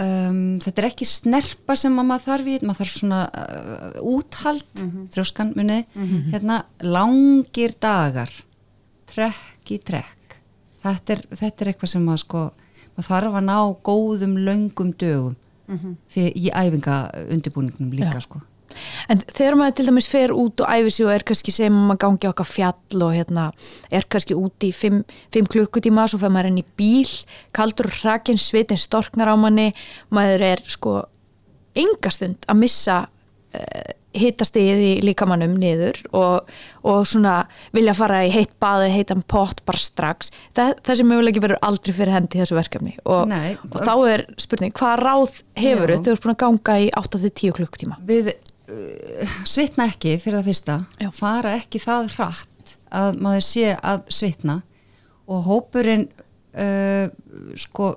um, 0.03 0.41
þetta 0.63 0.83
er 0.83 0.89
ekki 0.91 1.09
snerpa 1.09 1.77
sem 1.79 1.99
að 1.99 2.09
maður 2.11 2.27
þarf 2.29 2.51
í, 2.51 2.57
maður 2.63 2.81
þarf 2.83 2.95
svona 3.01 3.21
uh, 3.27 3.99
úthald, 4.13 4.85
þrjóskan 5.15 5.53
muni, 5.59 5.81
hérna, 6.31 6.63
langir 6.87 7.75
dagar 7.83 8.33
trekk 9.11 9.75
í 9.75 9.79
trekk. 9.83 10.37
Þetta 10.85 11.17
er, 11.17 11.23
þetta 11.35 11.65
er 11.65 11.73
eitthvað 11.73 11.93
sem 11.93 12.05
maður 12.07 12.25
sko 12.25 12.43
maður 12.95 13.09
þarf 13.11 13.39
að 13.41 13.49
ná 13.49 13.59
góðum 13.87 14.37
löngum 14.47 14.93
dögum 14.99 15.37
fyrir, 16.09 16.33
í 16.37 16.51
æfinga 16.51 17.03
undirbúningnum 17.31 17.93
líka 17.93 18.19
Já. 18.19 18.27
sko 18.29 18.41
en 19.11 19.21
þegar 19.27 19.57
maður 19.59 19.77
til 19.79 19.87
dæmis 19.89 20.09
fer 20.11 20.33
út 20.35 20.63
og 20.63 20.71
æfi 20.71 20.91
sig 20.95 21.07
og 21.07 21.13
er 21.15 21.25
kannski 21.27 21.55
sem 21.55 21.75
maður 21.75 22.01
gangi 22.05 22.29
okkar 22.31 22.49
fjall 22.49 23.05
og 23.07 23.15
hérna 23.17 23.51
er 23.91 24.07
kannski 24.11 24.37
út 24.39 24.67
í 24.67 24.73
5 24.75 25.51
klukkutíma 25.51 26.07
svo 26.11 26.21
fer 26.23 26.33
maður 26.33 26.53
inn 26.53 26.63
í 26.63 26.67
bíl 26.79 27.11
kaldur 27.57 27.91
og 27.91 27.97
hrakin, 28.01 28.39
svitin 28.39 28.81
storknar 28.81 29.33
á 29.33 29.37
manni 29.37 29.73
maður 30.15 30.47
er 30.53 30.65
sko 30.67 31.01
engastund 31.79 32.47
að 32.47 32.63
missa 32.65 33.01
uh, 33.55 33.91
hittastigið 34.17 34.81
í 34.83 34.93
líkamannum 35.05 35.55
niður 35.61 36.01
og, 36.17 36.49
og 36.87 37.05
svona 37.07 37.45
vilja 37.77 37.95
fara 37.95 38.25
í 38.27 38.33
heitt 38.35 38.53
baði, 38.63 38.91
heitan 38.95 39.23
pott 39.23 39.63
bara 39.69 39.81
strax, 39.81 40.33
það, 40.57 40.75
þessi 40.87 41.07
möguleiki 41.07 41.43
verður 41.43 41.63
aldrei 41.67 41.95
fyrir 41.95 42.15
hendi 42.17 42.39
í 42.39 42.43
þessu 42.43 42.59
verkefni. 42.59 42.97
Og, 43.05 43.31
Nei. 43.31 43.55
og 43.71 43.79
þá 43.87 43.93
er 44.11 44.25
spurning, 44.43 44.75
hvað 44.77 45.05
ráð 45.05 45.41
hefur 45.61 45.95
þau 45.95 46.13
eru 46.15 46.23
búin 46.25 46.35
að 46.35 46.41
ganga 46.45 46.79
í 46.83 46.89
8-10 46.99 47.57
klukkutíma? 47.59 48.01
Við 48.09 48.33
uh, 48.35 49.37
svitna 49.49 49.87
ekki 49.93 50.17
fyrir 50.19 50.41
það 50.41 50.49
fyrsta. 50.51 50.79
Já. 50.99 51.11
fara 51.15 51.55
ekki 51.61 51.83
það 51.83 52.11
hratt 52.17 52.75
að 52.91 53.21
maður 53.23 53.47
sé 53.47 53.77
að 53.77 54.09
svitna. 54.11 54.63
Og 55.31 55.45
hópurinn 55.47 56.09
uh, 56.11 57.07
sko 57.55 57.93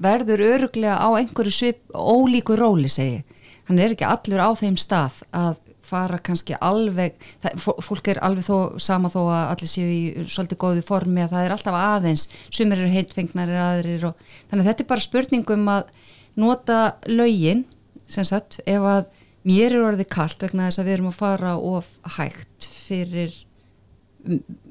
verður 0.00 0.40
öruglega 0.46 0.96
á 0.96 1.08
einhverju 1.18 1.52
svip 1.52 1.92
ólíku 1.92 2.56
róli 2.56 2.88
segi 2.88 3.20
hann 3.70 3.80
er 3.80 3.94
ekki 3.94 4.06
allur 4.10 4.42
á 4.42 4.50
þeim 4.58 4.76
stað 4.80 5.20
að 5.32 5.58
fara 5.90 6.18
kannski 6.22 6.54
alveg 6.62 7.16
það, 7.42 7.54
fó- 7.64 7.80
fólk 7.82 8.10
er 8.12 8.20
alveg 8.22 8.44
þó 8.46 8.56
sama 8.82 9.08
þó 9.10 9.20
að 9.24 9.44
allir 9.54 9.70
séu 9.72 9.88
í 9.90 10.26
svolítið 10.30 10.60
góðu 10.62 10.84
formi 10.86 11.24
að 11.24 11.32
það 11.34 11.46
er 11.48 11.54
alltaf 11.56 11.78
aðeins, 11.80 12.26
sumir 12.54 12.78
eru 12.84 12.92
heitfengnar 12.92 13.50
aðrir 13.64 14.04
og 14.10 14.20
þannig 14.50 14.60
að 14.60 14.68
þetta 14.70 14.84
er 14.84 14.90
bara 14.92 15.06
spurning 15.06 15.50
um 15.56 15.70
að 15.72 15.90
nota 16.38 16.78
lögin 17.10 17.64
sem 18.10 18.26
sagt, 18.28 18.60
ef 18.70 18.86
að 18.86 19.08
mér 19.48 19.72
er 19.74 19.86
orðið 19.88 20.10
kalt 20.12 20.42
vegna 20.44 20.68
þess 20.68 20.82
að 20.82 20.90
við 20.90 20.96
erum 20.98 21.10
að 21.10 21.18
fara 21.24 21.56
of 21.58 21.90
hægt 22.18 22.68
fyrir 22.86 23.34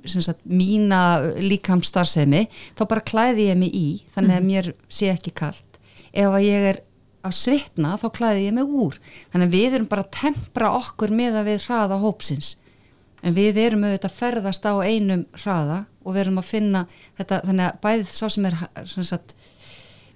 sagt, 0.06 0.44
mína 0.46 1.00
líkamstarfsemi, 1.42 2.46
þá 2.78 2.84
bara 2.90 3.04
klæði 3.06 3.48
ég 3.50 3.58
mig 3.60 3.74
í, 3.76 3.88
þannig 4.14 4.38
að 4.38 4.46
mér 4.50 4.70
sé 4.92 5.10
ekki 5.14 5.34
kalt. 5.36 5.80
Ef 6.14 6.30
að 6.30 6.46
ég 6.46 6.68
er 6.74 6.80
að 7.26 7.36
svitna, 7.36 7.96
þá 8.00 8.08
klæði 8.16 8.46
ég 8.48 8.54
mig 8.56 8.64
úr. 8.84 8.96
Þannig 9.34 9.48
að 9.50 9.56
við 9.58 9.74
erum 9.80 9.88
bara 9.92 10.06
að 10.06 10.12
tempra 10.22 10.72
okkur 10.78 11.12
með 11.20 11.40
að 11.42 11.50
við 11.52 11.66
hraða 11.68 11.98
hópsins. 12.04 12.54
En 13.24 13.36
við 13.36 13.58
erum 13.60 13.84
auðvitað 13.84 14.12
að 14.14 14.20
ferðast 14.22 14.66
á 14.70 14.74
einum 14.80 15.26
hraða 15.44 15.82
og 16.06 16.14
við 16.16 16.22
erum 16.24 16.38
að 16.40 16.48
finna 16.54 16.86
þetta, 17.20 17.42
þannig 17.50 17.66
að 17.68 17.80
bæðið 17.84 18.14
sá 18.16 18.26
sem 18.32 18.46
er 18.48 18.56
sem 18.88 19.04
sagt, 19.04 19.34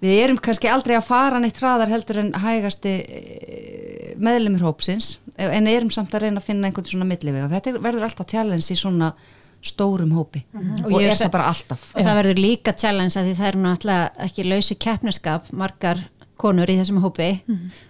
við 0.03 0.21
erum 0.23 0.39
kannski 0.39 0.71
aldrei 0.71 0.95
að 0.95 1.09
fara 1.09 1.39
neitt 1.43 1.59
hraðar 1.59 1.91
heldur 1.91 2.21
en 2.23 2.31
hægasti 2.43 2.93
eh, 3.03 4.15
meðlumur 4.23 4.63
hópsins 4.69 5.17
en 5.35 5.67
erum 5.67 5.91
samt 5.91 6.13
að 6.15 6.25
reyna 6.27 6.39
að 6.39 6.47
finna 6.47 6.69
einhvern 6.69 6.87
svona 6.87 7.07
millivega. 7.09 7.49
Þetta 7.51 7.73
er- 7.73 7.83
verður 7.83 8.07
alltaf 8.07 8.27
challenge 8.31 8.71
í 8.71 8.79
svona 8.79 9.11
stórum 9.63 10.11
hópi 10.11 10.41
Og 10.55 10.89
og, 10.91 10.97
ég 11.01 11.11
er 11.13 11.15
það 11.19 11.29
bara 11.35 11.45
alltaf. 11.51 11.85
og 11.95 12.01
það 12.03 12.17
verður 12.19 12.39
líka 12.43 12.73
challenge 12.75 13.15
að 13.19 13.29
því 13.29 13.35
það 13.37 13.47
er 13.51 13.59
náttúrulega 13.63 14.25
ekki 14.25 14.43
lausu 14.49 14.75
keppniskap 14.75 15.51
margar 15.55 16.01
konur 16.37 16.69
í 16.69 16.75
þessum 16.79 17.01
hópi. 17.03 17.27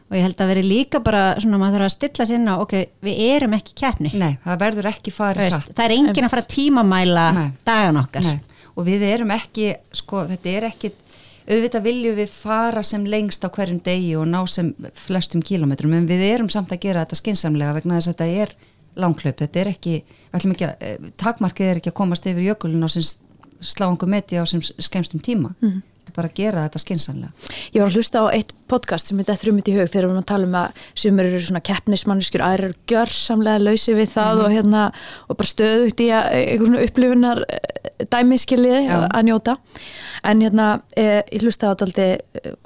Og 0.10 0.18
ég 0.18 0.22
held 0.28 0.42
að 0.44 0.50
veri 0.52 0.64
líka 0.68 1.00
bara 1.04 1.36
svona 1.42 1.58
maður 1.62 1.80
þarf 1.84 1.90
að 1.90 1.94
stilla 1.96 2.26
sér 2.30 2.36
inn 2.40 2.50
á 2.52 2.56
ok, 2.62 2.74
við 3.02 3.22
erum 3.34 3.54
ekki 3.58 3.74
keppni. 3.80 4.12
Nei, 4.14 4.34
það 4.44 4.60
verður 4.66 4.90
ekki 4.92 5.12
farið 5.16 5.48
hratt. 5.52 5.70
það 5.76 5.86
er 5.86 5.96
enginn 5.98 6.28
að 6.28 6.34
fara 6.36 6.50
tímamæla 6.54 7.28
Nei. 7.38 7.48
dagan 7.66 7.98
okkar. 8.04 8.28
Nei, 8.28 8.40
og 8.76 8.86
við 8.86 9.06
erum 9.08 9.32
ekki, 9.32 9.72
sko, 9.94 10.26
þetta 10.30 10.50
er 10.58 10.68
ekki 10.70 10.92
auðvitað 11.44 11.84
viljum 11.84 12.16
við 12.16 12.30
fara 12.32 12.84
sem 12.88 13.04
lengst 13.06 13.44
á 13.44 13.50
hverjum 13.52 13.82
degi 13.84 14.14
og 14.16 14.28
ná 14.32 14.44
sem 14.48 14.70
flestum 14.96 15.42
kílómetrum, 15.44 15.92
en 15.98 16.06
við 16.08 16.22
erum 16.30 16.50
samt 16.50 16.72
að 16.72 16.80
gera 16.86 17.02
þetta 17.04 17.20
skinsamlega 17.20 17.74
vegna 17.76 17.98
þess 18.00 18.14
að 18.14 18.14
þetta 18.14 18.44
er 18.44 18.54
langklaup, 18.96 19.36
þetta 19.42 19.60
er 19.60 19.68
ekki, 19.74 19.96
ekki 20.38 20.68
að 20.68 20.76
eh, 20.80 21.10
takmarkið 21.20 21.68
er 21.72 21.82
ekki 21.82 21.90
að 21.92 21.98
komast 22.00 22.28
yfir 22.30 22.46
jökulin 22.48 22.86
á 22.86 22.90
sem 22.94 23.04
slá 23.64 23.90
einhver 23.90 24.08
meti 24.14 24.38
á 24.40 24.46
sem 24.48 24.62
skemstum 24.62 25.20
tíma, 25.20 25.56
Mhm. 25.60 25.82
Þetta 26.04 26.16
bara 26.18 26.30
að 26.30 26.40
gera 26.40 26.66
þetta 26.68 26.82
skinsamlega. 26.84 27.50
Ég 27.74 27.82
var 27.82 27.90
að 27.90 27.98
hlusta 27.98 28.24
á 28.24 28.26
eitt 28.36 28.54
podcast 28.70 29.10
sem 29.10 29.20
þetta 29.20 29.38
þrjumit 29.40 29.70
í 29.70 29.76
hug 29.78 29.90
þegar 29.90 30.08
við 30.08 30.10
erum 30.10 30.22
að 30.22 30.30
tala 30.32 30.48
um 30.50 30.58
að 30.60 30.82
sumir 31.04 31.30
eru 31.30 31.42
svona 31.44 31.64
keppnismanneskjur, 31.70 32.44
aðrir 32.44 32.70
eru 32.70 32.80
gjörsamlega 32.92 33.64
lausi 33.64 33.96
við 33.98 34.12
það 34.14 34.44
og 34.44 34.54
hérna 34.54 34.84
og 35.28 35.40
bara 35.40 35.52
stöðugt 35.52 36.04
í 36.04 36.10
að 36.14 36.30
einhver 36.40 36.70
svona 36.70 36.86
upplifunar 36.88 37.44
dæmiskiliði 38.12 38.82
Já. 38.88 38.98
að 39.08 39.28
njóta 39.28 39.56
en 40.24 40.44
hérna 40.44 40.68
eh, 40.98 41.22
ég 41.32 41.46
hlusta 41.46 41.72
á 41.72 41.78
daldi 41.80 42.08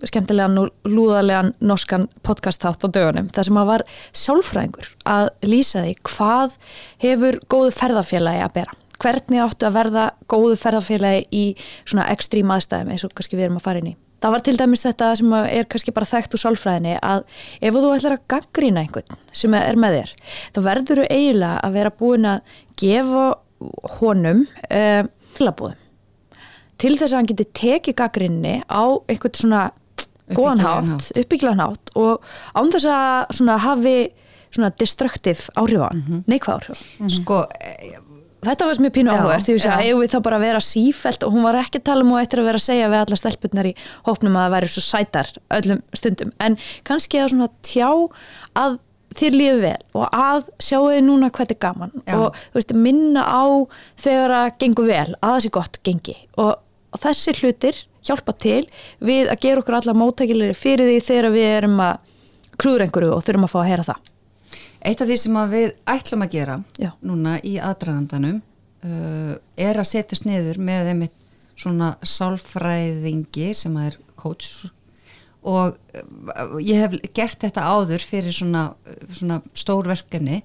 skemmtilegan 0.08 0.62
og 0.62 0.88
lúðalegan 0.88 1.54
norskan 1.60 2.08
podcast 2.26 2.64
þátt 2.64 2.88
á 2.88 2.90
dögunum 2.90 3.30
þar 3.34 3.50
sem 3.50 3.62
að 3.62 3.72
var 3.72 3.86
sálfræðingur 4.24 4.92
að 5.18 5.30
lýsa 5.46 5.86
því 5.86 5.96
hvað 6.08 6.58
hefur 7.04 7.40
góðu 7.52 7.74
ferðafélagi 7.78 8.46
að 8.46 8.56
bera 8.62 8.78
hvernig 9.04 9.40
áttu 9.44 9.68
að 9.68 9.74
verða 9.78 10.04
góðu 10.32 10.58
ferðarfélagi 10.58 11.26
í 11.32 11.46
svona 11.86 12.08
ekstrím 12.14 12.52
aðstæðum 12.56 12.92
eins 12.96 13.06
og 13.08 13.14
kannski 13.18 13.38
við 13.38 13.48
erum 13.50 13.58
að 13.62 13.66
fara 13.70 13.80
inn 13.84 13.92
í. 13.94 13.96
Það 14.18 14.32
var 14.34 14.42
til 14.48 14.58
dæmis 14.58 14.82
þetta 14.88 15.08
sem 15.20 15.34
er 15.38 15.66
kannski 15.70 15.94
bara 15.94 16.06
þekkt 16.10 16.34
úr 16.34 16.42
sálfræðinni 16.42 16.96
að 17.06 17.24
ef 17.62 17.76
þú 17.78 17.92
ætlar 17.94 18.16
að 18.18 18.24
gaggrína 18.34 18.82
einhvern 18.82 19.20
sem 19.32 19.54
er 19.54 19.76
með 19.78 19.98
þér, 20.00 20.14
þá 20.56 20.60
verður 20.66 21.02
þú 21.04 21.06
eiginlega 21.14 21.60
að 21.68 21.76
vera 21.78 21.92
búin 22.00 22.26
að 22.26 22.56
gefa 22.82 23.26
honum 24.00 24.42
uh, 24.72 25.04
tilabúðum 25.38 25.84
til 26.82 26.94
þess 26.98 27.14
að 27.14 27.18
hann 27.22 27.30
geti 27.32 27.46
tekið 27.58 27.96
gaggrinni 28.02 28.56
á 28.70 28.84
einhvern 29.10 29.38
svona 29.38 29.62
góðan 30.34 30.60
hátt, 30.66 31.12
uppbygglan 31.18 31.62
hátt 31.64 31.94
og 31.98 32.26
án 32.58 32.74
þess 32.74 32.90
að 32.90 33.54
hafi 33.64 33.96
svona 34.54 34.70
destruktiv 34.80 35.46
áhrif 35.60 35.82
á 35.84 35.90
hann, 35.90 36.04
Mhm. 36.08 36.24
neikvæð 36.28 36.54
áhrif 36.58 36.70
á 36.74 36.78
hann. 37.00 37.10
sko, 37.10 37.40
eh, 37.62 37.98
Þetta 38.46 38.68
sem 38.78 38.86
ég 38.86 38.94
pínu 38.94 39.14
áhugast, 39.14 39.50
því 39.50 39.56
að 39.66 39.84
eigum 39.84 40.02
við 40.04 40.12
þá 40.14 40.18
bara 40.28 40.38
að 40.38 40.44
vera 40.46 40.60
sífelt 40.62 41.24
og 41.26 41.32
hún 41.34 41.46
var 41.48 41.58
ekki 41.58 41.80
að 41.82 41.88
tala 41.90 42.04
um 42.06 42.12
og 42.14 42.20
eftir 42.22 42.42
að 42.42 42.50
vera 42.52 42.60
að 42.62 42.66
segja 42.68 42.90
við 42.92 43.00
alla 43.02 43.18
stelpunnar 43.18 43.70
í 43.70 43.72
hópnum 44.06 44.38
að 44.38 44.44
það 44.46 44.54
væri 44.54 44.70
svo 44.74 44.84
sætar 44.86 45.32
öllum 45.58 45.80
stundum, 45.98 46.34
en 46.46 46.58
kannski 46.88 47.22
að 47.22 47.32
svona 47.34 47.50
tjá 47.66 47.90
að 48.62 48.78
þér 49.18 49.38
lífi 49.40 49.60
vel 49.64 49.80
og 49.98 50.06
að 50.14 50.50
sjáu 50.62 50.84
þið 50.92 51.04
núna 51.08 51.32
hvað 51.32 51.48
þetta 51.48 51.56
er 51.56 51.62
gaman 51.66 51.94
Já. 51.98 52.18
og 52.18 52.42
veist, 52.54 52.74
minna 52.88 53.24
á 53.26 53.46
þegar 54.04 54.36
að 54.42 54.50
gengur 54.64 54.90
vel, 54.92 55.08
að 55.18 55.34
það 55.34 55.40
sé 55.46 55.54
gott 55.58 55.80
gengi. 55.88 56.18
Og, 56.38 56.52
og 56.94 57.02
þessi 57.04 57.36
hlutir 57.40 57.82
hjálpa 58.08 58.36
til 58.38 58.62
við 59.04 59.32
að 59.32 59.42
gera 59.48 59.64
okkur 59.64 59.80
alla 59.80 59.98
móttækilegri 59.98 60.58
fyrir 60.58 60.92
því 60.92 61.00
þegar 61.08 61.34
við 61.34 61.50
erum 61.56 61.82
að 61.88 62.14
klúður 62.58 62.86
einhverju 62.86 63.16
og 63.16 63.26
þurfum 63.26 63.48
að 63.48 63.54
fá 63.54 63.60
að 63.64 63.70
heyra 63.72 63.88
það 63.88 64.14
eitt 64.82 65.02
af 65.02 65.10
því 65.10 65.18
sem 65.22 65.40
við 65.52 65.70
ætlum 65.90 66.26
að 66.26 66.34
gera 66.36 66.58
Já. 66.80 66.92
núna 67.02 67.38
í 67.46 67.58
aðdragandanum 67.62 68.42
uh, 68.86 69.36
er 69.58 69.80
að 69.80 69.90
setjast 69.92 70.28
niður 70.28 70.62
með 70.62 70.92
einmitt 70.94 71.24
svona 71.58 71.96
sálfræðingi 72.06 73.52
sem 73.58 73.78
er 73.82 73.98
coach. 74.20 74.68
Og 75.48 75.74
uh, 75.74 76.58
ég 76.62 76.84
hef 76.84 76.98
gert 77.18 77.42
þetta 77.46 77.66
áður 77.66 78.06
fyrir 78.06 78.36
svona, 78.36 78.70
svona 79.10 79.42
stór 79.58 79.90
verkefni 79.90 80.44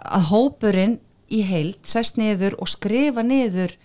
að 0.00 0.28
hópurinn 0.30 0.98
í 1.30 1.42
heild 1.46 1.80
sest 1.86 2.18
niður 2.18 2.56
og 2.60 2.70
skrifa 2.70 3.22
niður 3.26 3.76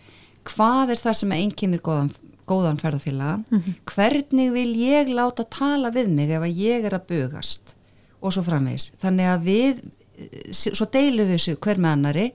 hvað 0.45 0.95
er 0.95 1.01
það 1.01 1.17
sem 1.19 1.33
einkennir 1.35 1.81
góðan, 1.85 2.11
góðan 2.49 2.79
ferðarfélaga 2.81 3.61
hvernig 3.89 4.51
vil 4.53 4.71
ég 4.77 5.09
láta 5.13 5.45
tala 5.49 5.91
við 5.93 6.11
mig 6.13 6.33
ef 6.33 6.45
að 6.45 6.61
ég 6.61 6.85
er 6.85 6.97
að 6.97 7.07
bugast 7.09 7.74
og 8.21 8.33
svo 8.33 8.43
framvegis. 8.45 8.91
Þannig 9.03 9.29
að 9.33 9.45
við 9.49 9.83
eh, 9.83 10.49
svo 10.55 10.87
deilum 10.93 11.27
við 11.29 11.35
þessu 11.37 11.57
hver 11.65 11.81
með 11.83 11.91
annari 11.97 12.25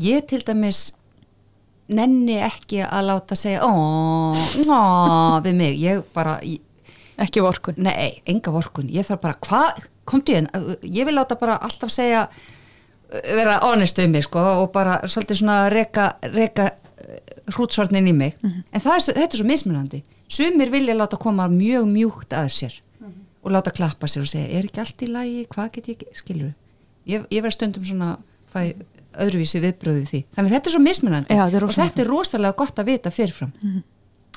ég 0.00 0.26
til 0.30 0.40
dæmis 0.46 0.82
nenni 1.92 2.38
ekki 2.40 2.80
að 2.86 3.04
láta 3.10 3.36
segja 3.36 3.66
ó, 3.66 3.72
ó, 4.32 5.40
við 5.44 5.54
mig. 5.58 5.74
Ég 5.82 6.02
bara, 6.14 6.38
ég, 6.46 6.60
ekki 7.20 7.42
vorkun 7.44 7.74
Nei, 7.84 8.22
enga 8.30 8.52
vorkun, 8.54 8.88
ég 8.90 9.04
þarf 9.06 9.20
bara, 9.26 9.36
hvað, 9.44 9.82
komdu 10.08 10.32
inn, 10.38 10.48
ég 10.82 11.04
vil 11.06 11.14
láta 11.18 11.36
bara 11.38 11.58
alltaf 11.62 11.92
segja, 11.92 12.22
vera 13.12 13.58
honest 13.66 13.98
um 14.00 14.10
mig, 14.14 14.24
sko, 14.24 14.40
og 14.62 14.70
bara 14.72 15.00
svolítið 15.04 15.42
svona 15.42 15.58
reka, 15.74 16.06
reka 16.32 16.70
hrútsvarnin 17.52 18.08
í 18.08 18.14
mig, 18.16 18.38
en 18.46 18.80
það 18.80 18.94
er, 18.96 19.04
svo- 19.04 19.14
þetta 19.18 19.36
er 19.36 19.42
svo 19.42 19.48
mismunandi, 19.50 20.00
sumir 20.32 20.70
vilja 20.72 20.94
láta 20.96 21.18
koma 21.20 21.48
mjög 21.52 21.86
mjúkt 21.92 22.32
að 22.38 22.48
sér 22.56 22.78
og 23.42 23.54
láta 23.54 23.72
klappa 23.74 24.08
sér 24.10 24.24
og 24.24 24.30
segja, 24.30 24.48
er 24.58 24.68
ekki 24.68 24.82
allt 24.82 25.04
í 25.04 25.08
lagi, 25.10 25.46
hvað 25.52 25.70
get 25.76 25.88
ég, 25.92 26.04
skilur 26.16 26.52
ég, 27.10 27.24
ég 27.28 27.42
verð 27.42 27.56
stundum 27.56 27.86
svona, 27.86 28.12
fæ 28.52 28.72
öðruvísi 29.22 29.60
viðbröðu 29.60 30.04
því, 30.08 30.20
þannig 30.36 30.54
þetta 30.54 30.70
er 30.70 30.74
svo 30.76 30.82
mismunandi 30.82 31.36
Já, 31.36 31.42
þetta 31.44 31.58
er 31.58 31.66
og 31.66 31.74
þetta 31.76 32.04
er 32.04 32.10
rosalega 32.12 32.58
gott 32.62 32.78
að 32.80 32.88
vita 32.88 33.12
fyrirfram. 33.12 33.52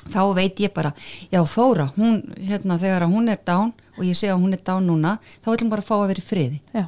Þá 0.06 0.20
veit 0.36 0.60
ég 0.62 0.70
bara, 0.76 0.92
já 1.32 1.40
Þóra 1.50 1.88
hún, 1.96 2.20
hérna 2.38 2.76
þegar 2.78 3.06
að 3.06 3.14
hún 3.16 3.30
er 3.32 3.40
dán 3.42 3.72
og 3.96 4.02
ég 4.06 4.14
sé 4.18 4.28
að 4.30 4.42
hún 4.44 4.54
er 4.54 4.60
dán 4.62 4.86
núna, 4.86 5.16
þá 5.42 5.48
viljum 5.54 5.72
bara 5.72 5.82
fá 5.82 5.96
að 5.96 6.10
vera 6.12 6.22
í 6.22 6.26
friði. 6.28 6.60
Já. 6.76 6.84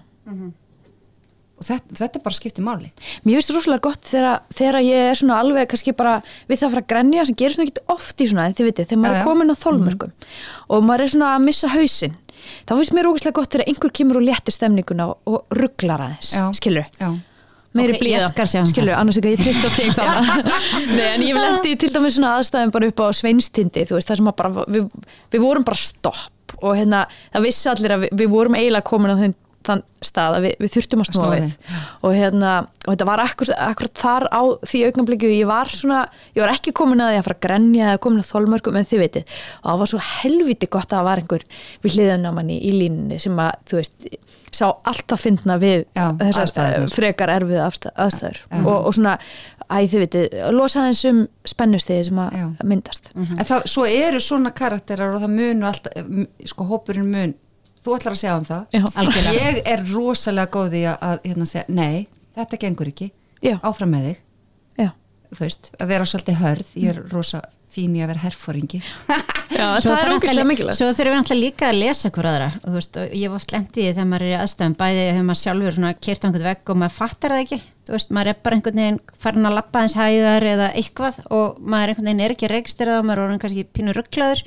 Og 1.58 1.66
þetta, 1.66 1.98
þetta 1.98 2.22
bara 2.24 2.38
skiptir 2.38 2.66
máli. 2.66 2.92
Mér 3.26 3.38
finnst 3.38 3.50
það 3.50 3.58
rosalega 3.58 3.84
gott 3.88 4.08
þegar, 4.08 4.40
þegar 4.54 4.80
ég 4.86 5.10
er 5.10 5.18
svona 5.18 5.40
alveg 5.42 5.68
kannski 5.72 5.94
bara 5.98 6.14
við 6.48 6.60
það 6.60 6.68
að 6.68 6.74
fara 6.76 6.84
að 6.84 6.90
grenja 6.94 7.26
sem 7.28 7.38
gerir 7.42 7.56
svona 7.56 7.68
ekkert 7.68 7.92
oft 7.96 8.22
í 8.22 8.30
svona 8.30 8.48
þið 8.54 8.70
vitið, 8.70 8.90
þegar 8.92 9.02
maður 9.04 9.20
er 9.20 9.28
komin 9.28 9.52
á 9.52 9.56
þólmörkum 9.58 10.16
og 10.68 10.86
maður 10.88 11.04
er 11.06 11.14
svona 11.14 11.30
að 11.34 11.46
missa 11.48 11.72
hausinn 11.74 12.16
þá 12.68 12.74
finnst 12.78 12.94
mér 12.96 13.08
ógæslega 13.10 13.38
gott 13.38 13.54
þegar 13.54 13.70
einhver 13.72 13.94
kemur 13.98 14.20
og 14.20 14.28
léttir 14.28 14.54
stemninguna 14.54 15.08
og, 15.10 15.18
og 15.28 15.58
rugglar 15.58 16.04
aðeins 16.06 16.30
skilur, 16.58 16.86
já, 17.00 17.08
meiri 17.76 17.96
Ok, 17.96 18.02
blíða 18.04 18.30
um 18.62 18.70
skilur, 18.70 18.94
annars 18.96 19.18
ekki 19.20 19.32
að 19.32 19.36
ég 19.36 19.42
trist 19.42 19.66
á 19.66 19.70
þig 19.74 19.90
hvað 19.98 20.30
Nei, 20.94 21.08
en 21.10 21.26
ég 21.26 21.36
vil 21.36 21.42
lendi 21.44 21.74
til 21.82 21.90
dæmis 21.94 22.16
svona 22.16 22.36
aðstæðum 22.38 22.74
bara 22.74 22.90
upp 22.92 23.02
á 23.04 23.06
sveinstindi, 23.18 23.84
þú 23.88 23.98
veist, 23.98 24.10
það 24.10 24.22
sem 24.22 24.30
að 24.30 24.38
bara 24.40 24.66
við, 24.78 24.88
við 25.34 25.44
vorum 25.44 25.66
bara 25.66 25.82
stopp 25.82 26.56
og 26.62 26.78
hérna, 26.78 27.04
það 27.34 27.44
vissi 27.48 27.68
allir 27.70 27.94
að 27.96 28.06
við, 28.06 28.16
við 28.22 28.32
vorum 28.32 28.56
eiginlega 28.58 28.88
komin 28.88 29.14
á 29.14 29.16
þenn 29.20 29.36
þann 29.68 29.82
stað 30.08 30.36
að 30.38 30.44
við, 30.46 30.52
við 30.62 30.72
þurftum 30.76 31.02
að 31.02 31.08
snúa 31.10 31.28
við 31.34 31.54
og 32.06 32.14
hérna, 32.14 32.52
og 32.86 32.90
þetta 32.92 33.06
var 33.08 33.22
akkur, 33.24 33.52
akkur 33.66 33.90
þar 33.98 34.26
á 34.30 34.42
því 34.70 34.82
augnablikju, 34.88 35.30
ég 35.34 35.48
var 35.50 35.70
svona 35.74 36.00
ég 36.36 36.42
var 36.44 36.52
ekki 36.54 36.74
komin 36.78 37.02
að 37.02 37.12
því 37.14 37.20
að 37.20 37.26
fara 37.28 37.38
að 37.38 37.44
grenja 37.48 37.88
eða 37.92 38.02
komin 38.06 38.22
að 38.22 38.30
þolmörkum 38.32 38.78
en 38.78 38.88
þið 38.88 39.02
vitið, 39.04 39.36
og 39.58 39.68
það 39.72 39.82
var 39.82 39.92
svo 39.92 40.02
helviti 40.08 40.70
gott 40.70 40.92
að 40.92 40.98
það 41.00 41.08
var 41.10 41.22
einhver 41.24 41.46
við 41.84 41.96
hliðan 41.98 42.28
á 42.28 42.32
manni 42.38 42.58
í 42.62 42.74
línunni 42.78 43.18
sem 43.22 43.42
að, 43.42 43.54
þú 43.68 43.80
veist 43.80 44.08
sá 44.54 44.64
alltaf 44.88 45.20
fyndna 45.26 45.58
við 45.60 45.82
Já, 45.92 46.06
þessar 46.16 46.46
aðstæðurnar. 46.46 46.86
eh, 46.88 46.94
frekar 46.94 47.32
erfið 47.34 47.58
aðstæður 47.66 48.38
Já. 48.48 48.60
og, 48.62 48.76
og 48.88 48.94
svona, 48.96 49.16
æ 49.68 49.76
þið 49.92 50.00
vitið 50.04 50.36
losa 50.56 50.80
aðeins 50.84 51.02
um 51.10 51.18
spennustiði 51.52 52.06
sem 52.08 52.22
að 52.22 52.38
Já. 52.38 52.46
myndast 52.70 53.10
en 53.18 53.44
það, 53.44 53.66
svo 53.74 53.84
eru 53.90 54.22
svona 54.24 54.54
karakterar 54.56 55.18
og 55.18 55.20
það 55.26 55.34
munu 55.36 55.68
alltaf, 55.68 56.08
sko 56.48 56.68
hópurinn 56.70 57.12
mun 57.12 57.36
þú 57.88 57.98
ætlar 57.98 58.16
að 58.16 58.22
segja 58.22 58.38
um 58.38 58.48
það. 58.48 58.78
Já. 58.78 59.34
Ég 59.38 59.60
er 59.64 59.84
rosalega 59.90 60.52
góð 60.54 60.78
í 60.78 60.86
að, 60.88 60.98
að 61.08 61.28
hérna, 61.30 61.50
segja, 61.50 61.66
nei, 61.72 62.08
þetta 62.38 62.62
gengur 62.64 62.92
ekki. 62.92 63.12
Já. 63.44 63.54
áfram 63.62 63.94
með 63.94 64.08
þig. 64.10 64.24
Já. 64.82 64.88
þú 65.30 65.44
veist, 65.44 65.70
að 65.78 65.94
vera 65.94 66.10
svolítið 66.10 66.42
hörð. 66.42 66.74
Ég 66.78 66.92
er 66.94 67.04
rosa 67.12 67.42
fín 67.72 67.96
í 67.96 68.02
að 68.02 68.12
vera 68.12 68.24
herfóringi 68.24 68.80
Já, 69.58 69.64
Svo 69.82 69.92
er 69.94 70.00
þurfum 70.04 70.20
við 70.20 71.16
náttúrulega 71.16 71.38
líka 71.40 71.68
að 71.70 71.78
lesa 71.80 72.10
hver 72.12 72.28
aðra. 72.30 72.48
Og, 72.58 72.66
þú 72.68 72.74
veist, 72.76 72.98
og 73.00 73.14
ég 73.16 73.24
hef 73.24 73.36
oft 73.38 73.54
lendið 73.54 73.78
því 73.78 73.86
þegar 73.88 74.08
maður 74.10 74.24
er 74.26 74.30
í 74.30 74.38
aðstæðum 74.38 74.76
bæði 74.78 75.04
hefur 75.08 75.26
maður 75.28 75.40
sjálfur 75.42 75.76
svona 75.76 75.92
kert 76.06 76.24
á 76.24 76.26
einhvern 76.28 76.48
vegg 76.48 76.72
og 76.72 76.78
maður 76.82 76.94
fattar 76.98 77.34
það 77.34 77.44
ekki. 77.44 77.58
Þú 77.88 77.94
veist, 77.96 78.12
maður 78.18 78.30
er 78.30 78.38
bara 78.44 78.58
einhvern 78.58 78.82
veginn 78.82 79.00
farin 79.24 79.48
að 79.48 79.56
lappa 79.58 79.82
eins 79.84 79.96
hægar 79.98 80.46
eða 80.52 80.68
eitthvað 80.82 81.20
og 81.38 81.58
maður 81.64 81.94
einhvern 81.94 82.10
veginn 82.10 82.24
er 82.26 82.36
ekki 82.36 82.52
registrað 82.52 83.00
og 83.00 83.08
maður 83.08 83.24
er 83.24 83.42
kannski 83.46 83.66
pínu 83.78 83.96
rugglaður 83.96 84.44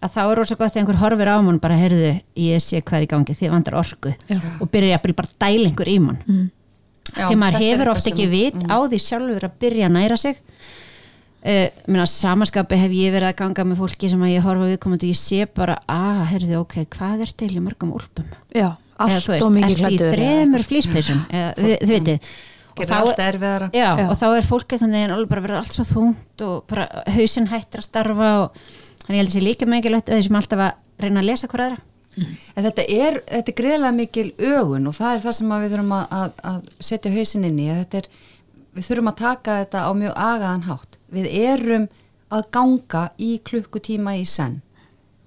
að 0.00 0.14
þá 0.14 0.20
er 0.22 0.38
rosa 0.40 0.56
gott 0.56 0.72
að 0.74 0.80
einhver 0.82 0.98
horfir 1.00 1.30
á 1.30 1.36
mann 1.44 1.60
bara 1.60 1.76
heyrðu, 1.76 2.12
ég 2.40 2.62
sé 2.64 2.80
hvað 2.80 2.98
er 3.00 3.06
í 3.06 3.10
gangi 3.10 3.36
því 3.36 3.50
vandar 3.52 3.76
orku. 3.80 4.12
Og 4.60 4.70
byrja 4.72 4.94
jafnvel 4.96 5.16
bara 5.18 5.28
að 5.30 5.38
dæla 5.44 5.70
einhver 5.70 5.90
í 5.92 5.96
mann. 6.02 6.20
Já, 7.10 7.26
því 7.26 7.38
maður 7.40 7.58
er 7.58 7.64
hefur 7.66 7.90
oft 7.92 8.10
ekki 8.10 8.28
vit 8.30 8.60
á 8.70 8.76
því 8.86 9.00
sjálfur 9.02 9.48
að 9.48 9.58
byrja 9.64 9.88
að 9.90 9.96
næra 9.98 10.20
sig. 10.20 10.38
Uh, 11.40 11.66
minna, 11.88 12.04
samaskapi 12.04 12.76
hef 12.76 12.92
ég 12.92 13.14
verið 13.14 13.30
að 13.30 13.38
ganga 13.38 13.64
með 13.64 13.78
fólki 13.80 14.10
sem 14.12 14.20
að 14.26 14.34
ég 14.34 14.44
horfa 14.44 14.66
viðkomandi 14.68 15.08
og 15.08 15.12
ég 15.14 15.20
sé 15.20 15.46
bara, 15.48 15.78
að, 15.88 16.18
heyrðu, 16.34 16.58
ok, 16.60 16.74
hvað 16.92 17.22
er 17.24 17.32
til 17.40 17.48
í 17.54 17.62
mörgum 17.64 17.94
úlpum? 17.96 18.26
Já, 18.52 18.74
Eða, 19.00 19.06
allt 19.06 19.24
þú 19.24 19.32
veist, 19.32 19.44
og 19.46 19.54
mikið 19.54 19.80
ertu 19.80 19.94
í 19.94 20.10
þremur 20.18 20.66
flýspeysum 20.68 21.22
eða 21.32 21.54
þið, 21.56 21.86
vitið. 21.94 22.28
Og 22.76 22.84
þá- 22.90 23.22
erfiðara. 23.24 23.70
Já, 23.72 23.88
Já. 23.96 24.04
og 24.04 24.14
þá 24.20 24.26
er 24.36 24.46
fólk 24.50 24.74
einhvern 24.76 24.94
veginn 24.98 25.14
alveg 25.16 25.32
bara 25.32 25.44
verið 25.46 25.58
allt 25.62 25.74
svo 25.74 25.84
þungt 25.88 26.44
og 26.44 26.66
bara 26.68 26.86
hausinn 27.16 27.48
hættir 27.48 27.80
að 27.80 27.88
starfa 27.88 28.30
og 28.44 28.60
þannig 29.10 29.18
ég 29.18 29.24
held 29.24 29.32
að 29.32 29.36
sé 29.36 29.42
líka 29.42 29.66
mikilvægt 29.66 30.10
að 30.10 30.20
þessum 30.20 30.38
alltaf 30.38 30.64
að 30.68 31.02
reyna 31.02 31.24
að 31.24 31.30
lesa 31.32 31.50
hver 31.50 31.66
aðra 31.66 31.82
En 32.18 32.64
þetta 32.64 32.84
er, 32.90 33.20
þetta 33.28 33.52
er 33.52 33.56
greiðlega 33.60 33.94
mikil 33.94 34.26
ögun 34.36 34.90
og 34.90 34.96
það 34.96 35.12
er 35.14 35.22
það 35.24 35.36
sem 35.38 35.52
við 35.52 35.72
þurfum 35.74 35.92
að, 35.94 36.06
að, 36.18 36.32
að 36.50 36.86
setja 36.88 37.12
hausin 37.14 37.46
inn 37.46 37.60
í 37.62 37.68
er, 37.70 38.08
við 38.74 38.88
þurfum 38.88 39.10
að 39.12 39.20
taka 39.20 39.58
þetta 39.62 39.84
á 39.86 39.90
mjög 40.00 40.16
agaðan 40.26 40.66
hátt. 40.66 40.98
Við 41.14 41.28
erum 41.40 41.86
að 42.30 42.48
ganga 42.56 43.04
í 43.18 43.30
klukkutíma 43.46 44.16
í 44.18 44.24
senn 44.28 44.58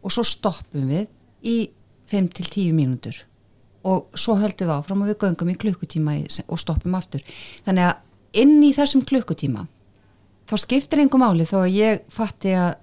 og 0.03 0.15
svo 0.15 0.25
stoppum 0.27 0.91
við 0.91 1.07
í 1.47 1.57
5 2.11 2.29
til 2.35 2.47
10 2.49 2.75
mínútur 2.75 3.23
og 3.87 4.11
svo 4.19 4.35
höldum 4.39 4.69
við 4.69 4.75
áfram 4.77 5.03
og 5.03 5.11
við 5.11 5.19
göngum 5.23 5.51
í 5.51 5.59
klukkutíma 5.59 6.19
í 6.19 6.27
senn 6.31 6.51
og 6.51 6.59
stoppum 6.59 6.95
aftur. 6.99 7.23
Þannig 7.63 7.89
að 7.89 8.43
inn 8.43 8.59
í 8.63 8.73
þessum 8.75 9.03
klukkutíma 9.07 9.65
þá 10.51 10.55
skiptir 10.59 10.99
einhver 10.99 11.23
máli 11.23 11.47
þó 11.47 11.61
að 11.63 11.75
ég 11.79 12.03
fatti 12.11 12.55
að 12.59 12.75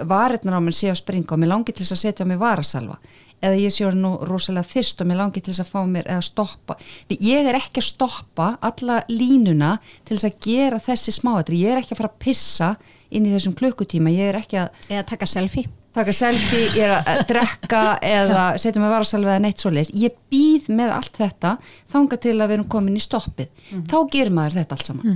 varirnar 0.00 0.58
á 0.58 0.62
mér 0.64 0.76
sé 0.76 0.90
að 0.90 1.00
springa 1.02 1.36
og 1.36 1.40
mér 1.42 1.52
langi 1.52 1.72
til 1.72 1.84
þess 1.84 1.96
að 1.96 2.02
setja 2.02 2.26
á 2.26 2.30
mig 2.30 2.40
varasalva. 2.40 2.98
Eða 3.44 3.60
ég 3.60 3.72
sé 3.74 3.88
nú 3.92 4.14
rosalega 4.24 4.64
þyrst 4.70 5.02
og 5.02 5.08
mér 5.10 5.18
langi 5.20 5.42
til 5.42 5.52
þess 5.52 5.64
að 5.66 5.70
fá 5.74 5.80
mér 5.90 6.06
eða 6.08 6.24
stoppa. 6.24 6.76
Því 7.10 7.18
ég 7.28 7.48
er 7.50 7.58
ekki 7.58 7.82
að 7.82 7.88
stoppa 7.90 8.50
alla 8.64 9.02
línuna 9.10 9.76
til 10.04 10.16
þess 10.16 10.28
að 10.30 10.38
gera 10.46 10.80
þessi 10.80 11.12
smáætri 11.18 11.60
ég 11.60 11.74
er 11.74 11.82
ekki 11.82 11.92
að 11.96 12.00
fara 12.02 12.12
að 12.14 12.20
pissa 12.24 12.74
inn 13.10 13.26
í 13.28 13.32
þessum 13.34 13.56
klukkutíma. 13.58 14.12
Ég 14.14 14.32
er 14.32 14.38
ekki 14.40 14.62
að 14.62 14.86
eða 14.88 15.04
taka 15.12 15.26
selfie. 15.28 15.66
taka 15.94 16.12
selfie, 16.12 16.70
ég 16.74 16.88
er 16.88 16.94
að 16.96 17.20
drekka 17.28 17.82
eða 18.02 18.46
setja 18.58 18.80
mig 18.82 18.90
varasalvi 18.90 19.28
eða 19.30 19.42
neitt 19.44 19.60
svo 19.62 19.70
leist 19.70 19.92
ég 19.94 20.16
býð 20.32 20.72
með 20.74 20.90
allt 20.96 21.20
þetta 21.20 21.52
þanga 21.92 22.16
til 22.24 22.34
að 22.40 22.48
við 22.48 22.56
erum 22.56 22.70
komin 22.72 22.96
í 22.96 23.02
stoppið. 23.04 23.52
Þá 23.90 23.98
gerir 24.10 24.32
maður 24.34 24.58
þetta 24.62 24.74
allt 24.74 24.88
saman 24.90 25.06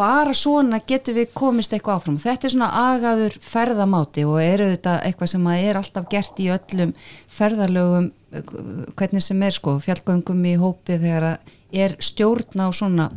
bara 0.00 0.32
svona 0.36 0.80
getur 0.88 1.18
við 1.20 1.30
komist 1.36 1.76
eitthvað 1.76 2.00
áfram. 2.00 2.18
Þetta 2.24 2.48
er 2.48 2.56
svona 2.56 2.72
agaður 2.94 3.38
ferðamáti 3.44 4.24
og 4.24 4.40
eru 4.40 4.72
þetta 4.72 4.98
eitthvað 5.04 5.32
sem 5.34 5.48
er 5.54 5.80
alltaf 5.84 6.10
gert 6.10 6.40
í 6.40 6.50
öllum 6.56 6.96
ferðalögum 7.28 8.10
eh, 8.32 8.52
hvernig 8.96 9.24
sem 9.28 9.42
er 9.44 9.56
sko 9.56 9.76
fjallgöngum 9.84 10.44
í 10.48 10.58
hópi 10.60 10.96
þegar 10.96 11.34
að 11.34 11.56
er 11.72 11.96
stjórn 12.02 12.62
á 12.62 12.68
svona 12.74 13.10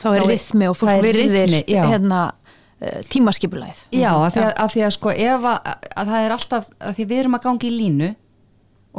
þá 0.00 0.08
er 0.16 0.26
rithmi 0.26 0.68
og 0.70 0.78
fólk 0.78 1.02
virðir 1.04 1.54
hérna 1.68 2.22
uh, 2.32 2.98
tímaskipulæð 3.12 3.84
Já, 3.92 4.10
að 4.16 4.32
því 4.34 4.44
að, 4.46 4.52
að, 4.64 4.74
því 4.74 4.84
að 4.86 4.94
sko 4.96 5.14
ef 5.14 5.46
að, 5.52 5.70
að 5.92 6.12
það 6.12 6.26
er 6.26 6.36
alltaf, 6.36 6.68
að 6.80 6.98
því 6.98 7.08
við 7.12 7.22
erum 7.22 7.38
að 7.38 7.46
gangi 7.46 7.68
í 7.68 7.76
línu 7.76 8.12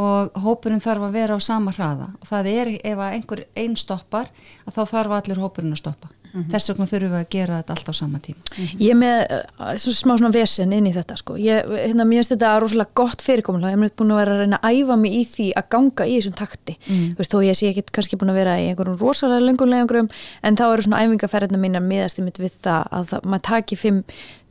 og 0.03 0.41
hópurinn 0.41 0.81
þarf 0.81 1.05
að 1.05 1.15
vera 1.19 1.35
á 1.37 1.39
sama 1.45 1.69
hraða. 1.75 2.07
Og 2.17 2.25
það 2.25 2.47
er 2.49 2.69
ef 2.81 3.01
einhver 3.05 3.43
einn 3.53 3.75
stoppar 3.77 4.31
að 4.65 4.79
þá 4.79 4.81
þarf 4.89 5.17
allir 5.19 5.41
hópurinn 5.43 5.75
að 5.75 5.83
stoppa 5.83 6.09
þess 6.33 6.71
vegna 6.71 6.87
þurfum 6.89 7.11
við 7.13 7.19
að 7.19 7.27
gera 7.33 7.57
þetta 7.59 7.75
alltaf 7.75 7.93
á 7.93 8.01
sama 8.01 8.19
tíma 8.23 8.63
Ég 8.81 8.93
er 8.93 8.97
með 8.97 9.19
uh, 9.35 9.73
svo 9.81 9.93
smá 9.93 10.13
svona 10.17 10.31
vesen 10.33 10.73
inn 10.73 10.87
í 10.89 10.93
þetta 10.95 11.17
sko. 11.19 11.35
Ég, 11.41 11.67
hérna, 11.69 12.05
mér 12.09 12.21
finnst 12.21 12.33
þetta 12.33 12.53
rosalega 12.61 12.97
gott 12.97 13.23
fyrirkomulega. 13.25 13.73
Ég 13.75 13.85
er 13.85 13.95
búin 13.99 14.13
að 14.13 14.21
vera 14.21 14.35
að 14.35 14.41
reyna 14.43 14.59
að 14.61 14.79
æfa 14.79 14.97
mig 15.03 15.17
í 15.17 15.23
því 15.29 15.47
að 15.59 15.67
ganga 15.75 16.07
í 16.09 16.15
þessum 16.17 16.37
takti. 16.39 16.77
Mm. 16.87 17.03
Veist, 17.19 17.33
þó 17.33 17.43
ég 17.45 17.59
sé 17.59 17.69
ekki 17.69 17.85
kannski 17.97 18.19
búin 18.21 18.33
að 18.33 18.39
vera 18.41 18.55
í 18.61 18.69
einhverjum 18.71 18.97
rosalega 19.01 19.45
löngunlegangrum 19.47 20.09
en 20.41 20.59
þá 20.59 20.65
eru 20.69 20.87
svona 20.87 21.03
æfingaferðina 21.03 21.61
mín 21.61 21.79
að 21.79 21.89
miðast 21.91 22.21
í 22.21 22.25
mitt 22.25 22.41
við 22.41 22.57
það 22.65 22.89
að 22.97 23.11
það, 23.11 23.29
maður 23.33 23.45
taki 23.49 23.79
5 23.83 24.01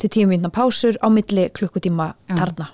til 0.02 0.12
10 0.18 0.30
mínúna 0.30 0.54
pásur 0.54 1.00
á 1.02 1.06
milli 1.12 1.48
klukkutíma 1.56 2.12
tarna. 2.34 2.70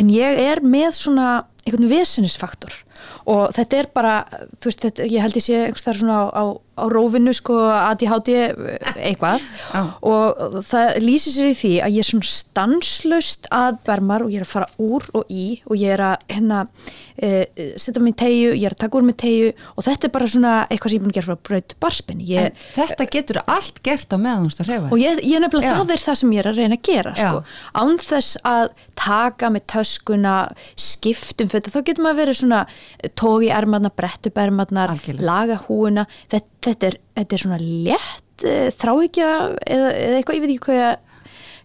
En 0.00 0.10
ég 0.10 0.40
er 0.42 0.64
með 0.64 0.96
svona 0.98 1.28
einhvern 1.64 1.88
vesenisfaktor 1.88 2.74
og 3.30 3.52
þetta 3.56 3.78
er 3.78 3.88
bara, 3.94 4.14
þú 4.60 4.70
veist, 4.70 4.82
þetta, 4.84 5.06
ég 5.08 5.24
held 5.24 5.38
ég 5.38 5.44
sé 5.44 5.60
einhvers 5.60 5.84
þar 5.86 6.00
svona 6.00 6.16
á, 6.18 6.24
á, 6.34 6.44
á 6.74 6.84
rófinu 6.90 7.34
sko 7.36 7.56
ADHD 7.70 8.30
eitthvað 8.94 9.44
og 10.02 10.60
það 10.66 10.98
lýsir 11.04 11.34
sér 11.36 11.50
í 11.52 11.56
því 11.58 11.72
að 11.86 11.96
ég 11.96 12.04
er 12.04 12.08
svona 12.10 12.30
stanslaust 12.30 13.48
að 13.54 13.80
bermar 13.86 14.26
og 14.26 14.34
ég 14.34 14.42
er 14.42 14.46
að 14.46 14.52
fara 14.54 14.70
úr 14.82 15.08
og 15.14 15.30
í 15.30 15.46
og 15.68 15.78
ég 15.78 15.94
er 15.94 16.04
að 16.10 16.28
hérna 16.34 16.64
e, 17.16 17.44
setja 17.80 18.02
í 18.02 18.14
tegju, 18.18 18.54
ég 18.54 18.66
er 18.68 18.74
að 18.74 18.82
taka 18.84 18.98
úr 18.98 19.06
mig 19.06 19.18
tegju 19.22 19.52
og 19.74 19.86
þetta 19.86 20.08
er 20.08 20.14
bara 20.16 20.30
svona 20.30 20.54
eitthvað 20.68 20.92
sem 20.92 20.98
ég 20.98 21.04
búin 21.04 21.14
að 21.14 21.18
gera 21.18 21.28
frá 21.30 21.44
braut 21.48 21.76
barspinn 21.84 22.24
en 22.24 22.58
þetta 22.74 23.08
getur 23.12 23.40
allt 23.44 23.80
gert 23.86 24.14
á 24.14 24.18
meðan 24.18 24.48
þú 24.48 24.52
ert 24.52 24.64
að 24.64 24.70
hreyfa 24.72 24.90
og 24.90 25.02
ég, 25.02 25.22
ég 25.22 25.44
nefnilega 25.44 25.70
Já. 25.70 25.78
það 25.80 25.94
er 25.94 26.04
það 26.04 26.20
sem 26.20 26.34
ég 26.34 26.42
er 26.42 26.50
að 26.50 26.60
reyna 26.60 26.78
að 26.78 26.88
gera 26.90 27.14
sko. 27.18 27.44
án 27.74 27.98
þess 28.02 28.40
að 28.48 28.74
taka 28.98 29.50
með 29.54 29.66
töskuna 29.74 30.34
skiptum 30.80 31.50
fyrir 31.52 31.74
þá 31.74 31.80
getur 31.86 32.06
maður 32.06 32.20
verið 32.22 32.40
svona 32.40 32.60
tógi 33.18 33.50
ermarnar, 33.54 33.94
brettu 33.96 34.32
ermarnar 34.34 34.94
Algjörlega. 34.94 35.26
laga 35.26 35.60
húuna 35.66 36.06
þetta, 36.32 36.63
þetta, 36.64 36.90
er, 36.90 36.96
þetta 37.18 37.36
er 37.36 37.42
svona 37.44 37.60
létt 37.62 38.46
uh, 38.48 38.68
þráhyggja 38.74 39.28
eða, 39.64 39.90
eða 39.90 40.16
eitthvað, 40.20 40.36
ég 40.36 40.44
veit 40.44 40.54
ekki 40.54 40.66
hvað 40.68 40.80
ég 40.80 40.88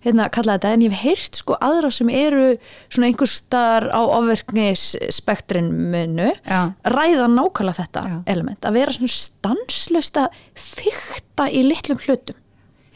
hérna, 0.05 0.23
kalla 0.31 0.55
þetta, 0.55 0.73
en 0.73 0.83
ég 0.85 0.91
hef 0.95 1.03
heyrt 1.03 1.33
sko 1.41 1.53
aðra 1.59 1.89
sem 1.91 2.09
eru 2.13 2.45
svona 2.87 3.07
einhvers 3.09 3.35
staðar 3.41 3.85
á 3.91 4.01
ofverknisspektrinmunu 4.19 6.29
Já. 6.37 6.61
ræða 6.87 7.27
nákvæmlega 7.33 7.79
þetta 7.81 8.01
Já. 8.07 8.17
element, 8.35 8.61
að 8.63 8.77
vera 8.79 8.95
svona 8.95 9.15
stanslust 9.15 10.15
að 10.21 10.27
fykta 10.55 11.43
í 11.51 11.59
litlum 11.67 11.99
hlutum 12.05 12.37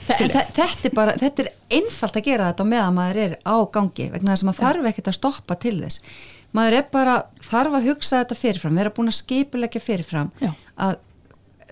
þetta 0.04 0.68
er 0.68 0.96
bara, 0.96 1.14
þetta 1.20 1.40
er 1.46 1.50
einfalt 1.72 2.18
að 2.20 2.26
gera 2.28 2.50
þetta 2.52 2.66
meðan 2.68 2.98
maður 2.98 3.18
er 3.24 3.34
á 3.48 3.56
gangi 3.72 4.06
vegna 4.12 4.34
þess 4.34 4.44
að 4.44 4.50
maður 4.50 4.64
þarf 4.66 4.88
ekkert 4.90 5.12
að 5.12 5.20
stoppa 5.20 5.54
til 5.64 5.78
þess 5.80 5.98
maður 6.54 6.78
er 6.80 6.86
bara, 6.94 7.16
þarf 7.44 7.80
að 7.80 7.88
hugsa 7.90 8.22
þetta 8.22 8.38
fyrirfram, 8.38 8.78
vera 8.78 8.94
búin 8.94 9.12
að 9.12 9.20
skipulegja 9.22 9.84
fyrirfram 9.84 10.32
Já. 10.44 10.52
að 10.76 11.00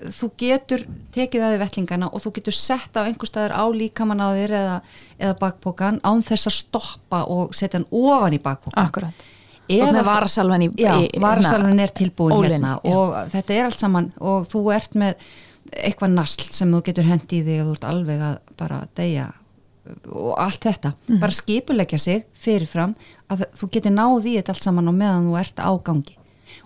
þú 0.10 0.30
getur 0.38 0.86
tekið 1.14 1.41
að 1.45 1.52
þið 1.54 1.60
vettlingana 1.62 2.08
og 2.14 2.22
þú 2.24 2.32
getur 2.38 2.56
sett 2.58 2.95
á 2.97 3.02
einhver 3.06 3.30
staðar 3.30 3.54
á 3.54 3.66
líkamann 3.70 4.22
á 4.24 4.30
þér 4.34 4.54
eða, 4.62 4.78
eða 5.20 5.36
bakpokan 5.39 5.99
án 6.04 6.24
þess 6.26 6.47
að 6.49 6.56
stoppa 6.58 7.24
og 7.30 7.54
setja 7.54 7.80
hann 7.80 7.88
ofan 7.91 8.34
í 8.34 8.39
bakpokan 8.41 8.84
Akkurat. 8.86 9.14
og 9.72 9.93
með 9.95 10.04
varasalvan 10.10 10.66
í, 10.66 10.72
Já, 10.82 10.95
í 11.06 11.20
varasalvan 11.22 11.80
er 11.80 11.93
tilbúin 11.95 12.34
ólinn, 12.34 12.52
hérna 12.66 12.80
já. 12.84 12.95
og 12.95 13.14
þetta 13.32 13.54
er 13.54 13.66
allt 13.70 13.80
saman 13.80 14.12
og 14.20 14.47
þú 14.52 14.64
ert 14.76 14.95
með 14.95 15.16
eitthvað 15.72 16.16
nasl 16.18 16.47
sem 16.52 16.72
þú 16.74 16.82
getur 16.89 17.08
hendi 17.08 17.38
í 17.39 17.45
þig 17.45 17.62
og 17.62 17.68
þú 17.70 17.76
ert 17.78 17.86
alveg 17.91 18.26
að 18.32 18.39
bara 18.58 18.82
deyja 18.97 19.30
og 20.12 20.34
allt 20.38 20.62
þetta, 20.62 20.91
Mhm. 21.10 21.20
bara 21.20 21.32
skipuleggja 21.32 21.99
sig 21.99 22.26
fyrirfram 22.38 22.95
að 23.30 23.45
þú 23.58 23.70
getur 23.72 23.91
náð 23.95 24.26
í 24.30 24.36
þetta 24.38 24.49
allt 24.54 24.64
saman 24.64 24.89
á 24.89 24.93
meðan 24.93 25.26
þú 25.30 25.39
ert 25.39 25.58
á 25.62 25.72
gangi 25.84 26.16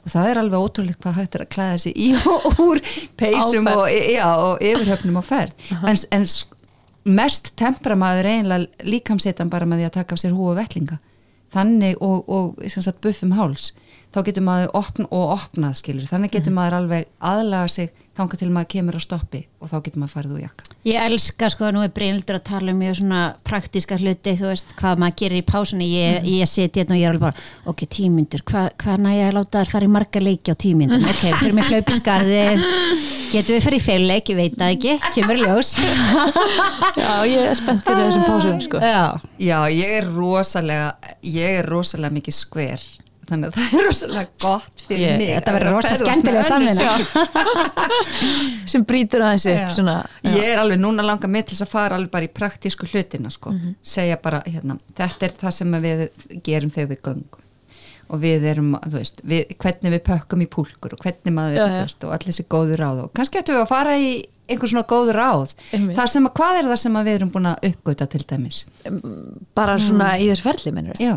og 0.05 0.11
það 0.13 0.27
er 0.31 0.39
alveg 0.41 0.65
ótrúlegt 0.67 0.99
hvað 1.01 1.15
hægt 1.19 1.35
er 1.35 1.43
að 1.45 1.53
klæða 1.55 1.77
sig 1.81 1.93
í 1.97 2.09
og 2.29 2.59
úr 2.61 2.81
peysum 3.17 3.67
og, 3.71 3.87
já, 3.89 4.27
og 4.37 4.61
yfirhöfnum 4.61 5.17
á 5.17 5.23
ferð. 5.25 5.53
En, 5.81 5.97
en 6.11 6.25
s- 6.29 6.45
mest 7.05 7.51
tempra 7.57 7.95
maður 7.97 8.25
eiginlega 8.29 8.85
líkamsetan 8.85 9.49
bara 9.49 9.65
með 9.69 9.81
því 9.83 9.87
að 9.89 9.95
taka 9.99 10.15
af 10.15 10.21
sér 10.23 10.33
húa 10.37 10.55
vellinga 10.57 10.99
þannig 11.55 11.97
og, 12.01 12.29
og 12.29 12.63
sagt 12.69 13.01
buffum 13.01 13.31
háls. 13.37 13.71
Þá 14.15 14.21
getur 14.29 14.45
maður 14.47 14.71
opn 14.79 15.05
og 15.11 15.33
opnað 15.35 15.75
skilur 15.81 16.07
þannig 16.09 16.31
getur 16.31 16.51
Mhm. 16.51 16.57
maður 16.59 16.77
alveg 16.79 17.05
aðlaga 17.19 17.67
sig 17.69 17.89
þanga 18.15 18.37
til 18.39 18.49
maður 18.55 18.69
kemur 18.75 18.95
á 18.95 19.01
stoppi 19.03 19.41
og 19.59 19.67
þá 19.71 19.75
getur 19.85 19.99
maður 20.03 20.13
farið 20.15 20.35
úr 20.37 20.43
jakka 20.45 20.71
Ég 20.85 21.01
elska 21.01 21.47
sko 21.49 21.65
að 21.65 21.71
nú 21.73 21.81
er 21.81 21.89
Brynildur 21.95 22.37
að 22.37 22.43
tala 22.45 22.71
um 22.71 22.77
mjög 22.79 22.99
svona 22.99 23.21
praktíska 23.43 23.97
hluti, 23.97 24.35
þú 24.37 24.51
veist 24.51 24.75
hvað 24.77 24.99
maður 25.01 25.15
gerir 25.21 25.39
í 25.41 25.45
pásunni, 25.49 25.87
ég, 25.89 26.19
Mhm. 26.21 26.27
ég 26.35 26.47
seti 26.51 26.79
hérna 26.83 26.93
og 26.93 26.99
ég 27.01 27.07
er 27.07 27.13
alveg 27.15 27.23
bara, 27.25 27.33
ok, 27.65 27.85
tímyndur, 27.89 28.43
hvað 28.45 28.67
hva 28.83 28.97
næja 29.01 29.29
að 29.31 29.33
láta 29.39 29.63
þær 29.65 29.71
fara 29.71 29.85
í 29.85 29.89
marga 29.95 30.19
leiki 30.21 30.53
á 30.53 30.55
tímyndum, 30.55 31.01
ok, 31.09 31.23
fyrir 31.41 31.53
mig 31.57 31.65
hlaup 31.65 31.89
í 31.89 31.97
skarðið, 32.01 32.65
getum 33.33 33.55
við 33.57 33.65
fyrir 33.65 33.81
feilleik, 33.81 34.29
ég 34.29 34.35
veit 34.37 34.55
það 34.61 34.75
ekki, 34.75 34.93
kemur 35.17 35.35
í 35.35 35.41
ljós. 35.41 35.73
Já, 37.01 37.11
ég 37.25 37.49
er 37.49 37.55
spennt 37.57 37.83
fyrir 37.85 38.05
þessum 38.11 38.25
pásum 38.29 38.61
sko. 38.61 38.77
Já. 38.77 39.19
Já, 39.41 39.59
ég 39.73 39.97
er 40.03 40.07
rosalega 40.13 40.93
ég 41.25 41.59
er 41.63 41.65
rosalega 41.69 42.13
mikið 42.19 42.37
skver 42.37 42.85
þannig 43.29 43.49
að 43.51 43.55
það 43.59 43.75
er 43.79 43.85
rosalega 43.87 44.29
gott 44.45 44.83
fyrir 44.85 45.05
Ég- 45.05 45.17
mig 45.21 45.31
þetta 45.35 45.53
verður 45.55 45.65
vera 45.65 45.71
að 45.71 45.75
rosa 45.75 45.87
ferðast 45.91 46.05
skemmtileg 46.05 46.35
með 46.35 46.51
önnur 46.55 47.05
samvinna. 47.11 47.85
sem 48.73 48.85
brýtur 48.89 49.25
aðeins 49.25 49.47
upp 49.53 49.71
svona, 49.77 49.95
Ég 50.25 50.51
er 50.51 50.61
alveg 50.61 50.81
núna 50.81 51.05
langar 51.05 51.31
mig 51.31 51.45
til 51.47 51.55
þess 51.57 51.65
að 51.67 51.73
fara 51.73 51.97
alveg 51.99 52.11
bara 52.13 52.27
í 52.27 52.31
praktísku 52.41 52.89
hlutina 52.91 53.31
sko. 53.33 53.53
segja 53.85 54.19
bara 54.21 54.43
hérna, 54.45 54.77
þetta 54.97 55.29
er 55.29 55.35
það 55.41 55.57
sem 55.59 55.75
við 55.87 56.05
gerum 56.45 56.71
þegar 56.75 56.93
við 56.93 57.01
göngum. 57.09 57.41
Og 58.13 58.19
við 58.21 58.43
erum, 58.51 58.75
þú 58.85 58.99
veist, 58.99 59.21
við, 59.25 59.47
hvernig 59.57 59.93
við 59.95 60.01
pökkum 60.05 60.41
í 60.45 60.45
púlkur 60.53 60.93
og 60.93 60.99
hvernig 61.01 61.33
maður, 61.33 61.55
já. 61.57 61.79
veist, 61.81 62.03
og 62.05 62.11
allir 62.13 62.29
þessi 62.29 62.43
góður 62.53 62.81
ráð. 62.83 62.99
Og 63.07 63.13
kannski 63.17 63.39
ættum 63.41 63.55
við 63.57 63.63
að 63.63 63.71
fara 63.71 63.95
í 63.97 64.11
einhver 64.45 64.69
svona 64.69 64.85
góður 64.85 65.17
ráð. 65.17 65.55
Það 65.73 66.11
sem 66.13 66.27
að, 66.29 66.33
hvað 66.37 66.59
er 66.59 66.67
það 66.69 66.81
sem 66.83 66.99
við 66.99 67.15
erum 67.15 67.31
búin 67.33 67.49
að 67.49 67.65
uppgöta 67.71 68.05
til 68.13 68.21
dæmis? 68.29 68.59
bara 69.57 69.79
svona 69.81 70.11
í 70.21 70.27
þessu 70.29 70.45
ferli 70.45 70.75
mennur 70.75 71.01
Já, 71.01 71.15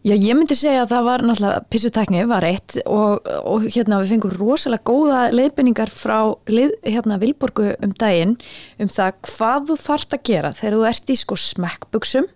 Já, 0.00 0.14
ég 0.16 0.32
myndi 0.32 0.56
segja 0.56 0.86
að 0.86 0.92
það 0.94 1.06
var 1.10 1.22
náttúrulega 1.28 1.64
pissutekni 1.68 2.20
var 2.24 2.44
eitt 2.48 2.78
og, 2.88 3.26
og 3.44 3.66
hérna 3.66 3.98
við 4.00 4.14
fengum 4.14 4.32
rosalega 4.32 4.86
góða 4.88 5.18
leiðbynningar 5.34 5.92
frá 5.92 6.32
leið, 6.48 6.72
hérna 6.88 7.18
Vilborgu 7.20 7.74
um 7.84 7.92
daginn 8.00 8.32
um 8.80 8.88
það 8.88 9.18
hvað 9.28 9.66
þú 9.68 9.76
þarft 9.82 10.16
að 10.16 10.22
gera 10.30 10.52
þegar 10.56 10.76
þú 10.78 10.86
ert 10.88 11.12
í 11.12 11.16
sko 11.20 11.36
smekkbuksum 11.44 12.28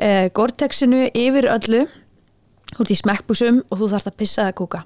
eh, 0.00 0.30
Gore-Texinu 0.32 1.10
yfir 1.12 1.50
öllu. 1.52 1.82
Þú 2.72 2.86
ert 2.86 2.94
í 2.94 2.98
smekkbuksum 3.02 3.60
og 3.68 3.82
þú 3.82 3.90
þarft 3.92 4.10
að 4.10 4.18
pissa 4.22 4.46
að 4.48 4.56
kúka. 4.62 4.84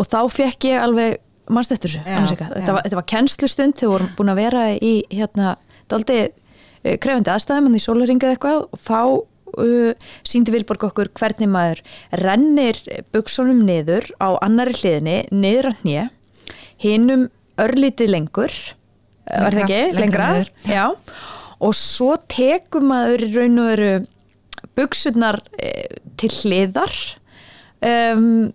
Og 0.00 0.08
þá 0.08 0.20
fekk 0.32 0.70
ég 0.70 0.80
alveg 0.80 1.18
mannst 1.50 1.74
eftir 1.74 1.98
þessu, 1.98 2.36
þetta 2.38 2.76
var, 2.76 2.84
þetta 2.86 2.96
var 2.96 3.08
kennslustund, 3.10 3.76
þau 3.76 3.90
vorum 3.92 4.10
búin 4.16 4.32
að 4.32 4.40
vera 4.40 4.64
í 4.72 4.92
hérna, 5.10 5.56
daldi 5.90 6.20
uh, 6.30 6.96
krefandi 7.02 7.32
aðstæðum 7.32 7.68
hann 7.68 7.76
í 7.76 7.82
sólaringið 7.82 8.34
eitthvað 8.36 8.62
og 8.64 8.80
þá 8.80 9.00
uh, 9.58 10.10
síndi 10.26 10.52
Vilborg 10.54 10.84
okkur 10.90 11.10
hvernig 11.18 11.50
maður 11.50 11.82
rennir 12.20 12.78
buksunum 13.14 13.64
niður 13.66 14.06
á 14.22 14.36
annari 14.44 14.76
hliðinni, 14.78 15.18
niður 15.32 15.70
að 15.72 15.82
hnje 15.84 16.06
hinum 16.84 17.26
örlítið 17.60 18.14
lengur 18.14 18.54
uh, 18.54 19.42
var 19.44 19.56
það 19.56 19.60
Lengra, 19.60 19.80
ekki? 19.80 19.98
lengra 20.00 20.30
niður. 20.36 20.52
Já, 20.70 20.86
og 21.60 21.76
svo 21.76 22.14
tekur 22.30 22.86
maður 22.86 23.26
í 23.26 23.32
raun 23.34 23.62
og 23.64 23.72
veru 23.74 23.92
buksurnar 24.78 25.40
uh, 25.40 25.98
til 26.20 26.32
hliðar 26.40 26.96
um, 27.84 28.50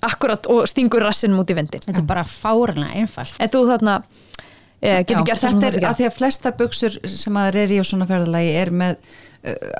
akkurat 0.00 0.46
og 0.48 0.64
stingur 0.70 1.04
rassinum 1.04 1.42
út 1.42 1.50
í 1.52 1.56
vendin 1.58 1.82
Þetta 1.84 2.00
er 2.00 2.08
bara 2.08 2.24
fáranlega 2.24 3.02
einfalt. 3.02 3.36
En 3.36 3.50
þú 3.52 3.66
þarna 3.68 3.98
getur 4.80 5.26
Já, 5.28 5.36
þetta 5.36 5.66
er 5.68 5.76
að 5.90 5.98
því 5.98 6.06
að 6.08 6.14
flestar 6.16 6.54
buksur 6.56 6.94
sem 7.04 7.34
maður 7.36 7.58
er 7.64 7.74
í 7.74 7.80
og 7.82 7.88
svona 7.88 8.06
ferðalagi 8.08 8.54
er 8.62 8.70
með 8.72 8.94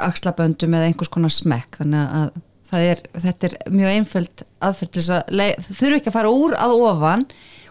axlaböndum 0.00 0.74
eða 0.76 0.88
einhvers 0.90 1.10
konar 1.12 1.32
smekk. 1.34 1.80
Þannig 1.82 2.14
að 2.20 2.38
það 2.70 2.86
er, 2.92 3.02
þetta 3.24 3.48
er 3.50 3.56
mjög 3.74 3.96
einföld 3.98 4.44
aðferð 4.62 5.08
að 5.16 5.64
þurfi 5.70 5.96
ekki 5.98 6.10
að 6.12 6.16
fara 6.16 6.30
úr 6.34 6.54
að 6.56 6.74
ofan 6.86 7.24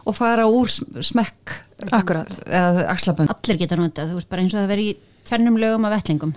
og 0.09 0.15
fara 0.17 0.45
úr 0.49 0.69
sm- 0.73 0.99
smekk 1.05 1.55
Akkurat. 1.95 2.33
eða 2.45 2.85
axlabönd. 2.91 3.31
Allir 3.33 3.59
geta 3.61 3.77
notað, 3.79 4.11
þú 4.11 4.19
veist 4.19 4.29
bara 4.29 4.43
eins 4.43 4.53
og 4.55 4.61
það 4.63 4.71
veri 4.73 4.87
í 4.91 4.97
tvennum 5.29 5.59
lögum 5.61 5.87
af 5.87 5.95
vettlingum. 5.97 6.33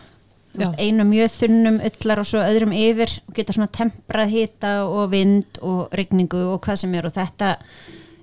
Þú 0.52 0.60
veist, 0.60 0.78
einu 0.84 1.04
mjög 1.08 1.30
þunnum 1.32 1.78
öllar 1.88 2.20
og 2.20 2.26
svo 2.28 2.42
öðrum 2.44 2.74
yfir 2.76 3.14
og 3.26 3.34
geta 3.38 3.54
svona 3.56 3.70
temprað 3.72 4.34
hita 4.34 4.72
og 4.84 5.06
vind 5.14 5.60
og 5.64 5.94
rigningu 5.96 6.42
og 6.52 6.58
hvað 6.66 6.82
sem 6.82 6.94
er. 6.98 7.08
Og 7.08 7.14
þetta 7.16 7.54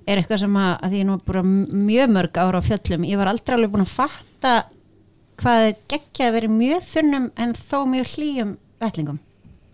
er 0.06 0.20
eitthvað 0.20 0.44
sem 0.44 0.56
að, 0.56 0.70
að 0.78 0.92
því 0.94 1.00
ég 1.00 1.04
er 1.04 1.08
nú 1.10 1.16
bara 1.26 1.42
mjög 1.44 2.12
mörg 2.14 2.38
ára 2.38 2.62
á 2.62 2.68
fjöllum. 2.68 3.04
Ég 3.10 3.18
var 3.18 3.32
aldrei 3.32 3.56
alveg 3.58 3.74
búin 3.74 3.82
að 3.84 3.96
fatta 3.98 4.54
hvað 5.40 5.66
er 5.70 5.82
geggja 5.94 6.28
að 6.28 6.36
vera 6.38 6.52
mjög 6.52 6.86
þunnum 6.90 7.26
en 7.40 7.56
þó 7.58 7.78
mjög 7.88 8.14
hlýjum 8.14 8.54
vettlingum 8.82 9.20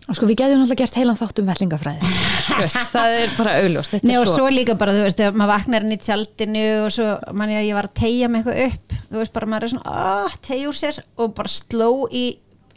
Og 0.07 0.15
sko 0.15 0.27
við 0.29 0.37
getum 0.39 0.61
náttúrulega 0.61 0.85
gert 0.85 0.97
heilan 1.01 1.17
þátt 1.19 1.39
um 1.41 1.49
vellingafræði 1.49 2.09
veist, 2.61 2.77
Það 2.93 3.15
er 3.17 3.33
bara 3.35 3.55
augljóst 3.59 3.95
Nei 4.07 4.15
og 4.15 4.29
svo 4.31 4.47
líka 4.53 4.77
bara, 4.79 4.93
þú 4.95 5.03
veist, 5.03 5.23
maður 5.35 5.51
vaknar 5.51 5.83
inn 5.83 5.95
í 5.97 5.99
tjaldinu 5.99 6.65
og 6.85 6.93
svo, 6.95 7.07
manni 7.35 7.57
að 7.59 7.67
ég 7.67 7.77
var 7.77 7.89
að 7.89 7.97
tegja 7.99 8.29
mig 8.31 8.45
eitthvað 8.45 8.61
upp, 8.69 8.97
þú 9.11 9.19
veist, 9.19 9.33
bara 9.35 9.49
maður 9.51 9.67
er 9.67 9.73
svona 9.73 9.95
að 10.05 10.37
tegja 10.47 10.69
úr 10.71 10.79
sér 10.79 11.01
og 11.19 11.33
bara 11.35 11.51
sló 11.51 11.89
í 12.07 12.25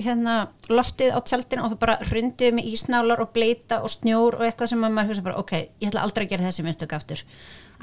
hérna 0.01 0.37
loftið 0.73 1.15
á 1.15 1.19
tjaldinu 1.23 1.65
og 1.65 1.75
það 1.75 1.81
bara 1.85 1.97
hrundið 2.09 2.55
með 2.57 2.71
ísnálar 2.73 3.23
og 3.23 3.33
bleita 3.37 3.83
og 3.85 3.93
snjór 3.95 4.41
og 4.41 4.47
eitthvað 4.49 4.73
sem 4.73 4.87
að 4.87 4.95
maður 4.97 5.13
hugsa 5.13 5.27
bara, 5.29 5.43
ok, 5.45 5.55
ég 5.83 5.91
ætla 5.91 6.07
aldrei 6.07 6.27
að 6.27 6.33
gera 6.33 6.49
þessi 6.49 6.67
minnstök 6.67 6.95
aftur, 6.97 7.23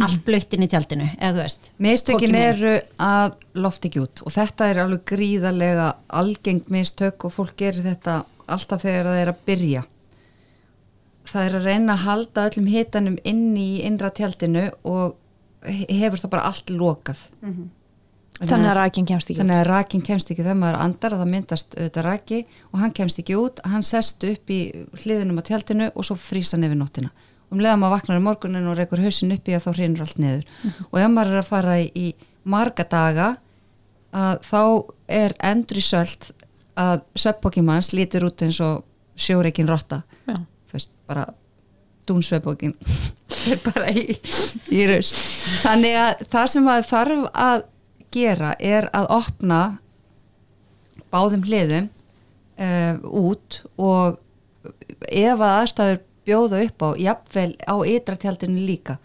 allt 0.06 0.24
blöytt 0.28 0.54
inn 0.54 0.64
í 0.64 0.70
tjaldinu 0.70 1.08
eða 1.18 1.34
þú 1.34 1.41
veist. 1.41 1.70
Mistökin 1.80 2.36
eru 2.38 2.74
að 3.02 3.32
loft 3.64 3.86
ekki 3.89 4.02
út 4.04 4.22
og 4.26 4.34
þetta 4.36 4.68
er 4.72 4.82
alveg 4.84 5.06
gríðarlega 5.10 5.88
algeng 6.22 6.62
mistök 6.74 7.26
og 7.26 7.34
fólk 7.34 7.56
gerir 7.58 7.84
þetta 7.88 8.20
alltaf 8.48 8.82
þegar 8.86 9.10
það 9.12 9.22
er 9.24 9.32
að 9.34 9.41
byrja. 9.50 9.86
Það 11.28 11.48
er 11.50 11.56
að 11.60 11.66
reyna 11.68 11.95
að 11.98 12.04
halda 12.08 12.45
öllum 12.50 12.68
hitanum 12.72 13.18
inn 13.28 13.48
í 13.60 13.70
innra 13.88 14.12
tjaldinu 14.16 14.70
og 14.88 15.16
he- 15.68 15.88
hefur 16.00 16.22
það 16.24 16.30
bara 16.38 16.45
allt 16.52 16.70
lokað. 16.72 17.20
Þannig 18.38 18.70
að 18.70 18.78
rækinn 18.78 19.08
kemst 19.10 19.32
ekki 19.32 19.39
út. 19.39 19.41
Þannig 19.41 19.58
að 19.64 19.68
rakin 19.72 20.02
kemst 20.06 20.30
ekki 20.32 20.43
þegar 20.45 20.60
maður 20.62 20.80
andar 20.86 21.14
að 21.16 21.22
það 21.24 21.32
myndast 21.34 21.72
auðvitað 21.80 22.06
raki 22.06 22.39
og 22.72 22.80
hann 22.84 22.91
kemst 22.93 23.20
ekki 23.24 23.36
út, 23.41 23.62
hann 23.66 23.82
sest 23.84 24.24
upp 24.30 24.52
í 24.54 24.60
hliðinum 25.02 25.39
á 25.41 25.43
tjaldinu 25.48 25.88
og 25.95 26.06
svo 26.06 26.16
frýsa 26.22 26.60
yfir 26.62 26.78
nóttina. 26.78 27.10
Um 27.48 27.62
leiðan 27.64 27.80
maður 27.80 27.95
vaknar 27.95 28.20
í 28.20 28.24
morgunin 28.26 28.68
og 28.68 28.78
reykur 28.78 29.04
hausin 29.06 29.32
upp 29.36 29.48
í 29.48 29.56
að 29.56 29.64
þá 29.68 29.70
hrinur 29.78 30.04
allt 30.04 30.18
niður. 30.20 30.48
Og 30.91 31.00
ef 31.00 31.12
maður 31.14 31.34
er 31.34 31.41
að 31.41 31.52
fara 31.52 31.78
í, 31.80 31.88
í 31.95 32.08
marga 32.48 32.88
daga 32.91 33.30
að 34.18 34.43
þá 34.48 34.62
er 35.20 35.36
endri 35.48 35.84
sölt 35.84 36.32
að 36.78 37.02
sveppbókimanns 37.18 37.93
lítur 37.95 38.28
út 38.28 38.43
eins 38.45 38.60
og 38.64 38.84
sjóreikin 39.18 39.70
rotta. 39.70 40.04
Þú 40.28 40.76
veist, 40.76 40.91
bara 41.08 41.26
dúnsveppbókin 42.08 42.76
er 43.52 43.64
bara 43.66 43.91
í, 43.91 44.16
í 44.72 44.86
raust. 44.89 45.18
Þannig 45.64 45.98
að 46.04 46.24
það 46.32 46.48
sem 46.54 46.68
maður 46.68 46.89
þarf 46.91 47.26
að 47.48 47.66
gera 48.16 48.54
er 48.64 48.88
að 48.95 49.10
opna 49.18 49.62
báðum 51.12 51.43
hliðum 51.48 51.89
uh, 52.60 52.95
út 53.08 53.62
og 53.80 54.20
ef 55.08 55.39
að 55.39 55.54
aðstæður 55.62 56.00
bjóða 56.28 56.63
upp 56.67 56.84
á 56.84 56.89
jafnvel 57.01 57.51
á 57.63 57.75
ytratjaldinu 57.88 58.65
líka. 58.67 58.97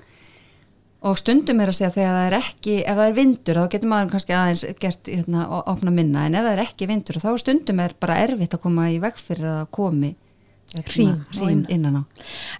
Og 1.02 1.18
stundum 1.18 1.58
er 1.62 1.72
að 1.72 1.78
segja 1.80 1.94
þegar 1.96 2.16
það 2.16 2.26
er 2.28 2.36
ekki 2.38 2.74
ef 2.82 2.98
það 2.98 3.08
er 3.08 3.16
vindur 3.16 3.58
þá 3.58 3.70
getur 3.72 3.90
maður 3.90 4.10
kannski 4.12 4.34
aðeins 4.38 4.66
gert 4.82 5.08
hérna, 5.10 5.46
opna 5.72 5.94
minna. 5.94 6.26
En 6.28 6.36
ef 6.38 6.44
það 6.46 6.52
er 6.52 6.64
ekki 6.66 6.90
vindur 6.90 7.18
þá 7.22 7.30
stundum 7.42 7.82
er 7.82 7.96
bara 7.98 8.20
erfitt 8.22 8.54
að 8.54 8.62
koma 8.66 8.90
í 8.92 9.00
veg 9.02 9.18
fyrir 9.18 9.50
að 9.50 9.64
komi 9.74 10.12
Hrím 10.72 11.10
á 11.12 11.36
hrím 11.36 11.64
innan. 11.68 12.00
á 12.00 12.02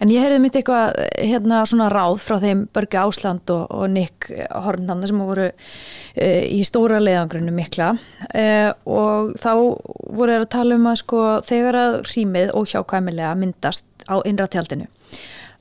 En 0.01 0.11
ég 0.13 0.21
heyrði 0.21 0.41
mitt 0.43 0.57
eitthvað 0.59 0.99
hérna 1.17 1.63
svona 1.69 1.89
ráð 1.93 2.19
frá 2.21 2.37
þeim 2.43 2.67
Börgi 2.75 3.01
Ásland 3.01 3.53
og, 3.55 3.67
og 3.71 3.91
Nick 3.91 4.29
Hornanda 4.51 5.09
sem 5.09 5.19
voru 5.23 5.49
e, 5.49 6.29
í 6.53 6.61
stóra 6.69 7.01
leiðangrunum 7.01 7.57
mikla 7.57 7.93
e, 8.35 8.73
og 8.85 9.33
þá 9.41 9.53
voru 9.57 10.35
þeir 10.35 10.45
að 10.45 10.51
tala 10.57 10.77
um 10.77 10.91
að 10.91 10.99
sko 11.03 11.23
þegar 11.49 11.81
að 11.83 12.01
hrímið 12.11 12.53
og 12.59 12.69
hjákvæmilega 12.73 13.37
myndast 13.41 13.89
á 14.11 14.21
innra 14.29 14.51
tjaldinu 14.51 14.91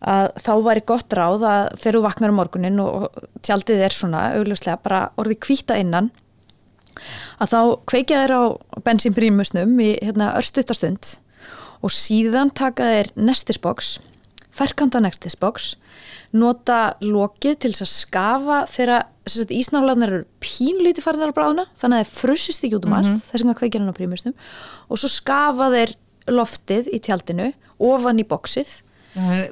að 0.01 0.31
þá 0.41 0.53
væri 0.65 0.83
gott 0.89 1.13
ráð 1.13 1.43
að 1.45 1.63
þegar 1.77 1.97
þú 1.97 2.03
vaknar 2.07 2.33
um 2.33 2.39
morgunin 2.41 2.81
og, 2.81 3.07
tjaldið 3.45 3.85
er 3.85 3.95
svona 3.95 4.23
augljóslega 4.39 4.81
bara 4.81 5.01
orðið 5.21 5.43
hvíta 5.45 5.77
innan 5.77 6.09
að 7.41 7.53
þá 7.53 7.59
kveikja 7.89 8.23
þeir 8.23 8.33
á 8.33 8.43
bensínprímusnum 8.85 9.77
í 9.81 9.91
hérna, 10.01 10.33
örstuttastund 10.39 11.17
og 11.81 11.93
síðan 11.93 12.51
taka 12.53 12.89
þeir 12.91 13.11
nestisboks, 13.17 13.95
ferkanta 14.51 15.01
nestisboks, 15.03 15.75
nota 16.35 16.95
lokið 17.03 17.57
til 17.63 17.71
þess 17.73 17.85
að 17.85 17.91
skafa 17.93 18.59
þegar 18.71 19.07
ísnálaðnar 19.53 20.13
eru 20.15 20.27
pínlítið 20.43 21.05
farnar 21.05 21.31
að 21.31 21.37
bráðna, 21.37 21.65
þannig 21.79 22.01
að 22.01 22.05
þeir 22.05 22.21
frussist 22.21 22.63
ekki 22.65 22.77
út 22.79 22.87
um 22.87 22.95
allt, 22.97 23.17
þess 23.29 23.43
vegna 23.43 23.57
kveikja 23.59 23.81
hann 23.81 23.91
á 23.93 23.99
prímusnum 23.99 24.37
og 24.89 25.01
svo 25.01 25.11
skafa 25.11 25.69
þeir 25.73 25.95
loftið 26.31 26.89
í 26.93 27.01
tjaldinu 27.03 27.51
ofan 27.81 28.21
í 28.21 28.27
boksið 28.27 28.79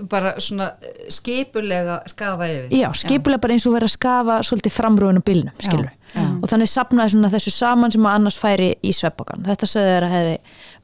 bara 0.10 0.34
svona 0.40 0.70
eh, 0.82 1.10
skipulega 1.12 2.00
skafa 2.08 2.48
yfir 2.48 2.76
Já, 2.80 2.90
skipulega 2.96 3.42
bara 3.44 3.54
eins 3.58 3.66
og 3.68 3.74
vera 3.76 3.90
að 3.90 3.96
skafa 3.98 4.38
svolítið 4.48 4.76
framrúinu 4.76 5.22
bílnum, 5.26 5.56
skilur 5.60 5.90
já. 6.16 6.24
og 6.42 6.48
þannig 6.50 6.72
sapnaði 6.72 7.14
svona 7.16 7.32
þessu 7.34 7.52
saman 7.52 7.92
sem 7.92 8.06
að 8.08 8.16
annars 8.20 8.38
færi 8.40 8.70
í 8.82 8.94
sveppakan. 8.96 9.44
Þetta 9.46 9.68
sögðu 9.70 9.92
þeir 9.94 10.08
að 10.08 10.14
hefði 10.16 10.38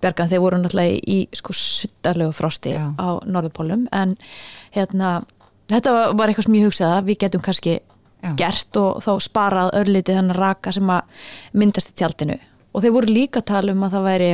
bjargan, 0.03 0.29
þeir 0.33 0.43
voru 0.43 0.59
náttúrulega 0.59 0.99
í 1.15 1.19
sko 1.39 1.53
suttarlegu 1.55 2.33
frosti 2.35 2.73
Já. 2.75 2.91
á 2.99 3.07
Norðupólum 3.25 3.87
en 3.95 4.17
hérna 4.75 5.13
þetta 5.71 5.91
var- 5.95 6.15
var 6.19 6.27
eitthvað 6.29 6.45
sem 6.49 6.53
ég 6.59 6.65
hugsaði 6.67 6.97
að 6.99 7.05
við 7.09 7.17
getum 7.23 7.41
kannski 7.41 7.79
Já. 7.79 8.35
gert 8.35 8.77
og 8.77 8.99
þá 9.05 9.11
sparað 9.21 9.71
örlítið 9.79 10.19
þennan 10.19 10.35
raka 10.37 10.71
sem 10.71 10.87
að 10.89 11.01
myndast 11.53 11.89
í 11.89 11.95
tjaldinu 11.95 12.37
og 12.73 12.83
þeir 12.83 12.91
voru 12.91 13.07
líka 13.13 13.39
að 13.39 13.45
tala 13.45 13.71
um 13.71 13.83
að 13.87 13.91
það 13.95 14.03
væri 14.09 14.29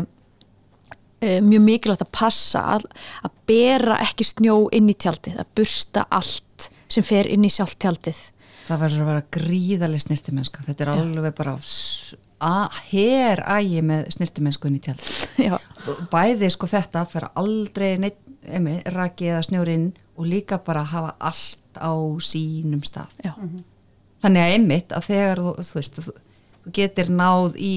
mjög 1.22 1.62
mikilvægt 1.68 2.02
að 2.06 2.12
passa 2.18 2.62
að, 2.78 2.86
að 3.28 3.32
bera 3.52 3.98
ekki 4.08 4.26
snjó 4.26 4.56
inn 4.74 4.90
í 4.90 4.96
tjaldið, 4.98 5.40
að 5.44 5.52
bursta 5.60 6.06
allt 6.10 6.70
sem 6.92 7.04
fer 7.06 7.30
inn 7.32 7.46
í 7.48 7.52
sjálft 7.54 7.80
tjaldið. 7.84 8.20
Það 8.68 8.82
verður 8.86 9.04
að 9.04 9.10
vera 9.12 9.24
gríðaleg 9.38 10.04
snirtimennska 10.06 10.64
þetta 10.68 10.84
er 10.86 10.92
alveg 10.94 11.34
bara 11.38 11.54
s- 11.60 12.16
a- 12.42 12.70
her 12.92 13.42
ægi 13.58 13.82
með 13.86 14.12
snirtimennsku 14.16 14.70
inn 14.70 14.78
í 14.78 14.82
tjald 14.86 15.02
Já, 15.48 15.56
bæði 16.14 16.50
sko 16.54 16.70
þetta 16.72 17.04
fyrir 17.10 17.30
aldrei 17.42 17.90
neitt, 18.02 18.20
emi, 18.46 18.78
raki 18.96 19.28
eða 19.34 19.42
snjórin 19.50 19.90
og 20.18 20.26
líka 20.30 20.58
bara 20.66 20.84
hafa 20.88 21.16
allt 21.20 21.58
á 21.82 21.94
sínum 22.22 22.82
stað. 22.86 23.12
Já, 23.26 23.34
þannig 24.22 24.42
að 24.46 24.54
einmitt 24.56 24.92
að 24.98 25.06
þegar 25.10 25.42
þú, 25.42 25.52
þú 25.66 25.78
veist 25.80 26.00
þú, 26.00 26.04
þú 26.66 26.74
getur 26.78 27.12
náð 27.18 27.56
í, 27.62 27.72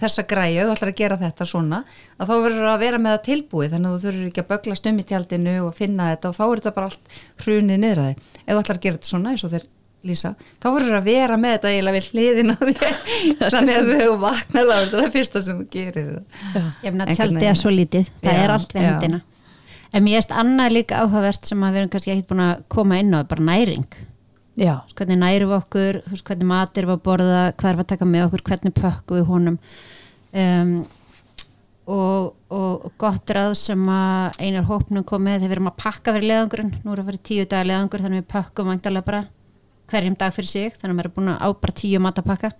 þessa 0.00 0.24
græju, 0.30 0.64
þú 0.68 0.72
ætlar 0.76 0.90
að 0.92 0.98
gera 1.02 1.18
þetta 1.20 1.46
svona 1.48 1.82
að 2.18 2.30
þá 2.30 2.34
verður 2.46 2.68
að 2.72 2.80
vera 2.86 3.00
með 3.02 3.14
það 3.16 3.22
tilbúið 3.28 3.74
þannig 3.76 3.90
að 3.90 3.94
þú 3.94 4.06
þurfur 4.06 4.26
ekki 4.30 4.42
að 4.44 4.50
bögla 4.52 4.78
stum 4.80 4.98
í 4.98 5.06
tjaldinu 5.12 5.54
og 5.66 5.76
finna 5.78 6.08
þetta 6.12 6.30
og 6.32 6.36
þá 6.38 6.42
er 6.48 6.62
þetta 6.62 6.74
bara 6.78 6.90
allt 6.90 7.16
hrunið 7.44 7.80
niður 7.84 8.02
að 8.02 8.10
þig. 8.12 8.26
Ef 8.42 8.52
þú 8.52 8.60
ætlar 8.62 8.78
að 8.80 8.84
gera 8.86 8.98
þetta 8.98 9.12
svona 9.12 9.32
eins 9.34 9.44
og 9.48 9.52
þeir 9.56 9.66
lýsa 10.02 10.32
þá 10.58 10.66
verður 10.74 10.96
að 10.98 11.04
vera 11.06 11.36
með 11.38 11.52
þetta 11.56 11.72
eiginlega 11.72 11.98
við 11.98 12.06
hliðina 12.12 12.54
á 12.58 12.62
þér. 12.68 12.96
Þannig 13.54 13.76
að 13.76 13.90
þú 14.02 14.14
vaknar 14.22 14.64
þá 14.66 14.72
er 14.78 14.88
það 14.92 14.96
það 15.04 15.12
fyrsta 15.18 15.42
sem 15.46 15.60
þú 15.60 15.66
gerir. 15.76 16.08
Ég 16.82 16.88
meina 16.88 17.06
Einhvern 17.06 17.18
tjaldið 17.18 17.36
veginn. 17.38 17.50
er 17.52 17.60
svo 17.60 17.70
lítið, 17.76 18.08
það 18.24 18.34
Já, 18.34 18.42
er 18.46 18.54
allt 18.56 18.74
við 18.74 18.82
já. 18.82 18.88
hendina. 18.96 19.20
En 19.92 20.06
mér 20.06 20.18
erst 20.22 20.32
annað 20.42 20.72
líka 20.78 21.02
áhugavert 21.04 21.44
sem 21.46 21.62
að 21.62 21.74
við 21.76 21.82
erum 21.82 21.92
kannski 21.92 22.12
ekkert 22.16 22.30
búin 22.32 22.42
að 22.48 22.64
koma 22.72 22.98
inn 23.02 23.12
á 23.14 23.20
bara 23.28 23.44
næring 23.44 23.84
já, 24.58 24.74
hvernig 24.98 25.18
nærum 25.20 25.52
við 25.52 25.58
okkur, 25.58 26.00
hvernig 26.26 26.48
matur 26.50 26.88
við 26.88 26.96
að 26.96 27.04
borða, 27.06 27.42
hvað 27.56 27.70
er 27.70 27.78
við 27.78 27.84
að 27.86 27.92
taka 27.94 28.08
með 28.08 28.26
okkur, 28.26 28.42
hvernig 28.50 28.74
pökkum 28.76 29.18
við 29.20 29.30
honum. 29.30 29.58
Um, 30.32 30.74
og, 31.92 32.34
og, 32.52 32.84
og 32.86 32.92
gott 33.00 33.32
ráð 33.34 33.54
sem 33.58 33.88
að 33.92 34.38
einar 34.40 34.68
hópnum 34.68 35.04
kom 35.08 35.24
með 35.26 35.40
þegar 35.42 35.50
við 35.50 35.56
erum 35.58 35.70
að 35.72 35.78
pakka 35.82 36.14
fyrir 36.14 36.28
leðangurinn, 36.30 36.74
nú 36.84 36.92
erum 36.94 37.06
við 37.08 37.12
fyrir 37.12 37.24
tíu 37.30 37.46
dagar 37.50 37.70
leðangur 37.72 38.04
þannig 38.04 38.22
við 38.22 38.30
pökkum 38.36 38.70
væntalega 38.72 39.08
bara 39.08 39.22
hverjum 39.92 40.14
dag 40.20 40.32
fyrir 40.36 40.48
sig, 40.52 40.76
þannig 40.78 40.94
að 40.94 40.98
við 41.00 41.04
erum 41.04 41.16
búin 41.18 41.32
að 41.34 41.42
á 41.42 41.48
bara 41.64 41.76
tíu 41.82 42.00
matapakka 42.00 42.52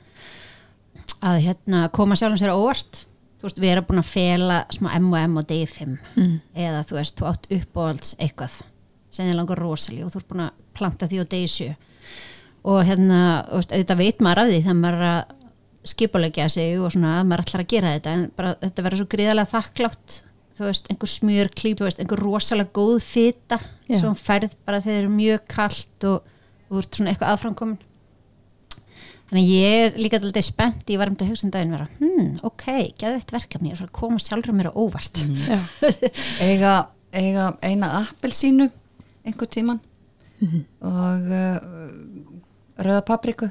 að 1.23 1.39
hérna 1.47 1.85
koma 1.95 2.17
sjálfum 2.19 2.41
sér 2.41 2.53
á 2.53 2.59
óvart. 2.59 3.05
Þú 3.39 3.47
veist, 3.49 3.61
við 3.63 3.73
erum 3.73 3.87
búin 3.89 4.03
að 4.03 4.11
fela 4.11 4.59
smá 4.75 4.91
M&M 4.99 5.39
á 5.39 5.43
degi 5.47 5.67
5 5.71 5.97
Mm. 6.19 6.35
eða 6.55 6.83
þú 6.87 6.99
veist, 6.99 7.17
þú 7.19 7.27
átt 7.31 7.49
uppáhalds 7.57 8.13
eitthvað 8.19 8.59
sem 9.13 9.29
þið 9.29 9.39
langar 9.39 9.61
rosalega 9.61 10.09
og 10.09 10.15
þú 10.15 10.21
ert 10.23 10.31
búin 10.33 10.45
að 10.47 10.59
planta 10.77 11.09
því 11.11 11.23
á 11.23 11.25
degi 11.37 11.53
7 11.53 11.71
og 12.63 12.83
hérna, 12.87 13.21
auðvitað 13.51 13.99
veit 13.99 14.21
maður 14.23 14.45
af 14.45 14.51
því 14.51 14.59
þegar 14.63 14.79
maður 14.79 15.01
er 15.01 15.09
að 15.13 15.39
skipulegja 15.93 16.49
sig 16.53 16.77
og 16.79 16.93
svona, 16.95 17.17
að 17.21 17.31
maður 17.31 17.45
ætlar 17.45 17.65
að 17.65 17.73
gera 17.73 17.95
þetta 17.97 18.13
en 18.17 18.27
bara 18.37 18.53
þetta 18.61 18.85
verður 18.87 19.01
svo 19.03 19.13
gríðarlega 19.15 19.53
þakklátt. 19.53 20.19
Þú 20.53 20.67
veist, 20.69 20.91
einhver 20.93 21.11
smjör 21.11 21.49
klíp, 21.57 21.81
einhver 21.87 22.21
rosalega 22.21 22.77
góð 22.77 22.99
fita 23.03 23.59
Já. 23.89 23.97
sem 24.03 24.19
ferð 24.21 24.53
bara 24.67 24.83
þegar 24.85 24.99
það 24.99 25.07
er 25.07 25.17
mjög 25.17 25.49
kalt 25.51 26.07
og 26.11 26.29
þú 26.69 26.83
ert 26.83 26.99
svona 26.99 27.13
eitthvað 27.13 27.33
aðframkomin. 27.33 27.81
Þannig 29.33 29.47
að 29.49 29.55
ég 29.57 29.83
er 29.87 29.97
líka 29.97 30.21
alltaf 30.21 30.45
spennt 30.45 30.91
ég 30.93 31.01
var 31.01 31.09
um 31.09 31.17
til 31.17 31.25
að 31.25 31.33
hugsa 31.33 31.47
um 31.49 31.53
daginn 31.55 31.73
vera 31.73 31.87
hmm, 31.97 32.27
ok, 32.45 32.67
geðveitt 33.01 33.33
verkefni, 33.33 33.73
ég 33.73 33.81
er 33.81 33.87
að 33.87 33.95
koma 33.97 34.21
sjálfur 34.21 34.55
mér 34.59 34.69
á 34.71 34.77
óvart. 34.77 35.23
Já, 35.49 35.59
eiga, 36.47 36.75
eiga 37.17 37.49
eina 37.65 37.91
appelsínu 38.05 38.69
einhver 39.27 39.49
tíman 39.53 39.81
og 40.83 41.29
uh, 41.31 41.59
rauða 42.83 43.03
papriku 43.07 43.51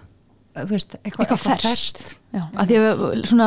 þú 0.51 0.73
veist, 0.75 0.97
eitthvað, 0.99 1.29
eitthvað 1.31 1.43
ferskt. 1.63 2.01
Já, 2.35 2.41
að 2.59 2.67
því 2.71 2.79
að 2.81 3.03
svona 3.29 3.45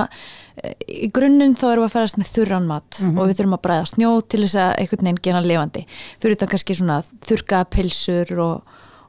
í 0.88 1.08
grunninn 1.12 1.52
þá 1.58 1.64
erum 1.74 1.82
við 1.84 1.88
að 1.90 1.96
ferast 1.98 2.16
með 2.20 2.30
þurran 2.32 2.68
mat 2.70 3.00
Mhm. 3.02 3.18
og 3.18 3.28
við 3.28 3.36
þurfum 3.40 3.56
að 3.58 3.62
bræða 3.66 3.90
snjó 3.90 4.12
til 4.32 4.40
þess 4.46 4.56
að 4.62 4.72
einhvern 4.80 5.04
veginn 5.04 5.20
gena 5.26 5.42
lifandi. 5.44 5.82
Þurfum 6.22 6.34
þetta 6.38 6.48
kannski 6.54 6.76
svona 6.78 6.96
þurkaða 7.28 7.68
pilsur 7.74 8.32
og, 8.46 8.62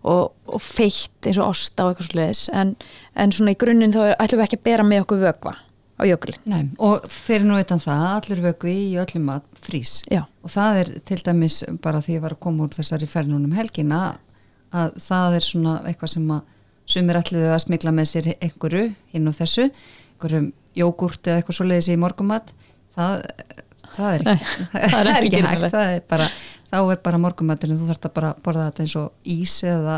og, 0.03 0.33
og 0.51 0.61
feitt 0.61 1.29
eins 1.31 1.39
og 1.39 1.53
osta 1.53 1.85
og 1.85 1.93
eitthvað 1.93 2.09
svoleiðis. 2.11 2.43
En, 2.51 2.75
en 3.15 3.31
svona 3.31 3.55
í 3.55 3.59
grunninn 3.63 3.95
þá 3.95 4.01
ætlum 4.19 4.41
við 4.41 4.47
ekki 4.49 4.59
að 4.59 4.67
bera 4.67 4.83
með 4.91 5.05
okkur 5.05 5.23
vökva 5.23 5.55
á 5.95 6.03
jökulinn. 6.03 6.41
Nei, 6.51 6.63
og 6.83 7.05
fyrir 7.11 7.45
nú 7.47 7.57
utan 7.59 7.79
það, 7.79 8.05
allir 8.17 8.41
vöku 8.43 8.71
í 8.71 8.95
öllum 8.99 9.29
mat 9.29 9.45
frís 9.63 10.01
Já. 10.11 10.25
og 10.43 10.51
það 10.51 10.79
er 10.81 10.91
til 11.07 11.19
dæmis 11.23 11.61
bara 11.83 12.01
því 12.03 12.11
að 12.11 12.17
ég 12.17 12.25
var 12.25 12.35
að 12.35 12.43
koma 12.45 12.65
úr 12.65 12.75
þessari 12.75 13.07
fernunum 13.09 13.55
helgina 13.55 14.01
að 14.75 14.97
það 15.05 15.37
er 15.37 15.47
svona 15.47 15.75
eitthvað 15.87 16.13
sem 16.17 16.33
að 16.35 16.41
sumir 16.95 17.19
ætluðu 17.21 17.53
að 17.53 17.63
smikla 17.63 17.93
með 17.95 18.09
sér 18.11 18.27
einhverju 18.35 18.89
hinn 19.13 19.29
og 19.31 19.37
þessu, 19.37 19.69
einhverjum 20.15 20.49
jógurt 20.75 21.29
eða 21.29 21.41
eitthvað 21.41 21.59
svo 21.59 21.67
leiðis 21.69 21.91
í 21.93 21.99
morgumat 22.01 22.51
það, 22.97 23.23
það 23.95 24.09
er 24.09 24.27
ekki, 24.33 24.67
það 24.91 24.99
er 24.99 25.11
ekki 25.13 25.31
hægt. 25.31 25.37
gerlegt. 25.37 25.77
það 25.77 25.93
er 25.93 26.03
bara, 26.11 26.27
þá 26.69 26.77
er 26.81 27.01
bara 27.07 27.21
morgumaturinn 27.23 27.79
þú 27.79 27.89
þarfst 27.89 28.09
að 28.09 28.15
bara 28.19 28.33
borða 28.43 28.67
þetta 28.69 28.85
eins 28.85 28.97
og 28.99 29.31
ís 29.35 29.55
eða, 29.63 29.97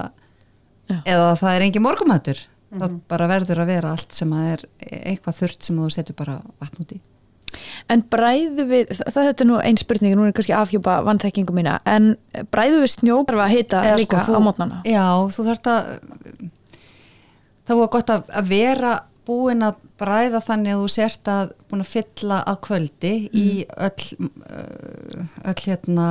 eða 1.02 1.34
það 1.42 1.56
er 1.56 1.68
engin 1.68 1.86
morgumatur 1.88 2.44
það 2.74 2.98
bara 3.08 3.30
verður 3.32 3.62
að 3.64 3.70
vera 3.72 3.94
allt 3.96 4.16
sem 4.18 4.34
að 4.36 4.50
er 4.54 4.66
eitthvað 4.88 5.38
þurrt 5.42 5.68
sem 5.68 5.78
þú 5.80 5.92
setur 5.94 6.18
bara 6.18 6.42
vatn 6.60 6.84
út 6.84 6.96
í. 6.98 7.00
En 7.88 8.04
bræðu 8.12 8.66
við, 8.68 8.90
það, 8.92 9.30
þetta 9.30 9.44
er 9.46 9.48
nú 9.48 9.58
einn 9.64 9.80
spurning 9.80 10.16
nú 10.20 10.26
er 10.28 10.34
kannski 10.36 10.56
afhjúpa 10.58 10.98
vannþekkingu 11.08 11.56
mína 11.56 11.78
en 11.88 12.10
bræðu 12.52 12.82
við 12.84 12.92
snjó 12.92 13.22
bara 13.28 13.46
að 13.46 13.54
hita 13.56 13.84
Eða 13.88 14.00
líka 14.02 14.24
sko, 14.26 14.36
á 14.36 14.42
mótnana? 14.44 14.82
Já, 14.86 15.06
þú 15.32 15.46
þarft 15.48 15.70
að 15.72 15.88
það 17.68 17.82
var 17.82 17.92
gott 17.96 18.12
að, 18.14 18.28
að 18.42 18.52
vera 18.52 18.92
búin 19.28 19.64
að 19.68 19.80
bræða 20.00 20.44
þannig 20.44 20.76
að 20.76 20.84
þú 20.84 20.92
sért 20.94 21.32
að 21.32 21.56
búin 21.72 21.84
að 21.84 21.92
fylla 21.96 22.38
að 22.52 22.60
kvöldi 22.68 23.14
í 23.32 23.48
öll 23.88 24.06
uh, 24.28 25.26
öll 25.48 25.58
hérna 25.64 26.08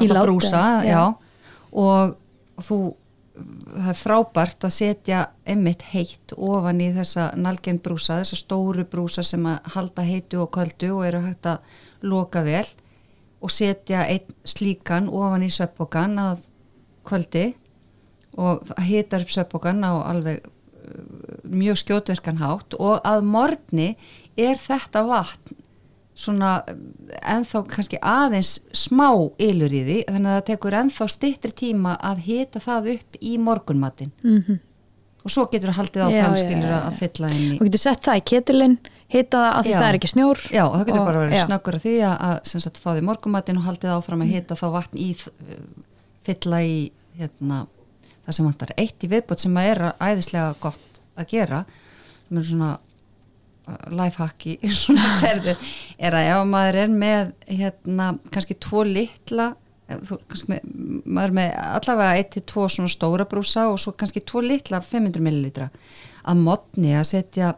Í 0.00 0.08
láti, 0.10 0.24
brúsa, 0.24 0.64
já. 0.82 0.90
já, 0.90 1.02
og 1.78 2.16
þú 2.66 2.78
það 3.34 3.90
er 3.90 3.98
frábært 3.98 4.64
að 4.66 4.74
setja 4.76 5.20
einmitt 5.48 5.82
heitt 5.90 6.34
ofan 6.36 6.80
í 6.84 6.90
þessa 6.94 7.32
nalgen 7.40 7.80
brúsa, 7.82 8.20
þessa 8.22 8.38
stóru 8.38 8.84
brúsa 8.86 9.24
sem 9.26 9.44
að 9.50 9.72
halda 9.74 10.06
heitu 10.06 10.44
og 10.44 10.52
kvöldu 10.54 10.92
og 10.94 11.06
eru 11.08 11.22
hægt 11.24 11.48
að 11.50 11.80
loka 12.06 12.44
vel 12.46 12.66
og 13.44 13.52
setja 13.52 14.04
einn 14.06 14.36
slíkan 14.46 15.10
ofan 15.10 15.44
í 15.44 15.50
sveppokan 15.52 16.18
að 16.22 16.44
kvöldi 17.04 17.46
og 18.40 18.70
hitar 18.86 19.24
upp 19.24 19.34
sveppokan 19.34 19.82
á 19.82 19.92
alveg 20.06 20.40
uh, 20.44 20.52
mjög 21.42 21.82
skjótverkan 21.82 22.40
hátt 22.42 22.78
og 22.78 23.02
að 23.02 23.26
morgni 23.26 23.90
er 24.38 24.58
þetta 24.58 25.04
vatn 25.10 25.58
svona 26.14 26.50
ennþá 27.34 27.64
kannski 27.70 27.98
aðeins 27.98 28.52
smá 28.76 29.08
ylur 29.42 29.72
í 29.74 29.82
því 29.86 29.96
þannig 30.08 30.30
að 30.30 30.36
það 30.38 30.46
tekur 30.50 30.76
ennþá 30.80 31.08
styttri 31.10 31.50
tíma 31.58 31.96
að 31.98 32.22
hita 32.28 32.62
það 32.62 32.92
upp 32.94 33.18
í 33.20 33.34
morgunmatin 33.42 34.12
mm 34.22 34.60
og 35.24 35.32
svo 35.32 35.46
getur 35.48 35.70
það 35.72 35.78
haldið 35.78 36.02
á 36.04 36.08
framskilur 36.12 36.72
að 36.76 36.96
fylla 36.98 37.28
inn 37.32 37.44
í 37.54 37.56
og 37.56 37.64
getur 37.64 37.80
sett 37.80 38.02
það 38.04 38.18
í 38.18 38.24
ketilinn 38.28 38.74
hita 39.14 39.38
það 39.40 39.46
að 39.48 39.62
því 39.64 39.70
Já. 39.72 39.76
það 39.78 39.86
er 39.88 39.98
ekki 39.98 40.10
snjór 40.12 40.40
Já, 40.52 40.62
og 40.66 40.74
það 40.74 40.84
getur 40.88 41.00
Og- 41.00 41.06
bara 41.08 41.22
verið 41.22 41.44
snöggur 41.46 41.78
að 41.78 41.84
því 41.86 41.94
að, 42.08 42.34
sem 42.50 42.60
sagt, 42.64 42.80
fá 42.82 42.88
því 42.92 43.04
morgumatinn 43.08 43.60
og 43.60 43.64
haldið 43.68 43.94
áfram 43.94 44.24
að 44.24 44.32
hita 44.34 44.58
þá 44.60 44.66
vatn 44.74 45.00
í 45.00 45.08
fylla 46.24 46.60
í 46.64 46.76
hérna, 47.18 47.62
það 48.26 48.36
sem 48.36 48.48
vantar. 48.48 48.74
Eitt 48.80 49.04
í 49.06 49.10
viðbót 49.12 49.44
sem 49.44 49.56
að 49.60 49.70
er 49.70 49.82
æðislega 50.02 50.54
gott 50.60 51.00
að 51.16 51.30
gera 51.30 51.64
sem 52.28 52.40
er 52.40 52.48
svona 52.48 52.70
lifehack 53.92 54.46
í 54.50 54.56
svona 54.82 55.18
ferðu 55.22 55.54
er 55.98 56.16
að 56.16 56.30
ef 56.32 56.46
maður 56.50 56.80
er 56.84 56.94
með 56.94 57.34
hérna, 57.48 58.14
kannski 58.34 58.56
tvo 58.60 58.84
litla 58.88 59.52
þú, 59.88 60.18
með, 60.50 60.72
maður 61.04 61.28
er 61.28 61.36
með 61.38 61.52
allavega 61.64 62.20
eitt 62.20 62.32
til 62.36 62.44
tvo 62.52 62.66
svona 62.72 62.92
stóra 62.92 63.28
brúsa 63.28 63.68
og 63.72 63.78
svo 63.80 63.94
kannski 63.98 64.24
tvo 64.24 64.44
litla 64.44 64.82
500 64.84 65.24
millilitra 65.24 65.70
að 66.24 66.42
modni 66.44 66.94
að 66.96 67.06
setja 67.12 67.54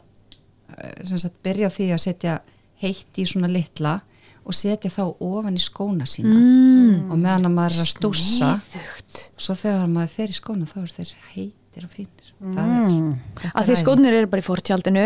eh, 0.76 1.00
sem 1.06 1.22
sagt 1.22 1.40
byrja 1.46 1.70
á 1.70 1.74
því 1.74 1.88
að 1.94 2.04
setja 2.06 2.38
heitt 2.82 3.18
í 3.22 3.26
svona 3.26 3.50
litla 3.50 3.98
og 4.46 4.54
setja 4.54 4.90
þá 4.92 5.02
ofan 5.10 5.58
í 5.58 5.62
skóna 5.62 6.06
sína 6.06 6.36
mm. 6.36 7.06
og 7.10 7.18
meðan 7.18 7.48
að 7.48 7.54
maður 7.56 7.78
er 7.78 7.82
að 7.82 8.18
Sniðugt. 8.22 9.22
svo 9.42 9.56
þegar 9.58 9.88
maður 9.90 10.12
fer 10.14 10.34
í 10.34 10.36
skóna 10.36 10.68
þá 10.70 10.76
er 10.84 10.92
þeir 11.00 11.14
heitir 11.32 11.54
og 11.84 11.92
fínir. 11.92 12.30
Það 12.36 12.70
er, 12.72 12.94
þetta 13.40 13.50
að 13.60 13.68
því 13.68 13.76
skónir 13.80 14.14
eru 14.18 14.30
bara 14.32 14.42
í 14.42 14.46
fórtjaldinu 14.46 15.04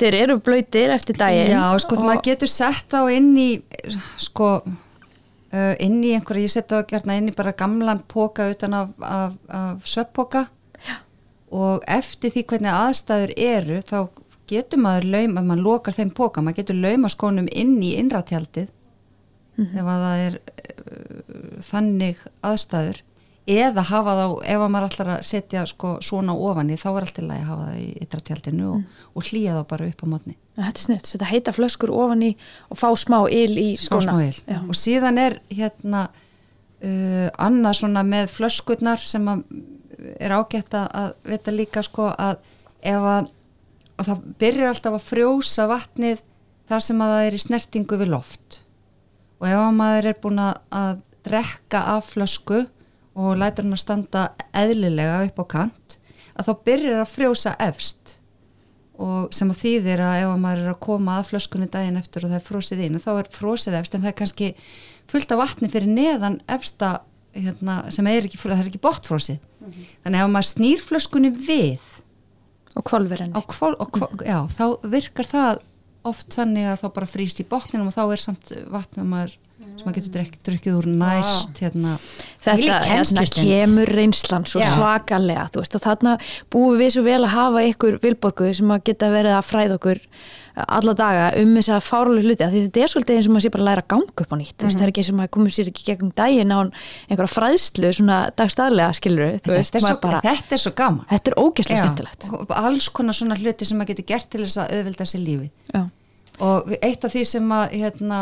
þeir 0.00 0.16
eru 0.20 0.36
blöytir 0.44 0.92
eftir 0.94 1.18
daginn 1.18 1.52
Já, 1.52 1.62
sko, 1.82 1.98
og, 1.98 2.08
maður 2.08 2.24
getur 2.28 2.50
sett 2.50 2.90
þá 2.90 3.00
inn 3.14 3.30
í 3.38 3.48
sko 4.22 4.50
uh, 5.54 5.74
inn 5.82 6.00
í 6.02 6.12
einhverja, 6.16 6.48
ég 6.48 6.54
setja 6.54 6.80
þá 6.80 6.90
gertna 6.92 7.18
inn 7.18 7.30
í 7.30 7.36
bara 7.36 7.54
gamlan 7.58 8.02
póka 8.10 8.48
utan 8.52 8.76
af, 8.78 8.92
af, 8.98 9.38
af 9.48 9.88
sveppoka 9.88 10.46
og 11.54 11.82
eftir 11.90 12.34
því 12.34 12.46
hvernig 12.50 12.74
aðstæður 12.74 13.34
eru 13.38 13.80
þá 13.86 13.98
getur 14.50 14.82
maður 14.82 15.10
laum, 15.14 15.36
að 15.38 15.50
maður 15.50 15.66
lokar 15.68 15.96
þeim 15.96 16.12
póka, 16.14 16.42
maður 16.42 16.62
getur 16.62 16.80
lauma 16.82 17.10
skónum 17.12 17.50
inn 17.50 17.76
í 17.82 17.94
innratjaldið 18.00 18.70
ef 19.54 19.86
að 19.86 20.06
það 20.06 20.22
er 20.28 20.38
uh, 20.38 21.58
þannig 21.62 22.24
aðstæður 22.44 23.02
eða 23.44 23.82
hafa 23.90 24.12
þá, 24.16 24.24
ef 24.54 24.62
að 24.64 24.70
maður 24.72 24.86
ætlar 24.88 25.08
að 25.18 25.24
setja 25.28 25.66
sko 25.68 25.98
svona 26.04 26.32
ofan 26.32 26.70
í, 26.72 26.78
þá 26.80 26.86
er 26.94 27.04
allt 27.04 27.14
til 27.18 27.26
að 27.28 27.42
hafa 27.44 27.66
það 27.68 27.80
í 27.82 27.88
ytratjaldinu 28.06 28.68
og, 28.72 29.02
og 29.12 29.26
hlýja 29.28 29.56
þá 29.58 29.62
bara 29.74 29.88
upp 29.90 30.00
á 30.00 30.06
mótni 30.14 30.36
þetta 30.54 30.70
er 30.78 30.84
sniðt, 30.86 31.10
setja 31.10 31.28
heita 31.28 31.52
flöskur 31.52 31.92
ofan 31.92 32.22
í 32.24 32.30
og 32.70 32.78
fá 32.80 32.88
smá 32.96 33.18
yl 33.28 33.58
í 33.60 33.66
smá 33.76 33.98
skóna 34.00 34.14
smá 34.14 34.22
il. 34.24 34.38
Já. 34.48 34.58
og 34.64 34.78
síðan 34.80 35.20
er 35.20 35.36
hérna 35.52 36.02
uh, 36.08 37.28
annað 37.44 37.78
svona 37.82 38.04
með 38.08 38.32
flöskurnar 38.32 39.02
sem 39.04 39.28
er 40.20 40.34
ágætt 40.38 40.74
að- 40.80 41.14
vita 41.28 41.52
líka 41.54 41.82
sko 41.84 42.08
að 42.16 42.38
ef 42.84 43.08
að, 43.12 43.28
að 43.98 44.08
það 44.12 44.22
byrjar 44.40 44.72
alltaf 44.72 44.96
að 44.98 45.08
frjósa 45.10 45.66
vatnið 45.70 46.22
þar 46.68 46.80
sem 46.86 47.02
að 47.04 47.12
það 47.12 47.26
er 47.28 47.36
í 47.36 47.42
snertingu 47.44 48.00
við 48.00 48.12
loft 48.14 48.62
og 49.40 49.48
ef 49.50 49.58
að 49.60 49.74
maður 49.76 50.08
er 50.14 50.18
búin 50.24 50.40
að 50.48 51.02
drekka 51.24 51.80
af 51.96 52.08
flösku 52.14 52.64
og 53.14 53.38
lætur 53.38 53.66
hann 53.66 53.76
að 53.76 53.82
standa 53.84 54.24
eðlilega 54.56 55.22
upp 55.28 55.40
á 55.40 55.44
kant 55.56 55.96
að 56.34 56.48
þá 56.48 56.52
byrjar 56.66 57.00
að 57.04 57.12
frjósa 57.12 57.54
efst. 57.62 58.16
Og 58.94 59.32
sem 59.34 59.50
að 59.50 59.60
þýðir 59.62 60.02
að 60.06 60.20
ef 60.20 60.28
að 60.30 60.42
maður 60.42 60.60
er 60.64 60.72
að 60.74 60.82
koma 60.86 61.16
að 61.18 61.30
flöskunni 61.32 61.66
daginn 61.70 61.98
eftir 61.98 62.26
og 62.26 62.30
það 62.30 62.38
er 62.38 62.46
frósið 62.48 62.84
inn 62.84 63.00
þá 63.02 63.10
er 63.14 63.30
frósið 63.34 63.78
efst 63.80 63.96
en 63.96 64.04
það 64.04 64.12
er 64.12 64.18
kannski 64.20 64.50
fullt 65.10 65.34
af 65.34 65.40
vatni 65.40 65.70
fyrir 65.72 65.90
neðan 65.90 66.38
efsta 66.46 66.90
hérna, 67.34 67.80
sem 67.94 68.06
er 68.06 68.28
ekki, 68.28 68.38
það 68.38 68.60
er 68.60 68.70
ekki 68.70 68.82
botfrósið 68.84 69.40
þannig 70.04 70.18
að 70.18 70.22
ef 70.22 70.32
maður 70.34 70.50
snýr 70.50 70.84
flöskunni 70.84 71.30
við 71.34 71.84
og 72.74 72.86
kvolfur 72.88 73.22
henni 73.22 73.38
á 73.38 73.42
kvol, 73.50 73.74
á 73.78 73.84
kvol, 73.86 74.10
já, 74.26 74.38
þá 74.50 74.64
virkar 74.90 75.28
það 75.30 75.62
oft 76.04 76.36
þannig 76.36 76.68
að 76.68 76.80
þá 76.82 76.86
bara 76.98 77.10
frýst 77.10 77.40
í 77.40 77.48
botninum 77.48 77.88
og 77.90 77.96
þá 77.96 78.04
er 78.04 78.22
samt 78.22 78.52
vatn 78.70 79.02
að 79.02 79.10
maður, 79.10 79.36
sem 79.74 79.88
maður 79.88 79.98
getur 79.98 80.14
drek, 80.14 80.38
drukkið 80.46 80.78
úr 80.78 80.88
næst 81.02 81.60
hérna, 81.64 81.96
þetta 82.44 82.78
hérna, 82.88 83.26
kemur 83.34 83.92
reynslan 83.98 84.46
svo 84.48 84.62
Já. 84.62 84.70
svakalega 84.76 85.48
þú 85.54 85.64
veist, 85.64 85.76
og 85.78 85.84
þarna 85.84 86.14
búum 86.52 86.78
við 86.80 86.94
svo 86.96 87.04
vel 87.08 87.20
að 87.22 87.34
hafa 87.34 87.66
ykkur 87.72 88.00
vilborgu 88.04 88.54
sem 88.54 88.74
að 88.74 88.88
geta 88.90 89.12
verið 89.14 89.38
að 89.38 89.46
fræða 89.50 89.78
okkur 89.80 90.02
alla 90.54 90.92
daga 90.94 91.24
um 91.40 91.56
þess 91.56 91.72
að 91.74 91.80
fárulega 91.82 92.28
hluti 92.28 92.44
af 92.46 92.52
því 92.52 92.60
þetta 92.68 92.82
er 92.84 92.90
svolítið 92.92 93.16
eins 93.16 93.26
og 93.26 93.32
maður 93.34 93.44
sé 93.44 93.50
bara 93.50 93.64
að 93.64 93.68
læra 93.68 93.82
að 93.82 93.88
ganga 93.90 94.22
upp 94.22 94.34
á 94.34 94.36
nýtt 94.38 94.54
þú 94.54 94.68
veist, 94.68 94.78
það 94.78 94.84
er 94.84 94.92
ekki 94.92 95.02
eins 95.02 95.10
og 95.10 95.16
maður 95.18 95.32
komur 95.34 95.54
sér 95.56 95.70
ekki 95.72 95.86
gegnum 95.88 96.12
daginn 96.14 96.54
á 96.54 96.58
einhverja 96.62 97.32
fræðslu 97.32 97.90
svona 97.98 98.18
dagstæðlega 98.38 98.98
skilur 99.00 99.32
þetta, 99.34 99.56
er 99.58 99.84
svo, 99.88 99.96
bara, 100.04 100.20
þetta 100.22 100.54
er 100.54 100.62
svo 100.62 100.72
gaman. 100.78 101.08
Þetta 101.10 101.32
er 101.32 101.36
ógeðslega 101.42 101.80
Já, 101.80 101.82
skemmtilegt. 101.82 102.28
Og 102.38 102.54
alls 102.60 102.88
konar 102.94 103.18
svona 103.18 103.38
hluti 103.40 103.66
sem 103.66 103.80
maður 103.80 103.94
getur 103.94 104.08
gert 104.12 104.30
til 104.30 104.44
þess 104.44 104.60
að 104.62 104.76
auðvelda 104.78 105.08
sér 105.10 105.24
lífið. 105.24 105.50
Já. 105.74 105.82
og 106.44 106.72
eitt 106.80 107.04
af 107.06 107.14
því 107.14 107.24
sem 107.30 107.52
að 107.54 107.76
hérna, 107.80 108.20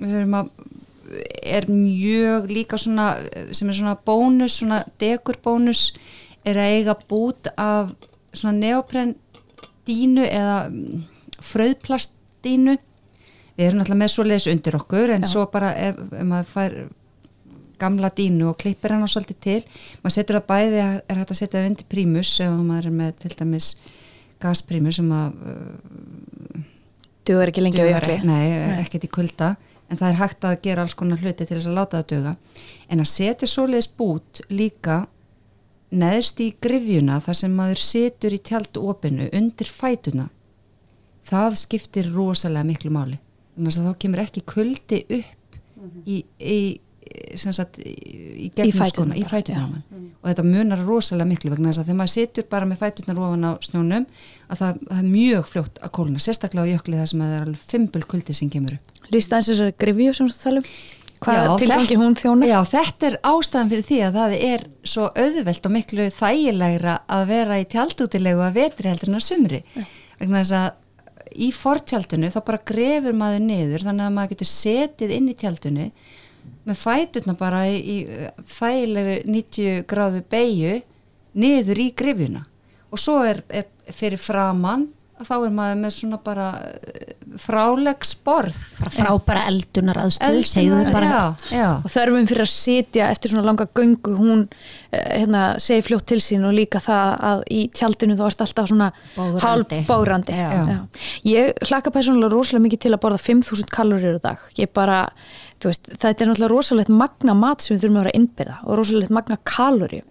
við 0.00 0.16
höfum 0.18 0.38
að 0.40 0.50
er 1.44 1.66
mjög 1.70 2.48
líka 2.50 2.78
svona 2.80 3.10
sem 3.52 3.68
er 3.70 3.76
svona 3.78 3.96
bónus, 4.06 4.58
svona 4.60 4.82
dekurbónus 5.00 5.90
er 6.44 6.58
að 6.60 6.74
eiga 6.78 6.94
bút 7.08 7.48
af 7.56 7.92
svona 8.34 8.56
neopren 8.58 9.14
dínu 9.86 10.24
eða 10.24 10.58
mm, 10.70 11.04
fröðplastdínu 11.44 12.74
við 13.54 13.66
erum 13.68 13.82
alltaf 13.84 13.98
með 14.00 14.12
svoleiðis 14.14 14.48
undir 14.50 14.76
okkur 14.80 15.12
en 15.14 15.24
Já. 15.26 15.30
svo 15.30 15.44
bara 15.52 15.72
ef, 15.78 15.98
ef 16.10 16.24
maður 16.26 16.48
fær 16.50 16.76
gamla 17.78 18.08
dínu 18.16 18.48
og 18.50 18.56
klippir 18.62 18.94
hann 18.94 19.04
á 19.04 19.08
svolítið 19.10 19.38
til 19.44 19.60
maður 20.02 20.14
setur 20.16 20.38
það 20.40 20.48
bæði 20.50 20.80
að 20.84 20.96
er 21.10 21.20
hægt 21.20 21.34
að 21.34 21.40
setja 21.42 21.64
undir 21.68 21.88
prímus 21.90 22.32
ef 22.42 22.56
maður 22.64 22.88
er 22.90 22.96
með 23.02 23.12
til 23.24 23.32
dæmis 23.38 23.68
gasprímus 24.42 24.98
sem 25.00 25.12
að 25.14 25.36
uh, 25.52 26.64
dugur 27.28 27.50
ekki 27.52 27.64
lengi 27.64 27.78
dugar- 27.80 28.02
jökli 28.02 28.18
Nei, 28.26 28.48
Nei. 28.52 28.80
ekkert 28.82 29.06
í 29.08 29.12
kulda 29.14 29.54
en 29.90 30.00
það 30.00 30.08
er 30.10 30.20
hægt 30.20 30.46
að 30.48 30.60
gera 30.64 30.84
alls 30.84 30.96
konar 30.98 31.20
hluti 31.20 31.44
til 31.44 31.56
þess 31.56 31.70
að 31.70 31.78
láta 31.78 32.00
það 32.00 32.08
duga. 32.14 32.36
En 32.88 33.02
að 33.02 33.10
setja 33.12 33.48
svoleiðis 33.50 33.90
bút 33.98 34.40
líka 34.50 35.02
neðst 35.94 36.40
í 36.42 36.48
grifjuna 36.64 37.20
þar 37.22 37.38
sem 37.38 37.54
maður 37.54 37.82
situr 37.84 38.34
í 38.34 38.40
tjaldopinu 38.42 39.28
undir 39.36 39.70
fætuna 39.70 40.30
það 41.28 41.56
skiptir 41.60 42.10
rosalega 42.14 42.66
miklu 42.68 42.92
máli. 42.92 43.18
Þannig 43.54 43.78
að 43.78 43.88
þá 43.88 44.00
kemur 44.02 44.22
ekki 44.24 44.42
kuldi 44.50 45.00
upp 45.18 45.58
í, 46.08 46.16
í, 46.16 46.24
sem 46.40 46.60
sagt, 47.34 47.78
í, 47.84 48.48
í 48.48 48.72
fæturnar 48.72 49.18
á 49.18 49.66
mann. 49.66 49.82
og 50.22 50.30
þetta 50.30 50.46
munar 50.46 50.84
rosalega 50.86 51.28
miklu 51.28 51.52
vegna 51.52 51.70
þess 51.70 51.82
að 51.82 51.90
þegar 51.90 52.00
maður 52.00 52.14
situr 52.14 52.48
bara 52.50 52.68
með 52.70 52.82
fæturnar 52.82 53.22
ofan 53.26 53.46
á 53.48 53.52
snjónum 53.66 54.08
að 54.48 54.60
það, 54.62 54.82
það 54.88 54.98
er 54.98 55.08
mjög 55.12 55.48
fljótt 55.52 55.80
að 55.80 55.94
kólna 55.98 56.24
sérstaklega 56.24 56.66
á 56.68 56.72
jökli 56.74 57.00
þar 57.00 57.12
sem 57.12 57.24
að 57.24 57.32
það 57.32 57.38
er 57.38 57.46
alveg 57.48 57.64
fimbul 57.74 58.04
kuldi 58.14 58.36
sem 58.36 58.52
kemur 58.52 58.76
upp 58.78 59.10
Lýst 59.12 59.32
aðeins 59.34 59.50
þessari 59.52 59.78
grifju 59.84 60.14
sem 60.16 60.30
þú 60.32 60.38
talum 60.40 60.68
Hvað 61.24 61.54
tilgangi 61.62 61.96
hún 61.96 62.16
þjóna? 62.18 62.48
Já, 62.50 62.58
þetta 62.68 63.06
er 63.08 63.14
ástæðan 63.24 63.70
fyrir 63.70 63.86
því 63.86 63.98
að 64.04 64.16
það 64.18 64.34
er 64.48 64.64
svo 64.92 65.04
auðvelt 65.08 65.68
og 65.68 65.72
miklu 65.72 66.08
þægilegra 66.12 66.96
að 67.16 67.22
vera 67.30 67.60
í 67.60 67.68
tjaldútilegu 67.72 68.42
að 68.44 68.58
vetri 68.58 68.90
heldur 68.90 69.12
en 69.12 69.18
að 69.20 69.24
sumri. 69.24 69.60
Vegna 70.20 70.42
þess 70.42 70.56
að 70.58 71.40
í 71.46 71.48
fortjaldinu 71.54 72.30
þá 72.34 72.40
bara 72.46 72.62
grefur 72.68 73.16
maður 73.18 73.46
niður 73.46 73.86
þannig 73.88 74.06
að 74.06 74.14
maður 74.18 74.34
getur 74.34 74.50
setið 74.50 75.14
inn 75.16 75.30
í 75.30 75.36
tjaldinu 75.38 75.88
með 76.64 76.80
fæturna 76.80 77.36
bara 77.38 77.64
í, 77.68 77.78
í 77.78 77.96
þægilegri 78.56 79.16
90 79.28 79.86
gráðu 79.90 80.24
beigju 80.30 80.80
niður 81.34 81.80
í 81.82 81.88
grifjuna 81.96 82.44
og 82.90 83.00
svo 83.00 83.20
er, 83.26 83.42
er 83.48 83.68
fyrir 83.92 84.20
framann 84.20 84.88
þá 85.22 85.34
er 85.36 85.52
maður 85.54 85.76
með 85.78 85.92
svona 85.94 86.18
bara 86.24 86.46
eh, 86.66 87.12
fráleg 87.40 88.06
sporð. 88.06 88.58
Bara 88.80 88.92
frábæra 88.94 89.44
eldunar 89.50 90.00
þau 90.02 90.64
bara. 90.90 91.10
já, 91.10 91.22
já. 91.54 91.68
og 91.78 91.92
þörfum 91.94 92.28
fyrir 92.30 92.44
að 92.44 92.50
sitja 92.50 93.08
eftir 93.14 93.32
svona 93.32 93.46
langa 93.46 93.68
göngu 93.78 94.16
hún 94.18 94.44
eh, 94.90 95.20
hérna, 95.20 95.44
segi 95.62 95.86
fljótt 95.86 96.08
til 96.10 96.20
sín 96.24 96.46
og 96.48 96.56
líka 96.56 96.82
það 96.82 97.14
að 97.30 97.44
í 97.54 97.60
tjaldinu 97.78 98.18
þá 98.18 98.24
erst 98.28 98.44
alltaf 98.46 98.70
svona 98.72 98.90
hálf 99.44 99.74
bógrandi. 99.88 100.34
Já. 100.34 100.78
ég 101.30 101.66
hlakka 101.68 101.94
persónulega 101.94 102.34
rosalega 102.34 102.66
mikið 102.66 102.86
til 102.86 102.94
að 102.96 103.02
borða 103.06 103.22
5000 103.22 103.74
kalorir 103.74 104.18
á 104.18 104.20
dag. 104.30 104.48
Ég 104.58 104.72
bara, 104.74 105.04
þú 105.62 105.70
veist, 105.70 105.92
þetta 105.94 106.14
er 106.14 106.32
náttúrulega 106.32 106.54
rosalegt 106.56 106.90
magna 106.90 107.36
mat 107.38 107.62
sem 107.62 107.76
við 107.76 107.86
þurfum 107.86 108.00
að 108.00 108.04
vera 108.04 108.14
að 108.14 108.20
innbyrða 108.20 108.58
og 108.64 108.80
rosalegt 108.80 109.14
magna 109.14 109.38
kalori 109.46 110.02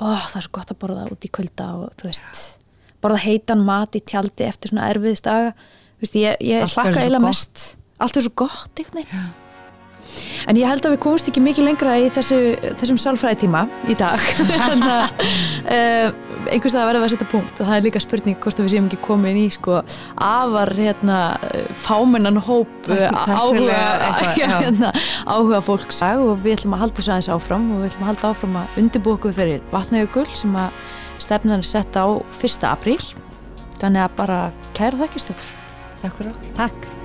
ó, 0.00 0.16
það 0.16 0.38
er 0.40 0.46
svo 0.46 0.54
gott 0.56 0.72
að 0.72 0.80
borða 0.80 1.06
út 1.12 1.26
í 1.26 1.30
kvölda 1.32 1.68
og 1.76 1.94
þú 2.00 2.08
veist, 2.08 2.59
borða 3.02 3.20
heitan 3.24 3.64
mat 3.66 3.96
í 3.96 4.02
tjaldi 4.04 4.46
eftir 4.48 4.72
svona 4.72 4.88
erfiðist 4.92 5.28
daga. 5.28 5.52
Þú 6.00 6.06
veist, 6.06 6.16
ég, 6.16 6.40
ég 6.44 6.64
hlakka 6.64 7.04
gott. 7.04 7.22
mest. 7.26 7.68
Allt 8.00 8.16
er 8.16 8.24
svo 8.24 8.32
gott 8.46 8.80
veginn. 8.80 9.30
En 10.48 10.58
ég 10.58 10.66
held 10.66 10.86
að 10.86 10.96
við 10.96 11.02
komumst 11.04 11.28
ekki 11.30 11.42
mikið 11.44 11.66
lengra 11.68 11.94
í 12.00 12.08
þessu, 12.12 12.38
þessum 12.80 12.98
sálfræðitíma 13.00 13.62
í 13.90 13.96
dag. 13.98 14.22
Þannig 14.50 14.90
að 14.90 15.24
uh, 15.76 16.30
einhvers 16.50 16.74
það 16.74 16.88
verður 16.88 17.04
að 17.04 17.12
setja 17.12 17.28
punkt 17.30 17.60
og 17.60 17.68
það 17.68 17.76
er 17.76 17.84
líka 17.84 18.02
spurning 18.02 18.38
hvort 18.40 18.62
við 18.62 18.70
séum 18.72 18.88
ekki 18.88 19.00
komin 19.04 19.38
í 19.38 19.46
sko 19.52 19.80
afar 20.16 20.72
hérna 20.78 21.18
fámennan 21.76 22.40
hóp 22.40 22.88
eh, 22.90 23.04
áhuga, 23.12 23.82
hérna, 24.38 24.92
áhuga 25.28 25.60
fólks. 25.64 26.00
Og 26.00 26.40
við 26.40 26.58
ætlum 26.58 26.78
að 26.78 26.86
halda 26.86 26.98
þessu 27.00 27.14
aðeins 27.14 27.30
áfram 27.36 27.68
og 27.74 27.84
við 27.84 27.92
ætlum 27.92 28.06
að 28.06 28.12
halda 28.14 28.32
áfram 28.32 28.58
að 28.62 28.80
undirbúa 28.82 29.20
okkur 29.20 29.36
fyrir 29.36 29.62
vatnajökul 29.74 30.26
sem 30.32 30.56
að 30.58 30.80
stefnan 31.20 31.60
er 31.60 31.68
sett 31.68 31.96
á 31.96 32.06
1. 32.32 32.64
apríl. 32.68 33.00
Þannig 33.80 34.06
að 34.06 34.16
bara 34.20 34.40
kæra 34.76 35.04
þakkist 35.04 35.32
þér. 35.32 35.52
Takk 36.00 36.18
fyrir 36.18 36.34
okkur. 36.34 36.56
takk 36.56 36.99